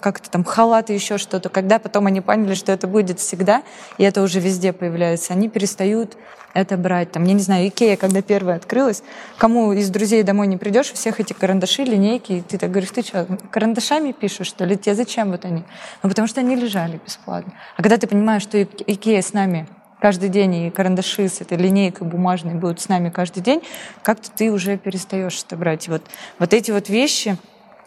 как-то 0.00 0.30
там 0.30 0.44
халаты, 0.44 0.92
еще 0.92 1.18
что-то. 1.18 1.48
Когда 1.48 1.78
потом 1.78 2.06
они 2.06 2.20
поняли, 2.20 2.54
что 2.54 2.72
это 2.72 2.86
будет 2.86 3.20
всегда, 3.20 3.62
и 3.98 4.04
это 4.04 4.22
уже 4.22 4.40
везде 4.40 4.72
появляется, 4.72 5.32
они 5.32 5.48
перестают 5.48 6.16
это 6.54 6.76
брать. 6.76 7.12
Там, 7.12 7.24
я 7.24 7.34
не 7.34 7.40
знаю, 7.40 7.68
Икея, 7.68 7.96
когда 7.96 8.22
первая 8.22 8.56
открылась, 8.56 9.02
кому 9.36 9.72
из 9.72 9.90
друзей 9.90 10.22
домой 10.22 10.46
не 10.46 10.56
придешь, 10.56 10.90
у 10.90 10.94
всех 10.94 11.20
эти 11.20 11.32
карандаши, 11.32 11.84
линейки, 11.84 12.32
и 12.32 12.40
ты 12.40 12.58
так 12.58 12.70
говоришь, 12.70 12.90
ты 12.90 13.02
что, 13.02 13.26
карандашами 13.50 14.12
пишешь, 14.12 14.46
что 14.46 14.64
ли? 14.64 14.76
Тебе 14.76 14.94
зачем 14.94 15.30
вот 15.30 15.44
они? 15.44 15.64
Ну, 16.02 16.08
потому 16.08 16.26
что 16.26 16.40
они 16.40 16.56
лежали 16.56 17.00
бесплатно. 17.04 17.52
А 17.76 17.82
когда 17.82 17.96
ты 17.96 18.06
понимаешь, 18.06 18.42
что 18.42 18.62
Икея 18.62 19.22
с 19.22 19.32
нами 19.32 19.68
каждый 20.00 20.28
день, 20.28 20.54
и 20.54 20.70
карандаши 20.70 21.28
с 21.28 21.40
этой 21.40 21.58
линейкой 21.58 22.06
бумажной 22.06 22.54
будут 22.54 22.80
с 22.80 22.88
нами 22.88 23.10
каждый 23.10 23.42
день, 23.42 23.62
как-то 24.02 24.30
ты 24.30 24.50
уже 24.50 24.78
перестаешь 24.78 25.42
это 25.44 25.56
брать. 25.56 25.88
И 25.88 25.90
вот, 25.90 26.02
вот 26.38 26.54
эти 26.54 26.70
вот 26.70 26.88
вещи, 26.88 27.36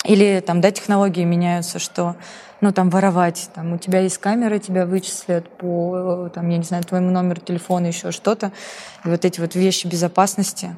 или 0.03 0.39
там, 0.45 0.61
да, 0.61 0.71
технологии 0.71 1.23
меняются, 1.23 1.79
что 1.79 2.15
ну, 2.61 2.71
там, 2.71 2.89
воровать. 2.89 3.49
Там, 3.53 3.73
у 3.73 3.77
тебя 3.77 3.99
есть 3.99 4.19
камера, 4.19 4.59
тебя 4.59 4.85
вычислят 4.85 5.49
по, 5.49 6.29
там, 6.33 6.49
я 6.49 6.57
не 6.57 6.63
знаю, 6.63 6.83
твоему 6.83 7.09
номеру 7.09 7.41
телефона, 7.41 7.87
еще 7.87 8.11
что-то. 8.11 8.51
И 9.03 9.09
вот 9.09 9.25
эти 9.25 9.39
вот 9.39 9.55
вещи 9.55 9.87
безопасности. 9.87 10.75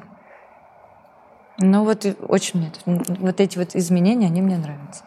Ну, 1.58 1.84
вот 1.84 2.06
очень 2.28 2.60
мне, 2.60 2.72
вот 2.86 3.40
эти 3.40 3.58
вот 3.58 3.76
изменения, 3.76 4.26
они 4.26 4.42
мне 4.42 4.56
нравятся. 4.56 5.04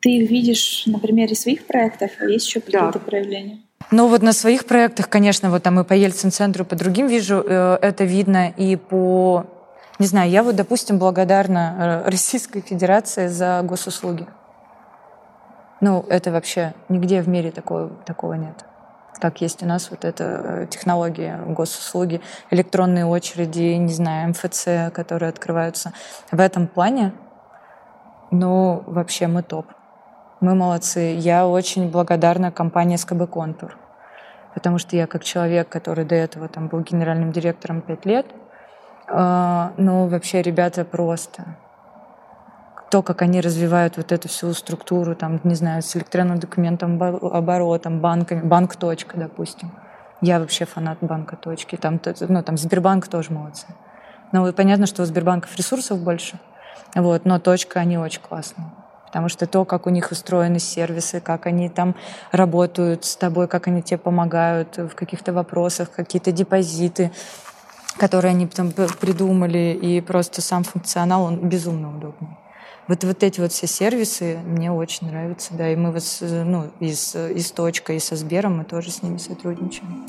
Ты 0.00 0.10
их 0.18 0.30
видишь 0.30 0.84
на 0.86 0.98
примере 0.98 1.34
своих 1.36 1.66
проектов, 1.66 2.10
а 2.20 2.24
есть 2.24 2.46
еще 2.46 2.60
какие-то 2.60 2.94
да. 2.94 2.98
проявления? 2.98 3.60
Ну 3.90 4.08
вот 4.08 4.22
на 4.22 4.32
своих 4.32 4.64
проектах, 4.64 5.08
конечно, 5.08 5.50
вот 5.50 5.62
там 5.62 5.78
и 5.80 5.84
по 5.84 5.92
Ельцин-центру, 5.92 6.64
по 6.64 6.76
другим 6.76 7.06
вижу, 7.06 7.42
э, 7.46 7.78
это 7.80 8.04
видно 8.04 8.52
и 8.56 8.76
по... 8.76 9.46
Не 9.98 10.06
знаю, 10.06 10.30
я 10.30 10.42
вот, 10.42 10.56
допустим, 10.56 10.98
благодарна 10.98 12.02
э, 12.04 12.10
Российской 12.10 12.60
Федерации 12.60 13.28
за 13.28 13.62
госуслуги. 13.62 14.26
Ну, 15.80 16.04
это 16.08 16.30
вообще 16.30 16.74
нигде 16.88 17.20
в 17.22 17.28
мире 17.28 17.50
такого, 17.50 17.90
такого 18.06 18.34
нет. 18.34 18.64
Как 19.20 19.40
есть 19.40 19.62
у 19.62 19.66
нас 19.66 19.90
вот 19.90 20.04
эта 20.04 20.24
э, 20.24 20.66
технология 20.70 21.38
госуслуги, 21.46 22.20
электронные 22.50 23.04
очереди, 23.04 23.74
не 23.74 23.92
знаю, 23.92 24.30
МФЦ, 24.30 24.92
которые 24.94 25.28
открываются. 25.28 25.92
В 26.30 26.40
этом 26.40 26.66
плане, 26.66 27.12
ну, 28.30 28.82
вообще 28.86 29.26
мы 29.26 29.42
топ. 29.42 29.66
Мы 30.40 30.54
молодцы. 30.54 31.16
Я 31.18 31.46
очень 31.46 31.90
благодарна 31.90 32.50
компании 32.50 32.96
СКБ 32.96 33.30
«Контур», 33.30 33.76
потому 34.54 34.78
что 34.78 34.96
я 34.96 35.06
как 35.06 35.22
человек, 35.22 35.68
который 35.68 36.04
до 36.04 36.14
этого 36.14 36.48
там 36.48 36.68
был 36.68 36.80
генеральным 36.80 37.30
директором 37.30 37.80
пять 37.80 38.06
лет, 38.06 38.26
э, 39.12 39.70
ну, 39.76 40.06
вообще 40.08 40.42
ребята 40.42 40.84
просто 40.84 41.44
то, 42.90 43.02
как 43.02 43.22
они 43.22 43.40
развивают 43.40 43.96
вот 43.96 44.12
эту 44.12 44.28
всю 44.28 44.52
структуру, 44.52 45.14
там, 45.14 45.40
не 45.44 45.54
знаю, 45.54 45.80
с 45.80 45.96
электронным 45.96 46.38
документом 46.38 47.02
оборотом, 47.02 48.00
банками, 48.00 48.42
банк 48.42 48.76
точка, 48.76 49.16
допустим. 49.16 49.72
Я 50.20 50.38
вообще 50.38 50.66
фанат 50.66 50.98
банка 51.00 51.36
точки. 51.36 51.76
Там, 51.76 51.98
ну, 52.20 52.42
там 52.42 52.58
Сбербанк 52.58 53.08
тоже 53.08 53.32
молодцы. 53.32 53.66
Ну, 54.32 54.52
понятно, 54.52 54.86
что 54.86 55.02
у 55.02 55.04
Сбербанков 55.06 55.56
ресурсов 55.56 56.00
больше, 56.00 56.38
вот, 56.94 57.24
но 57.24 57.38
точка, 57.38 57.80
они 57.80 57.96
очень 57.96 58.20
классные. 58.20 58.66
Потому 59.06 59.28
что 59.28 59.46
то, 59.46 59.64
как 59.64 59.86
у 59.86 59.90
них 59.90 60.10
устроены 60.10 60.58
сервисы, 60.58 61.20
как 61.20 61.46
они 61.46 61.68
там 61.68 61.94
работают 62.30 63.04
с 63.04 63.16
тобой, 63.16 63.48
как 63.48 63.68
они 63.68 63.82
тебе 63.82 63.98
помогают 63.98 64.76
в 64.76 64.94
каких-то 64.94 65.32
вопросах, 65.32 65.90
какие-то 65.90 66.30
депозиты, 66.30 67.10
которые 67.96 68.30
они 68.30 68.46
там 68.46 68.72
придумали, 68.72 69.78
и 69.80 70.00
просто 70.00 70.40
сам 70.40 70.64
функционал, 70.64 71.24
он 71.24 71.48
безумно 71.48 71.96
удобный. 71.96 72.36
Вот, 72.88 73.04
вот 73.04 73.22
эти 73.22 73.40
вот 73.40 73.52
все 73.52 73.66
сервисы 73.66 74.38
мне 74.44 74.72
очень 74.72 75.06
нравятся, 75.06 75.54
да, 75.54 75.72
и 75.72 75.76
мы 75.76 75.92
вот, 75.92 76.04
ну, 76.20 76.70
и 76.80 76.92
с, 76.92 77.16
и 77.28 77.38
с 77.38 77.52
Точкой, 77.52 77.96
и 77.96 78.00
со 78.00 78.16
Сбером 78.16 78.58
мы 78.58 78.64
тоже 78.64 78.90
с 78.90 79.02
ними 79.02 79.18
сотрудничаем. 79.18 80.06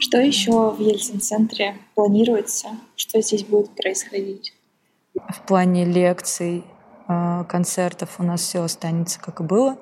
Что 0.00 0.18
еще 0.18 0.70
в 0.70 0.80
Ельцин-центре 0.80 1.76
планируется? 1.94 2.68
Что 2.96 3.20
здесь 3.20 3.44
будет 3.44 3.70
происходить? 3.76 4.52
В 5.14 5.40
плане 5.46 5.84
лекций, 5.84 6.64
а, 7.08 7.44
концертов 7.44 8.16
у 8.18 8.22
нас 8.22 8.40
все 8.40 8.62
останется 8.62 9.20
как 9.20 9.40
и 9.40 9.44
было. 9.44 9.78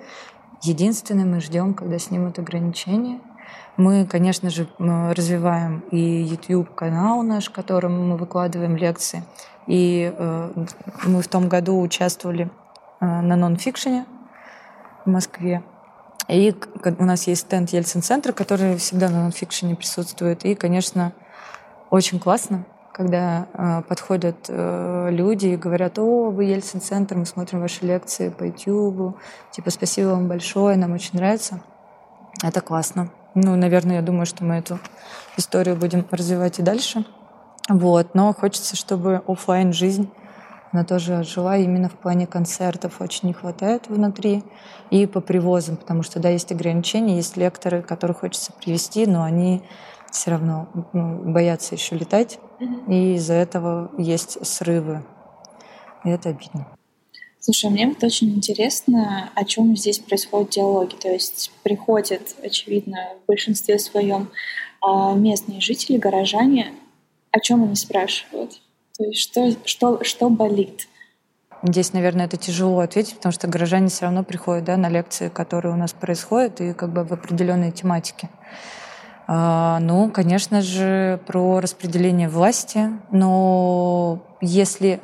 Единственное, 0.64 1.24
мы 1.24 1.40
ждем, 1.40 1.74
когда 1.74 1.98
снимут 1.98 2.38
ограничения– 2.38 3.20
мы, 3.76 4.06
конечно 4.06 4.50
же, 4.50 4.68
развиваем 4.78 5.80
и 5.90 5.98
YouTube-канал 5.98 7.22
наш, 7.22 7.48
в 7.48 7.52
котором 7.52 8.10
мы 8.10 8.16
выкладываем 8.16 8.76
лекции. 8.76 9.24
И 9.66 10.12
э, 10.16 10.64
мы 11.06 11.22
в 11.22 11.28
том 11.28 11.48
году 11.48 11.80
участвовали 11.80 12.50
э, 13.00 13.04
на 13.04 13.34
нон-фикшене 13.34 14.06
в 15.04 15.10
Москве. 15.10 15.62
И 16.28 16.54
у 16.98 17.04
нас 17.04 17.26
есть 17.26 17.42
стенд 17.42 17.70
Ельцин-центра, 17.70 18.32
который 18.32 18.76
всегда 18.76 19.08
на 19.08 19.24
нон-фикшене 19.24 19.74
присутствует. 19.74 20.44
И, 20.44 20.54
конечно, 20.54 21.12
очень 21.90 22.20
классно, 22.20 22.64
когда 22.95 23.49
э, 23.53 23.82
подходят 23.88 24.47
э, 24.49 25.09
люди 25.11 25.49
и 25.49 25.57
говорят, 25.57 25.99
о, 25.99 26.30
вы 26.30 26.45
Ельцин-центр, 26.45 27.16
мы 27.16 27.26
смотрим 27.26 27.61
ваши 27.61 27.84
лекции 27.84 28.28
по 28.28 28.45
YouTube, 28.45 29.18
типа, 29.51 29.70
спасибо 29.70 30.11
вам 30.11 30.28
большое, 30.28 30.76
нам 30.76 30.92
очень 30.92 31.18
нравится. 31.18 31.61
Это 32.42 32.61
классно. 32.61 33.11
Ну, 33.34 33.57
наверное, 33.57 33.97
я 33.97 34.03
думаю, 34.03 34.26
что 34.26 34.45
мы 34.45 34.55
эту 34.55 34.78
историю 35.36 35.74
будем 35.74 36.07
развивать 36.12 36.61
и 36.61 36.62
дальше. 36.62 37.05
Вот. 37.68 38.14
Но 38.14 38.32
хочется, 38.32 38.76
чтобы 38.76 39.22
офлайн 39.26 39.72
жизнь 39.72 40.09
она 40.74 40.82
тоже 40.82 41.22
жила 41.22 41.57
именно 41.57 41.88
в 41.88 41.92
плане 41.92 42.26
концертов. 42.26 43.01
Очень 43.01 43.28
не 43.28 43.32
хватает 43.32 43.86
внутри. 43.86 44.42
И 44.90 45.07
по 45.07 45.20
привозам, 45.20 45.76
потому 45.76 46.03
что, 46.03 46.18
да, 46.18 46.30
есть 46.30 46.51
ограничения, 46.51 47.14
есть 47.14 47.36
лекторы, 47.36 47.80
которых 47.80 48.20
хочется 48.20 48.53
привести, 48.53 49.07
но 49.07 49.22
они 49.22 49.62
все 50.14 50.30
равно 50.30 50.68
боятся 50.92 51.74
еще 51.74 51.96
летать. 51.96 52.38
И 52.88 53.14
из-за 53.14 53.34
этого 53.34 53.90
есть 53.98 54.46
срывы. 54.46 55.02
И 56.04 56.08
это 56.08 56.30
обидно. 56.30 56.68
Слушай, 57.40 57.70
мне 57.70 57.88
вот 57.88 58.02
очень 58.02 58.30
интересно, 58.30 59.30
о 59.34 59.44
чем 59.44 59.76
здесь 59.76 59.98
происходят 59.98 60.50
диалоги. 60.50 60.94
То 60.94 61.10
есть 61.10 61.50
приходят, 61.62 62.22
очевидно, 62.42 62.96
в 63.22 63.26
большинстве 63.26 63.78
своем 63.78 64.30
а, 64.80 65.14
местные 65.14 65.60
жители, 65.60 65.98
горожане, 65.98 66.72
о 67.30 67.40
чем 67.40 67.64
они 67.64 67.74
спрашивают? 67.74 68.60
То 68.96 69.04
есть 69.04 69.20
что, 69.20 69.50
что, 69.66 70.04
что 70.04 70.30
болит? 70.30 70.88
Здесь, 71.62 71.92
наверное, 71.92 72.26
это 72.26 72.36
тяжело 72.36 72.78
ответить, 72.80 73.16
потому 73.16 73.32
что 73.32 73.48
горожане 73.48 73.88
все 73.88 74.04
равно 74.04 74.22
приходят 74.22 74.64
да, 74.64 74.76
на 74.76 74.88
лекции, 74.88 75.28
которые 75.28 75.74
у 75.74 75.76
нас 75.76 75.92
происходят, 75.92 76.60
и 76.60 76.72
как 76.72 76.92
бы 76.92 77.04
в 77.04 77.12
определенной 77.12 77.72
тематике. 77.72 78.30
А, 79.27 79.79
ну, 79.81 80.11
конечно 80.11 80.61
же, 80.61 81.20
про 81.27 81.61
распределение 81.61 82.29
власти, 82.29 82.91
но 83.11 84.22
если 84.41 85.01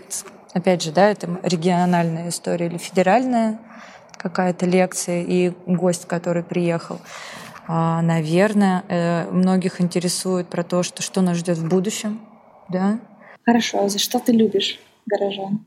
опять 0.53 0.83
же, 0.83 0.93
да, 0.93 1.11
это 1.11 1.41
региональная 1.43 2.29
история 2.29 2.67
или 2.67 2.79
федеральная 2.79 3.59
какая-то 4.17 4.67
лекция 4.67 5.23
и 5.23 5.53
гость, 5.67 6.07
который 6.07 6.43
приехал. 6.43 6.99
А, 7.67 8.03
наверное, 8.03 8.85
э, 8.89 9.31
многих 9.31 9.81
интересует 9.81 10.49
про 10.49 10.63
то, 10.63 10.83
что, 10.83 11.03
что 11.03 11.21
нас 11.23 11.39
ждет 11.39 11.57
в 11.57 11.69
будущем, 11.69 12.21
да. 12.69 12.99
Хорошо, 13.47 13.85
а 13.85 13.89
за 13.89 13.99
что 13.99 14.19
ты 14.19 14.33
любишь 14.33 14.79
горожан? 15.07 15.65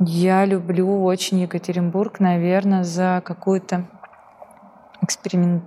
Я 0.00 0.44
люблю 0.44 1.04
очень 1.04 1.40
Екатеринбург, 1.40 2.20
наверное, 2.20 2.84
за 2.84 3.22
какую-то 3.24 3.86
эксперимент. 5.02 5.64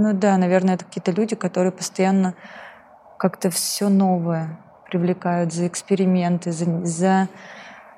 Ну 0.00 0.14
да, 0.14 0.38
наверное, 0.38 0.76
это 0.76 0.86
какие-то 0.86 1.10
люди, 1.10 1.36
которые 1.36 1.72
постоянно 1.72 2.32
как-то 3.18 3.50
все 3.50 3.90
новое 3.90 4.58
привлекают 4.88 5.52
за 5.52 5.66
эксперименты, 5.66 6.52
за, 6.52 6.86
за 6.86 7.28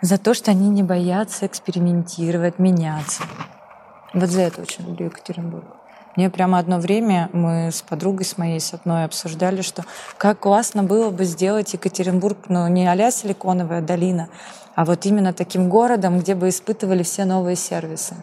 за 0.01 0.19
то, 0.19 0.35
что 0.35 0.51
они 0.51 0.69
не 0.69 0.83
боятся 0.83 1.47
экспериментировать, 1.47 2.59
меняться. 2.59 3.23
Вот 4.15 4.31
за 4.31 4.41
это 4.41 4.63
очень 4.63 4.85
люблю 4.85 5.07
Екатеринбург. 5.07 5.65
Мне 6.17 6.29
прямо 6.29 6.59
одно 6.59 6.81
время 6.81 7.31
мы 7.33 7.71
с 7.71 7.83
подругой 7.83 8.27
с 8.27 8.37
моей, 8.37 8.59
с 8.59 8.75
одной 8.75 9.05
обсуждали, 9.05 9.63
что 9.63 9.85
как 10.19 10.41
классно 10.41 10.83
было 10.83 11.11
бы 11.11 11.23
сделать 11.23 11.73
Екатеринбург, 11.73 12.37
ну, 12.49 12.67
не 12.67 12.85
а 12.85 13.11
Силиконовая 13.13 13.81
долина, 13.81 14.29
а 14.75 14.85
вот 14.85 15.07
именно 15.07 15.33
таким 15.33 15.69
городом, 15.69 16.19
где 16.19 16.35
бы 16.35 16.49
испытывали 16.49 17.05
все 17.05 17.25
новые 17.27 17.55
сервисы 17.55 18.17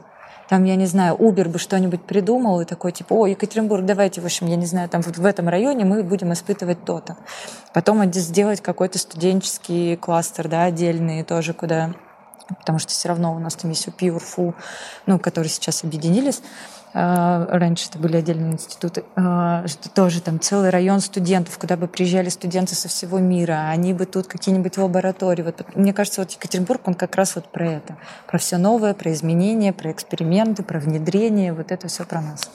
там, 0.50 0.64
я 0.64 0.76
не 0.76 0.88
знаю, 0.88 1.16
Uber 1.16 1.47
бы 1.47 1.60
что-нибудь 1.60 2.02
придумал 2.02 2.60
и 2.60 2.66
такой, 2.66 2.91
типа, 2.91 3.14
о, 3.14 3.28
Екатеринбург, 3.28 3.86
давайте, 3.86 4.20
в 4.20 4.26
общем, 4.26 4.47
я 4.47 4.56
не 4.56 4.66
знаю, 4.66 4.89
там 4.89 5.02
вот 5.02 5.18
в 5.18 5.26
этом 5.26 5.47
районе 5.47 5.86
мы 5.86 6.02
будем 6.02 6.34
испытывать 6.34 6.84
то-то. 6.84 7.18
Потом 7.72 8.12
сделать 8.12 8.60
какой-то 8.60 8.97
студенческий 8.97 9.95
кластер, 9.95 10.47
да, 10.47 10.64
отдельный 10.64 11.24
тоже, 11.24 11.54
куда 11.54 11.93
потому 12.58 12.80
что 12.80 12.89
все 12.89 13.10
равно 13.10 13.36
у 13.36 13.38
нас 13.38 13.54
там 13.54 13.70
есть 13.70 13.88
Pure 13.89 14.24
Fu, 14.24 14.56
ну, 15.06 15.20
которые 15.20 15.52
сейчас 15.52 15.84
объединились. 15.84 16.41
А, 16.94 17.46
раньше 17.50 17.90
это 17.90 18.00
были 18.00 18.18
отдельные 18.18 18.54
институты, 18.54 19.04
а, 19.16 19.68
что 19.68 19.90
тоже 19.90 20.22
там 20.22 20.40
целый 20.40 20.70
район 20.70 21.00
студентов, 21.02 21.58
куда 21.58 21.78
бы 21.78 21.88
приезжали 21.88 22.30
студенты 22.30 22.76
со 22.76 22.88
всего 22.88 23.20
мира, 23.20 23.70
они 23.70 23.94
бы 23.94 24.06
тут 24.06 24.28
какие-нибудь 24.28 24.78
лаборатории. 24.78 25.44
Вот, 25.44 25.76
мне 25.76 25.94
кажется, 25.94 26.22
вот 26.22 26.32
Екатеринбург, 26.32 26.88
он 26.88 26.96
как 26.96 27.16
раз 27.16 27.36
вот 27.36 27.46
про 27.52 27.68
это, 27.68 27.98
про 28.28 28.38
все 28.38 28.58
новое, 28.58 28.94
про 28.94 29.12
изменения, 29.14 29.74
про 29.74 29.92
эксперименты, 29.92 30.64
про 30.64 30.80
внедрение, 30.80 31.54
вот 31.54 31.72
это 31.72 31.88
все 31.88 32.06
про 32.06 32.22
нас. 32.22 32.50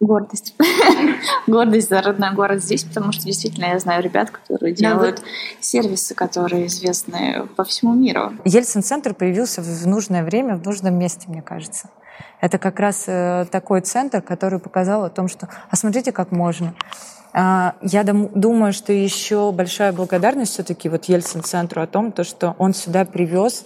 Гордость. 0.00 0.54
Гордость 1.48 1.88
за 1.88 2.00
родной 2.00 2.32
город 2.32 2.62
здесь, 2.62 2.84
потому 2.84 3.10
что 3.10 3.24
действительно 3.24 3.66
я 3.66 3.78
знаю 3.80 4.02
ребят, 4.02 4.30
которые 4.30 4.72
делают 4.72 5.22
сервисы, 5.60 6.14
которые 6.14 6.66
известны 6.66 7.48
по 7.56 7.64
всему 7.64 7.94
миру. 7.94 8.32
Ельцин-центр 8.44 9.12
появился 9.12 9.60
в 9.60 9.86
нужное 9.86 10.22
время, 10.22 10.56
в 10.56 10.64
нужном 10.64 10.94
месте, 10.94 11.26
мне 11.28 11.42
кажется. 11.42 11.90
Это 12.40 12.58
как 12.58 12.78
раз 12.78 13.04
э, 13.08 13.46
такой 13.50 13.80
центр, 13.80 14.22
который 14.22 14.60
показал 14.60 15.04
о 15.04 15.10
том, 15.10 15.26
что 15.26 15.48
«а 15.68 15.76
смотрите, 15.76 16.12
как 16.12 16.30
можно». 16.30 16.74
А, 17.32 17.74
я 17.82 18.04
думаю, 18.04 18.72
что 18.72 18.92
еще 18.92 19.52
большая 19.52 19.92
благодарность 19.92 20.52
все-таки 20.52 20.88
вот 20.88 21.06
Ельцин-центру 21.06 21.82
о 21.82 21.86
том, 21.86 22.12
то, 22.12 22.24
что 22.24 22.54
он 22.58 22.72
сюда 22.72 23.04
привез 23.04 23.64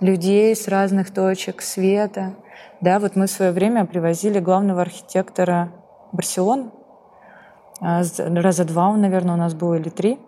людей 0.00 0.54
с 0.54 0.68
разных 0.68 1.12
точек 1.12 1.62
света, 1.62 2.34
да, 2.82 2.98
вот 2.98 3.14
мы 3.14 3.26
в 3.26 3.30
свое 3.30 3.52
время 3.52 3.86
привозили 3.86 4.40
главного 4.40 4.82
архитектора 4.82 5.70
Барселоны, 6.10 6.70
а, 7.80 8.02
раза 8.18 8.64
два 8.64 8.88
он, 8.88 9.00
наверное, 9.00 9.34
у 9.34 9.38
нас 9.38 9.54
был 9.54 9.74
или 9.74 9.88
три, 9.88 10.18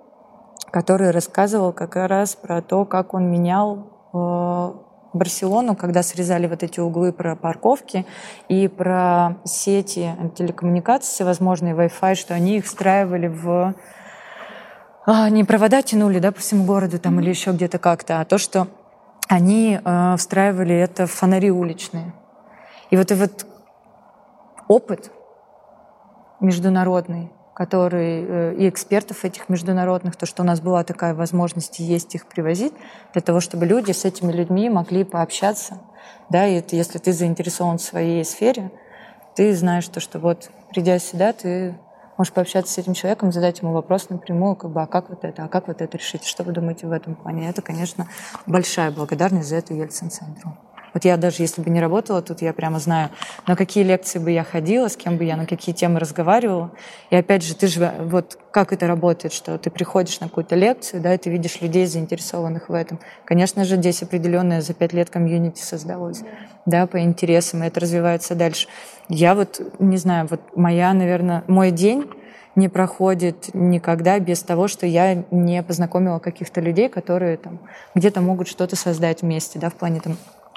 который 0.71 1.11
рассказывал 1.11 1.73
как 1.73 1.97
раз 1.97 2.37
про 2.37 2.63
то, 2.63 2.85
как 2.85 3.13
он 3.13 3.31
менял 3.31 3.87
э, 4.13 4.73
Барселону, 5.13 5.77
когда 5.77 6.03
срезали 6.03 6.47
вот 6.47 6.63
эти 6.63 6.81
углы 6.81 7.13
про 7.13 7.37
парковки 7.37 8.07
и 8.49 8.67
про 8.69 9.37
сети 9.45 10.11
телекоммуникаций 10.37 11.13
всевозможные, 11.13 11.75
Wi-Fi, 11.75 12.15
что 12.15 12.35
они 12.35 12.59
их 12.59 12.67
встраивали 12.67 13.29
в... 13.29 13.75
А, 15.07 15.29
не 15.29 15.45
провода 15.45 15.83
тянули 15.83 16.19
да, 16.21 16.33
по 16.33 16.41
всему 16.41 16.65
городу 16.65 16.99
там, 16.99 17.21
или 17.21 17.31
еще 17.31 17.51
где-то 17.51 17.79
как-то, 17.79 18.21
а 18.21 18.25
то, 18.25 18.39
что 18.39 18.69
они 19.29 19.81
э, 19.85 20.15
встраивали 20.17 20.77
это 20.77 21.07
в 21.07 21.13
фонари 21.13 21.51
уличные. 21.51 22.13
И 22.91 22.97
вот, 22.97 23.11
и 23.11 23.15
вот 23.15 23.47
опыт 24.69 25.11
международный, 26.41 27.31
который 27.55 28.25
э, 28.25 28.55
и 28.57 28.69
экспертов 28.69 29.25
этих 29.25 29.49
международных, 29.49 30.17
то, 30.17 30.27
что 30.27 30.43
у 30.43 30.47
нас 30.47 30.61
была 30.61 30.85
такая 30.85 31.15
возможность 31.15 31.79
есть 31.79 32.15
их 32.15 32.27
привозить, 32.27 32.73
для 33.13 33.23
того, 33.23 33.41
чтобы 33.41 33.67
люди 33.67 33.93
с 33.93 34.05
этими 34.05 34.33
людьми 34.33 34.69
могли 34.69 35.05
пообщаться. 35.05 35.81
Да, 36.29 36.47
и 36.47 36.55
это, 36.55 36.77
если 36.77 36.99
ты 36.99 37.13
заинтересован 37.13 37.79
в 37.79 37.83
своей 37.83 38.25
сфере, 38.25 38.71
ты 39.35 39.55
знаешь 39.55 39.87
то, 39.89 40.01
что 40.01 40.19
вот 40.19 40.51
придя 40.71 40.99
сюда, 40.99 41.33
ты 41.33 41.79
можешь 42.17 42.33
пообщаться 42.33 42.73
с 42.73 42.79
этим 42.79 42.95
человеком, 42.95 43.33
задать 43.33 43.61
ему 43.61 43.73
вопрос 43.73 44.09
напрямую, 44.11 44.57
как 44.57 44.71
бы, 44.71 44.83
а 44.83 44.87
как 44.87 45.09
вот 45.09 45.25
это, 45.25 45.45
а 45.45 45.49
как 45.49 45.69
вот 45.69 45.81
это 45.81 45.97
решить, 45.97 46.25
что 46.25 46.45
вы 46.45 46.53
думаете 46.53 46.87
в 46.87 46.93
этом 46.93 47.15
плане. 47.15 47.49
Это, 47.49 47.63
конечно, 47.63 48.09
большая 48.47 48.91
благодарность 48.91 49.49
за 49.49 49.57
эту 49.57 49.75
Ельцин-центру. 49.75 50.57
Вот 50.95 51.05
я 51.05 51.17
даже 51.17 51.43
если 51.43 51.61
бы 51.61 51.71
не 51.71 51.81
работала 51.81 52.23
тут, 52.23 52.41
я 52.41 52.53
прямо 52.53 52.79
знаю, 52.79 53.11
на 53.47 53.57
какие 53.57 53.85
лекции 53.85 54.21
бы 54.21 54.31
я 54.31 54.45
ходила, 54.45 54.89
с 54.89 54.97
кем 54.97 55.19
бы 55.19 55.25
я 55.25 55.37
на 55.37 55.45
какие 55.45 55.75
темы 55.75 55.99
разговаривала. 55.99 56.71
И 57.11 57.17
опять 57.17 57.43
же, 57.43 57.55
ты 57.57 57.67
же, 57.67 57.93
вот 57.99 58.39
как 58.53 58.73
это 58.73 58.87
работает, 58.87 59.33
что 59.35 59.59
ты 59.59 59.71
приходишь 59.71 60.21
на 60.21 60.29
какую-то 60.29 60.55
лекцию, 60.55 61.03
да, 61.03 61.13
и 61.13 61.19
ты 61.19 61.31
видишь 61.31 61.61
людей, 61.61 61.87
заинтересованных 61.87 62.69
в 62.69 62.73
этом. 62.73 63.01
Конечно 63.25 63.65
же, 63.65 63.77
здесь 63.77 64.03
определенное 64.03 64.61
за 64.61 64.73
пять 64.73 64.93
лет 64.93 65.11
комьюнити 65.11 65.61
создалось, 65.61 66.23
да, 66.65 66.87
по 66.87 67.01
интересам, 67.01 67.65
и 67.65 67.67
это 67.67 67.81
развивается 67.81 68.37
дальше. 68.37 68.69
Я 69.09 69.35
вот, 69.35 69.61
не 69.81 69.97
знаю, 69.97 70.29
вот 70.31 70.41
моя, 70.57 70.93
наверное, 70.95 71.43
мой 71.49 71.73
день 71.73 72.09
не 72.55 72.69
проходит 72.69 73.53
никогда 73.53 74.21
без 74.21 74.43
того, 74.43 74.69
что 74.69 74.87
я 74.87 75.25
не 75.33 75.61
познакомила 75.65 76.21
каких-то 76.21 76.61
людей, 76.61 76.89
которые 76.89 77.37
там 77.37 77.59
где-то 77.97 78.21
могут 78.21 78.47
что-то 78.47 78.77
создать 78.77 79.23
вместе, 79.23 79.59
да, 79.59 79.71
в 79.71 79.75
плане 79.75 80.01
там 80.01 80.17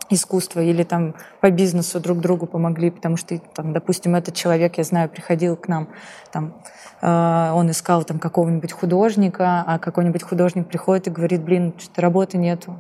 искусства 0.09 0.61
или 0.61 0.83
там 0.83 1.15
по 1.41 1.49
бизнесу 1.49 1.99
друг 1.99 2.19
другу 2.19 2.45
помогли, 2.45 2.91
потому 2.91 3.17
что, 3.17 3.37
там, 3.53 3.73
допустим, 3.73 4.15
этот 4.15 4.35
человек, 4.35 4.77
я 4.77 4.83
знаю, 4.83 5.09
приходил 5.09 5.55
к 5.55 5.67
нам, 5.67 5.89
там, 6.31 6.53
э, 7.01 7.51
он 7.53 7.71
искал 7.71 8.03
там 8.03 8.19
какого-нибудь 8.19 8.71
художника, 8.71 9.63
а 9.65 9.79
какой-нибудь 9.79 10.23
художник 10.23 10.67
приходит 10.67 11.07
и 11.07 11.11
говорит, 11.11 11.41
блин, 11.43 11.73
что-то 11.77 12.01
работы 12.01 12.37
нету. 12.37 12.75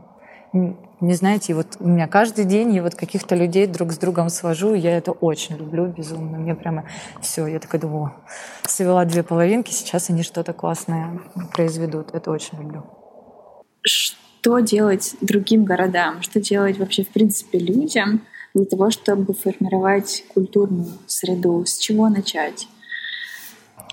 Не 0.53 1.13
знаете, 1.13 1.53
вот 1.53 1.77
у 1.79 1.87
меня 1.87 2.07
каждый 2.07 2.45
день 2.45 2.73
я 2.73 2.81
вот 2.81 2.95
каких-то 2.95 3.35
людей 3.35 3.67
друг 3.67 3.91
с 3.91 3.97
другом 3.97 4.29
свожу, 4.29 4.73
и 4.73 4.79
я 4.79 4.97
это 4.97 5.11
очень 5.11 5.57
люблю 5.57 5.85
безумно. 5.87 6.37
Мне 6.37 6.55
прямо 6.55 6.85
все, 7.21 7.45
я 7.45 7.59
такая 7.59 7.79
думаю, 7.81 8.13
свела 8.63 9.05
две 9.05 9.21
половинки, 9.21 9.71
сейчас 9.71 10.09
они 10.09 10.23
что-то 10.23 10.53
классное 10.53 11.19
произведут. 11.53 12.15
Это 12.15 12.31
очень 12.31 12.57
люблю 12.57 12.83
что 13.87 14.17
делать 14.59 15.15
другим 15.21 15.65
городам, 15.65 16.21
что 16.21 16.39
делать 16.39 16.77
вообще 16.77 17.03
в 17.03 17.09
принципе 17.09 17.59
людям 17.59 18.21
для 18.53 18.65
того, 18.65 18.89
чтобы 18.89 19.33
формировать 19.33 20.23
культурную 20.33 20.87
среду, 21.05 21.65
с 21.65 21.77
чего 21.77 22.09
начать? 22.09 22.67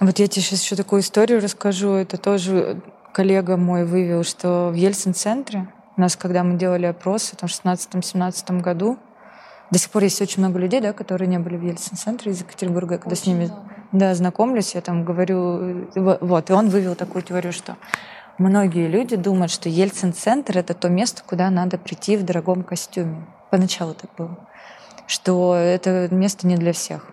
Вот 0.01 0.19
я 0.19 0.27
тебе 0.27 0.43
сейчас 0.43 0.63
еще 0.63 0.77
такую 0.77 1.03
историю 1.03 1.41
расскажу. 1.41 1.91
Это 1.91 2.17
тоже 2.17 2.81
коллега 3.13 3.57
мой 3.57 3.85
вывел, 3.85 4.25
что 4.25 4.71
в 4.73 4.75
Ельцин-центре 4.75 5.69
у 5.97 6.01
нас, 6.01 6.17
когда 6.17 6.43
мы 6.43 6.59
делали 6.59 6.87
опросы 6.87 7.37
там, 7.37 7.49
в 7.49 7.53
16-17 7.53 8.61
году, 8.61 8.99
до 9.71 9.79
сих 9.79 9.91
пор 9.91 10.03
есть 10.03 10.21
очень 10.21 10.41
много 10.41 10.59
людей, 10.59 10.81
да, 10.81 10.93
которые 10.93 11.29
не 11.29 11.39
были 11.39 11.57
в 11.57 11.63
Ельцин-центре 11.63 12.33
из 12.33 12.41
Екатеринбурга. 12.41 12.99
когда 12.99 13.13
очень 13.13 13.23
с 13.23 13.27
ними 13.27 13.51
да, 13.93 14.15
знакомлюсь, 14.15 14.75
я 14.75 14.81
там 14.81 15.05
говорю... 15.05 15.87
Э, 15.95 16.19
вот, 16.21 16.51
и 16.51 16.53
он 16.53 16.69
вывел 16.69 16.97
такую 16.97 17.23
теорию, 17.23 17.53
что 17.53 17.77
Многие 18.39 18.89
люди 18.89 19.15
думают, 19.15 19.53
что 19.53 19.69
Ельцин-центр— 19.69 20.59
это 20.59 20.75
то 20.75 20.89
место, 20.89 21.23
куда 21.25 21.51
надо 21.51 21.79
прийти 21.79 22.17
в 22.17 22.25
дорогом 22.25 22.65
костюме. 22.65 23.27
Поначалу 23.51 23.95
так 23.95 24.11
было. 24.17 24.37
Что 25.07 25.55
это 25.55 26.09
место 26.11 26.47
не 26.47 26.57
для 26.57 26.73
всех. 26.73 27.11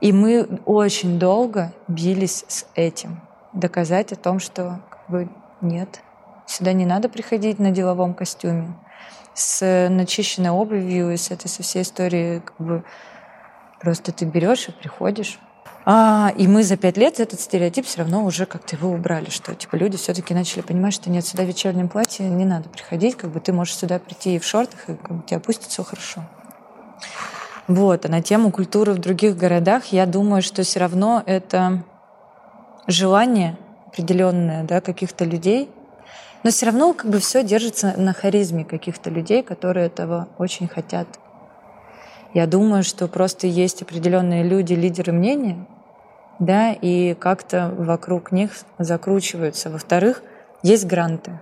И 0.00 0.12
мы 0.12 0.60
очень 0.64 1.20
долго 1.20 1.72
бились 1.86 2.44
с 2.48 2.66
этим. 2.74 3.20
Доказать 3.52 4.10
о 4.10 4.16
том, 4.16 4.40
что 4.40 4.80
как 4.90 5.08
бы 5.08 5.28
нет, 5.60 6.00
сюда 6.46 6.72
не 6.72 6.86
надо 6.86 7.08
приходить 7.08 7.60
на 7.60 7.70
деловом 7.70 8.12
костюме. 8.12 8.74
С 9.34 9.88
начищенной 9.88 10.50
обувью 10.50 11.12
и 11.12 11.16
с 11.16 11.30
этой 11.30 11.48
со 11.48 11.62
всей 11.62 11.82
историей 11.82 12.40
как 12.40 12.56
бы 12.58 12.84
просто 13.80 14.10
ты 14.10 14.24
берешь 14.24 14.68
и 14.68 14.72
приходишь. 14.72 15.38
А, 15.84 16.32
и 16.36 16.46
мы 16.46 16.62
за 16.62 16.76
пять 16.76 16.96
лет 16.96 17.18
этот 17.18 17.40
стереотип 17.40 17.86
все 17.86 17.98
равно 17.98 18.24
уже 18.24 18.46
как-то 18.46 18.76
его 18.76 18.90
убрали, 18.90 19.30
что 19.30 19.54
типа 19.54 19.74
люди 19.76 19.96
все-таки 19.96 20.32
начали 20.32 20.62
понимать, 20.62 20.94
что 20.94 21.10
нет, 21.10 21.26
сюда 21.26 21.42
в 21.42 21.46
вечернем 21.46 21.88
платье 21.88 22.28
не 22.28 22.44
надо 22.44 22.68
приходить, 22.68 23.16
как 23.16 23.30
бы 23.30 23.40
ты 23.40 23.52
можешь 23.52 23.76
сюда 23.76 23.98
прийти 23.98 24.36
и 24.36 24.38
в 24.38 24.44
шортах, 24.44 24.88
и 24.88 24.94
как 24.94 25.16
бы 25.16 25.22
тебя 25.24 25.40
пустят, 25.40 25.70
все 25.70 25.82
хорошо. 25.82 26.22
Вот, 27.66 28.04
а 28.04 28.08
на 28.08 28.22
тему 28.22 28.52
культуры 28.52 28.92
в 28.92 28.98
других 28.98 29.36
городах, 29.36 29.86
я 29.86 30.06
думаю, 30.06 30.42
что 30.42 30.62
все 30.62 30.78
равно 30.78 31.22
это 31.26 31.82
желание 32.86 33.56
определенное 33.86 34.64
да, 34.64 34.80
каких-то 34.80 35.24
людей, 35.24 35.68
но 36.42 36.50
все 36.50 36.66
равно 36.66 36.92
как 36.92 37.10
бы 37.10 37.18
все 37.18 37.42
держится 37.42 37.94
на 37.96 38.12
харизме 38.12 38.64
каких-то 38.64 39.10
людей, 39.10 39.42
которые 39.42 39.86
этого 39.86 40.28
очень 40.38 40.68
хотят. 40.68 41.06
Я 42.34 42.46
думаю, 42.46 42.82
что 42.82 43.08
просто 43.08 43.46
есть 43.46 43.82
определенные 43.82 44.42
люди, 44.42 44.72
лидеры 44.72 45.12
мнения, 45.12 45.66
да, 46.38 46.72
и 46.72 47.14
как-то 47.14 47.74
вокруг 47.76 48.32
них 48.32 48.52
закручиваются. 48.78 49.70
Во-вторых, 49.70 50.22
есть 50.62 50.86
гранты. 50.86 51.40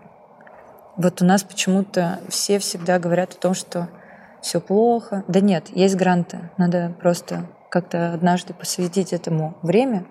Вот 0.96 1.22
у 1.22 1.24
нас 1.24 1.44
почему-то 1.44 2.20
все 2.28 2.58
всегда 2.58 2.98
говорят 2.98 3.32
о 3.32 3.36
том, 3.36 3.54
что 3.54 3.88
все 4.42 4.60
плохо. 4.60 5.24
Да 5.28 5.40
нет, 5.40 5.68
есть 5.70 5.96
гранты. 5.96 6.50
Надо 6.56 6.94
просто 7.00 7.46
как-то 7.68 8.12
однажды 8.12 8.52
посвятить 8.52 9.12
этому 9.12 9.56
время, 9.62 10.04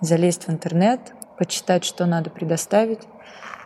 залезть 0.00 0.46
в 0.46 0.50
интернет, 0.50 1.00
почитать, 1.38 1.84
что 1.84 2.04
надо 2.04 2.28
предоставить, 2.28 3.00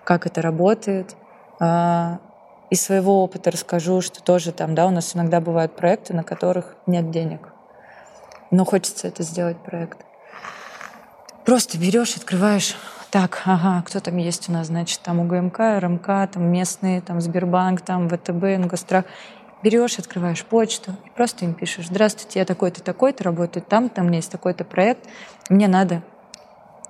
как 0.05 0.26
это 0.26 0.40
работает, 0.40 1.16
а, 1.59 2.20
из 2.75 2.83
своего 2.83 3.22
опыта 3.22 3.53
расскажу, 3.53 4.01
что 4.01 4.20
тоже 4.20 4.51
там, 4.51 4.75
да, 4.75 4.87
у 4.87 4.91
нас 4.91 5.14
иногда 5.14 5.41
бывают 5.41 5.77
проекты, 5.77 6.12
на 6.12 6.25
которых 6.25 6.75
нет 6.87 7.11
денег. 7.12 7.53
Но 8.51 8.64
хочется 8.64 9.07
это 9.07 9.22
сделать 9.22 9.57
проект. 9.59 10.05
Просто 11.45 11.79
берешь, 11.79 12.16
открываешь, 12.16 12.77
так, 13.11 13.43
ага, 13.45 13.83
кто 13.87 14.01
там 14.01 14.16
есть 14.16 14.49
у 14.49 14.53
нас, 14.53 14.66
значит, 14.66 15.01
там 15.03 15.20
УГМК, 15.20 15.59
РМК, 15.79 16.07
там 16.33 16.51
местные, 16.51 17.01
там 17.01 17.20
Сбербанк, 17.20 17.81
там 17.81 18.09
ВТБ, 18.09 18.43
Ингострах. 18.57 19.05
Берешь, 19.62 20.01
открываешь 20.01 20.45
почту 20.45 20.97
и 21.07 21.11
просто 21.11 21.45
им 21.45 21.55
пишешь, 21.55 21.87
здравствуйте, 21.87 22.41
я 22.41 22.45
такой-то, 22.45 22.83
такой-то, 22.83 23.22
работаю 23.22 23.62
там, 23.62 23.89
там 23.89 24.07
у 24.07 24.09
меня 24.09 24.18
есть 24.18 24.33
такой-то 24.33 24.64
проект, 24.64 25.07
мне 25.49 25.68
надо. 25.68 26.03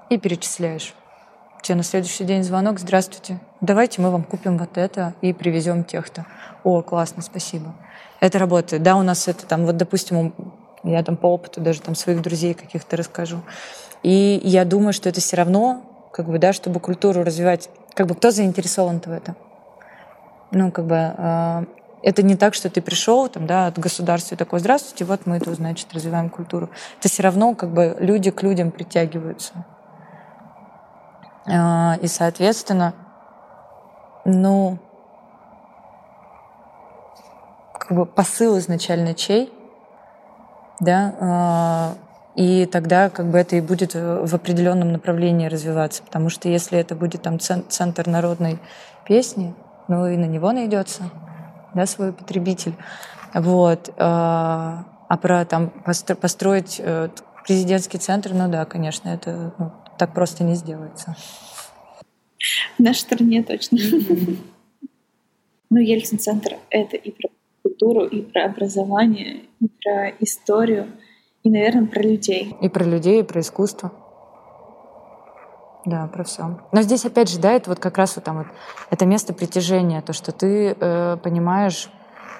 И 0.09 0.17
перечисляешь 0.17 0.95
тебе 1.65 1.77
на 1.77 1.83
следующий 1.83 2.25
день 2.25 2.45
звонок, 2.45 2.79
здравствуйте, 2.79 3.41
давайте 3.63 4.03
мы 4.03 4.11
вам 4.11 4.23
купим 4.23 4.59
вот 4.59 4.77
это 4.77 5.15
и 5.23 5.33
привезем 5.33 5.83
тех-то. 5.83 6.27
О, 6.63 6.83
классно, 6.83 7.23
спасибо. 7.23 7.75
Это 8.21 8.39
работает. 8.39 8.83
Да, 8.83 8.97
у 8.97 9.03
нас 9.03 9.29
это 9.29 9.47
там, 9.47 9.65
вот, 9.65 9.79
допустим, 9.79 10.35
я 10.83 11.03
там 11.03 11.17
по 11.17 11.27
опыту 11.27 11.63
даже 11.63 11.81
там 11.81 11.95
своих 11.95 12.21
друзей 12.21 12.53
каких-то 12.53 12.99
расскажу. 12.99 13.41
И 14.03 14.41
я 14.45 14.67
думаю, 14.67 14.93
что 14.93 15.09
это 15.09 15.23
все 15.23 15.37
равно, 15.37 15.83
как 16.13 16.27
бы, 16.27 16.39
да, 16.39 16.53
чтобы 16.53 16.81
культуру 16.81 17.25
развивать, 17.25 17.71
как 17.95 18.07
бы 18.07 18.15
кто 18.15 18.31
заинтересован-то 18.31 19.09
в 19.09 19.13
этом? 19.15 19.37
Ну, 20.51 20.71
как 20.71 20.85
бы 20.85 21.15
э, 21.17 21.65
это 22.03 22.23
не 22.23 22.37
так, 22.37 22.53
что 22.53 22.69
ты 22.69 22.83
пришел 22.83 23.27
там, 23.29 23.47
да, 23.47 23.69
от 23.69 23.79
государства 23.79 24.35
и 24.35 24.39
такой, 24.39 24.61
здравствуйте, 24.61 25.07
вот 25.07 25.25
мы 25.25 25.41
тут, 25.41 25.55
значит, 25.55 25.93
развиваем 25.95 26.29
культуру. 26.29 26.69
Это 27.01 27.09
все 27.09 27.23
равно 27.23 27.55
как 27.55 27.73
бы 27.73 27.97
люди 27.99 28.31
к 28.31 28.43
людям 28.43 28.71
притягиваются. 28.71 29.65
Э, 31.47 31.97
и, 32.01 32.07
соответственно, 32.07 32.95
ну, 34.25 34.79
как 37.73 37.97
бы 37.97 38.07
посыл 38.07 38.59
изначально 38.59 39.15
чей, 39.15 39.53
да, 40.81 41.97
э, 42.37 42.41
и 42.41 42.67
тогда 42.67 43.11
как 43.11 43.27
бы 43.27 43.39
это 43.39 43.57
и 43.57 43.61
будет 43.61 43.95
в 43.95 44.35
определенном 44.35 44.93
направлении 44.93 45.47
развиваться, 45.47 46.03
потому 46.03 46.31
что 46.31 46.49
если 46.49 46.79
это 46.79 46.97
будет 46.97 47.23
там 47.23 47.39
центр 47.39 48.09
народной 48.09 48.59
песни, 49.07 49.55
ну 49.87 50.07
и 50.07 50.17
на 50.17 50.25
него 50.25 50.51
найдется 50.51 51.05
да, 51.75 51.87
свой 51.87 52.13
потребитель. 52.13 52.75
Вот. 53.35 53.93
А, 53.99 54.85
а 55.09 55.17
про 55.17 55.45
там 55.45 55.71
построить 55.71 56.81
э, 56.83 57.09
президентский 57.45 57.99
центр, 57.99 58.33
ну 58.33 58.49
да, 58.49 58.65
конечно, 58.65 59.09
это 59.09 59.53
ну, 59.59 59.73
так 59.99 60.15
просто 60.15 60.45
не 60.45 60.55
сделается. 60.55 61.17
В 62.79 62.83
нашей 62.83 63.01
стране 63.01 63.43
точно. 63.43 63.79
Ну, 65.71 65.81
Ельцин-центр— 65.81 66.59
это 66.71 66.97
и 66.97 67.11
про 67.11 67.31
культуру, 67.63 68.05
и 68.05 68.23
про 68.23 68.45
образование, 68.45 69.41
и 69.61 69.67
про 69.83 70.11
историю, 70.21 70.87
и, 71.43 71.51
наверное, 71.51 71.87
про 71.87 72.01
людей. 72.01 72.55
И 72.61 72.69
про 72.69 72.85
людей, 72.85 73.21
и 73.21 73.23
про 73.25 73.41
искусство. 73.41 73.91
Да, 75.85 76.07
про 76.07 76.23
все. 76.23 76.61
Но 76.71 76.83
здесь, 76.83 77.05
опять 77.05 77.29
же, 77.29 77.41
да, 77.41 77.53
это 77.53 77.71
вот 77.71 77.79
как 77.81 77.99
раз 77.99 78.15
вот 78.15 78.25
там 78.25 78.39
вот 78.39 78.47
это 78.91 79.05
место 79.05 79.35
притяжения, 79.35 80.01
то, 80.01 80.13
что 80.13 80.31
ты 80.31 80.77
э, 80.79 81.17
понимаешь, 81.17 81.91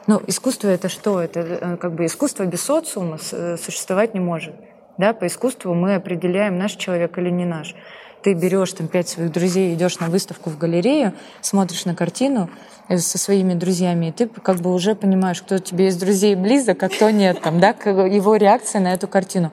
ну, 0.07 0.21
искусство 0.27 0.69
это 0.69 0.89
что? 0.89 1.21
Это 1.21 1.41
э, 1.41 1.77
как 1.77 1.95
бы 1.95 2.07
искусство 2.07 2.45
без 2.45 2.63
социума 2.63 3.19
э, 3.33 3.57
существовать 3.57 4.15
не 4.15 4.21
может. 4.21 4.55
Да, 4.99 5.13
по 5.13 5.27
искусству 5.27 5.75
мы 5.75 5.95
определяем, 5.95 6.59
наш 6.59 6.73
человек 6.73 7.19
или 7.19 7.31
не 7.31 7.45
наш. 7.45 7.75
Ты 8.23 8.33
берешь 8.33 8.73
там 8.73 8.89
пять 8.89 9.09
своих 9.09 9.33
друзей, 9.33 9.75
идешь 9.75 9.99
на 9.99 10.09
выставку 10.09 10.49
в 10.49 10.57
галерею, 10.57 11.13
смотришь 11.43 11.85
на 11.85 11.95
картину 11.95 12.49
э, 12.89 12.97
со 12.97 13.19
своими 13.19 13.55
друзьями, 13.55 14.07
и 14.07 14.13
ты 14.13 14.29
как 14.29 14.59
бы 14.59 14.73
уже 14.73 14.95
понимаешь, 14.95 15.43
кто 15.43 15.59
тебе 15.59 15.89
из 15.89 15.97
друзей 15.97 16.35
близок, 16.35 16.83
а 16.83 16.89
кто 16.89 17.11
нет, 17.11 17.43
там, 17.43 17.61
да, 17.61 17.71
его 17.71 18.37
реакция 18.37 18.81
на 18.81 18.95
эту 18.95 19.09
картину. 19.09 19.53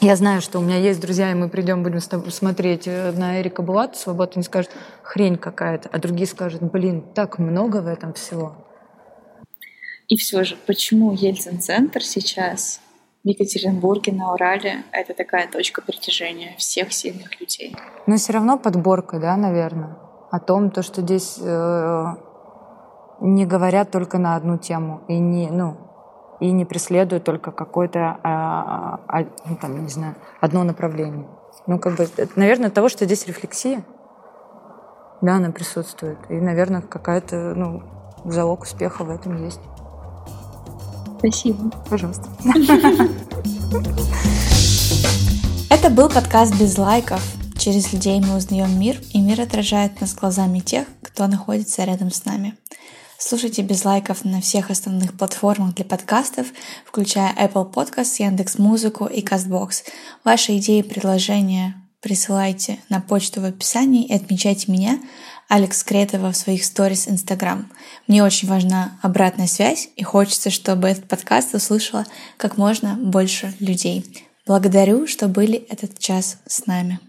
Я 0.00 0.14
знаю, 0.14 0.42
что 0.42 0.60
у 0.60 0.62
меня 0.62 0.76
есть 0.76 1.00
друзья, 1.00 1.32
и 1.32 1.34
мы 1.34 1.48
придем, 1.48 1.82
будем 1.82 2.00
смотреть 2.00 2.86
э, 2.86 3.10
на 3.12 3.40
Эрика 3.40 3.62
Булата 3.62 3.98
«Свободу», 3.98 4.32
они 4.36 4.44
скажут, 4.44 4.70
хрень 5.02 5.36
какая-то, 5.36 5.88
а 5.90 5.98
другие 5.98 6.28
скажут, 6.28 6.62
блин, 6.62 7.02
так 7.14 7.38
много 7.38 7.78
в 7.78 7.88
этом 7.88 8.12
всего. 8.12 8.64
И 10.06 10.16
все 10.16 10.44
же, 10.44 10.56
почему 10.66 11.12
Ельцин-центр 11.12 12.04
сейчас 12.04 12.80
в 13.24 13.28
Екатеринбурге, 13.28 14.12
на 14.12 14.32
Урале— 14.32 14.84
это 14.92 15.14
такая 15.14 15.48
точка 15.48 15.82
притяжения 15.82 16.54
всех 16.56 16.92
сильных 16.92 17.40
людей? 17.40 17.76
Но 18.06 18.16
все 18.16 18.32
равно 18.32 18.58
подборка, 18.58 19.18
да, 19.18 19.36
наверное, 19.36 19.96
о 20.30 20.38
том, 20.40 20.70
то, 20.70 20.82
что 20.82 21.02
здесь 21.02 21.38
э, 21.40 22.04
не 23.20 23.46
говорят 23.46 23.90
только 23.90 24.18
на 24.18 24.36
одну 24.36 24.58
тему 24.58 25.02
и 25.08 25.18
не, 25.18 25.50
ну, 25.50 25.76
и 26.40 26.52
не 26.52 26.64
преследует 26.64 27.24
только 27.24 27.50
какое-то, 27.50 28.18
а, 28.22 29.00
а, 29.08 29.24
ну, 29.44 29.56
там, 29.60 29.82
не 29.82 29.88
знаю, 29.88 30.14
одно 30.40 30.62
направление. 30.62 31.26
Ну, 31.66 31.78
как 31.78 31.96
бы, 31.96 32.06
наверное, 32.36 32.68
от 32.68 32.74
того, 32.74 32.88
что 32.88 33.04
здесь 33.04 33.26
рефлексия, 33.26 33.84
да, 35.20 35.34
она 35.34 35.50
присутствует. 35.50 36.18
И, 36.28 36.34
наверное, 36.34 36.80
какая-то, 36.80 37.54
ну, 37.56 37.82
залог 38.24 38.62
успеха 38.62 39.04
в 39.04 39.10
этом 39.10 39.44
есть. 39.44 39.60
Спасибо. 41.18 41.70
Пожалуйста. 41.88 42.28
Это 45.70 45.90
был 45.90 46.08
подкаст 46.08 46.54
без 46.58 46.78
лайков. 46.78 47.22
Через 47.58 47.92
людей 47.92 48.20
мы 48.20 48.36
узнаем 48.36 48.78
мир, 48.78 49.00
и 49.12 49.20
мир 49.20 49.40
отражает 49.40 50.00
нас 50.00 50.14
глазами 50.14 50.60
тех, 50.60 50.86
кто 51.02 51.26
находится 51.26 51.84
рядом 51.84 52.10
с 52.10 52.24
нами. 52.24 52.54
Слушайте 53.18 53.62
без 53.62 53.84
лайков 53.84 54.24
на 54.24 54.40
всех 54.40 54.70
основных 54.70 55.18
платформах 55.18 55.74
для 55.74 55.84
подкастов, 55.84 56.46
включая 56.86 57.34
Apple 57.34 57.72
Podcasts, 57.72 58.22
Яндекс 58.22 58.58
Музыку 58.58 59.06
и 59.06 59.24
Castbox. 59.24 59.84
Ваши 60.22 60.56
идеи 60.58 60.78
и 60.78 60.82
предложения 60.84 61.74
присылайте 62.00 62.78
на 62.88 63.00
почту 63.00 63.40
в 63.40 63.44
описании 63.44 64.06
и 64.06 64.14
отмечайте 64.14 64.70
меня, 64.70 65.00
Алекс 65.48 65.82
Кретова, 65.82 66.30
в 66.30 66.36
своих 66.36 66.64
сторис 66.64 67.08
Instagram. 67.08 67.68
Мне 68.06 68.22
очень 68.22 68.48
важна 68.48 68.98
обратная 69.02 69.46
связь 69.46 69.88
и 69.96 70.02
хочется, 70.02 70.50
чтобы 70.50 70.88
этот 70.88 71.08
подкаст 71.08 71.54
услышало 71.54 72.04
как 72.36 72.58
можно 72.58 72.94
больше 72.94 73.54
людей. 73.58 74.26
Благодарю, 74.46 75.06
что 75.06 75.26
были 75.26 75.56
этот 75.56 75.98
час 75.98 76.38
с 76.46 76.66
нами. 76.66 77.00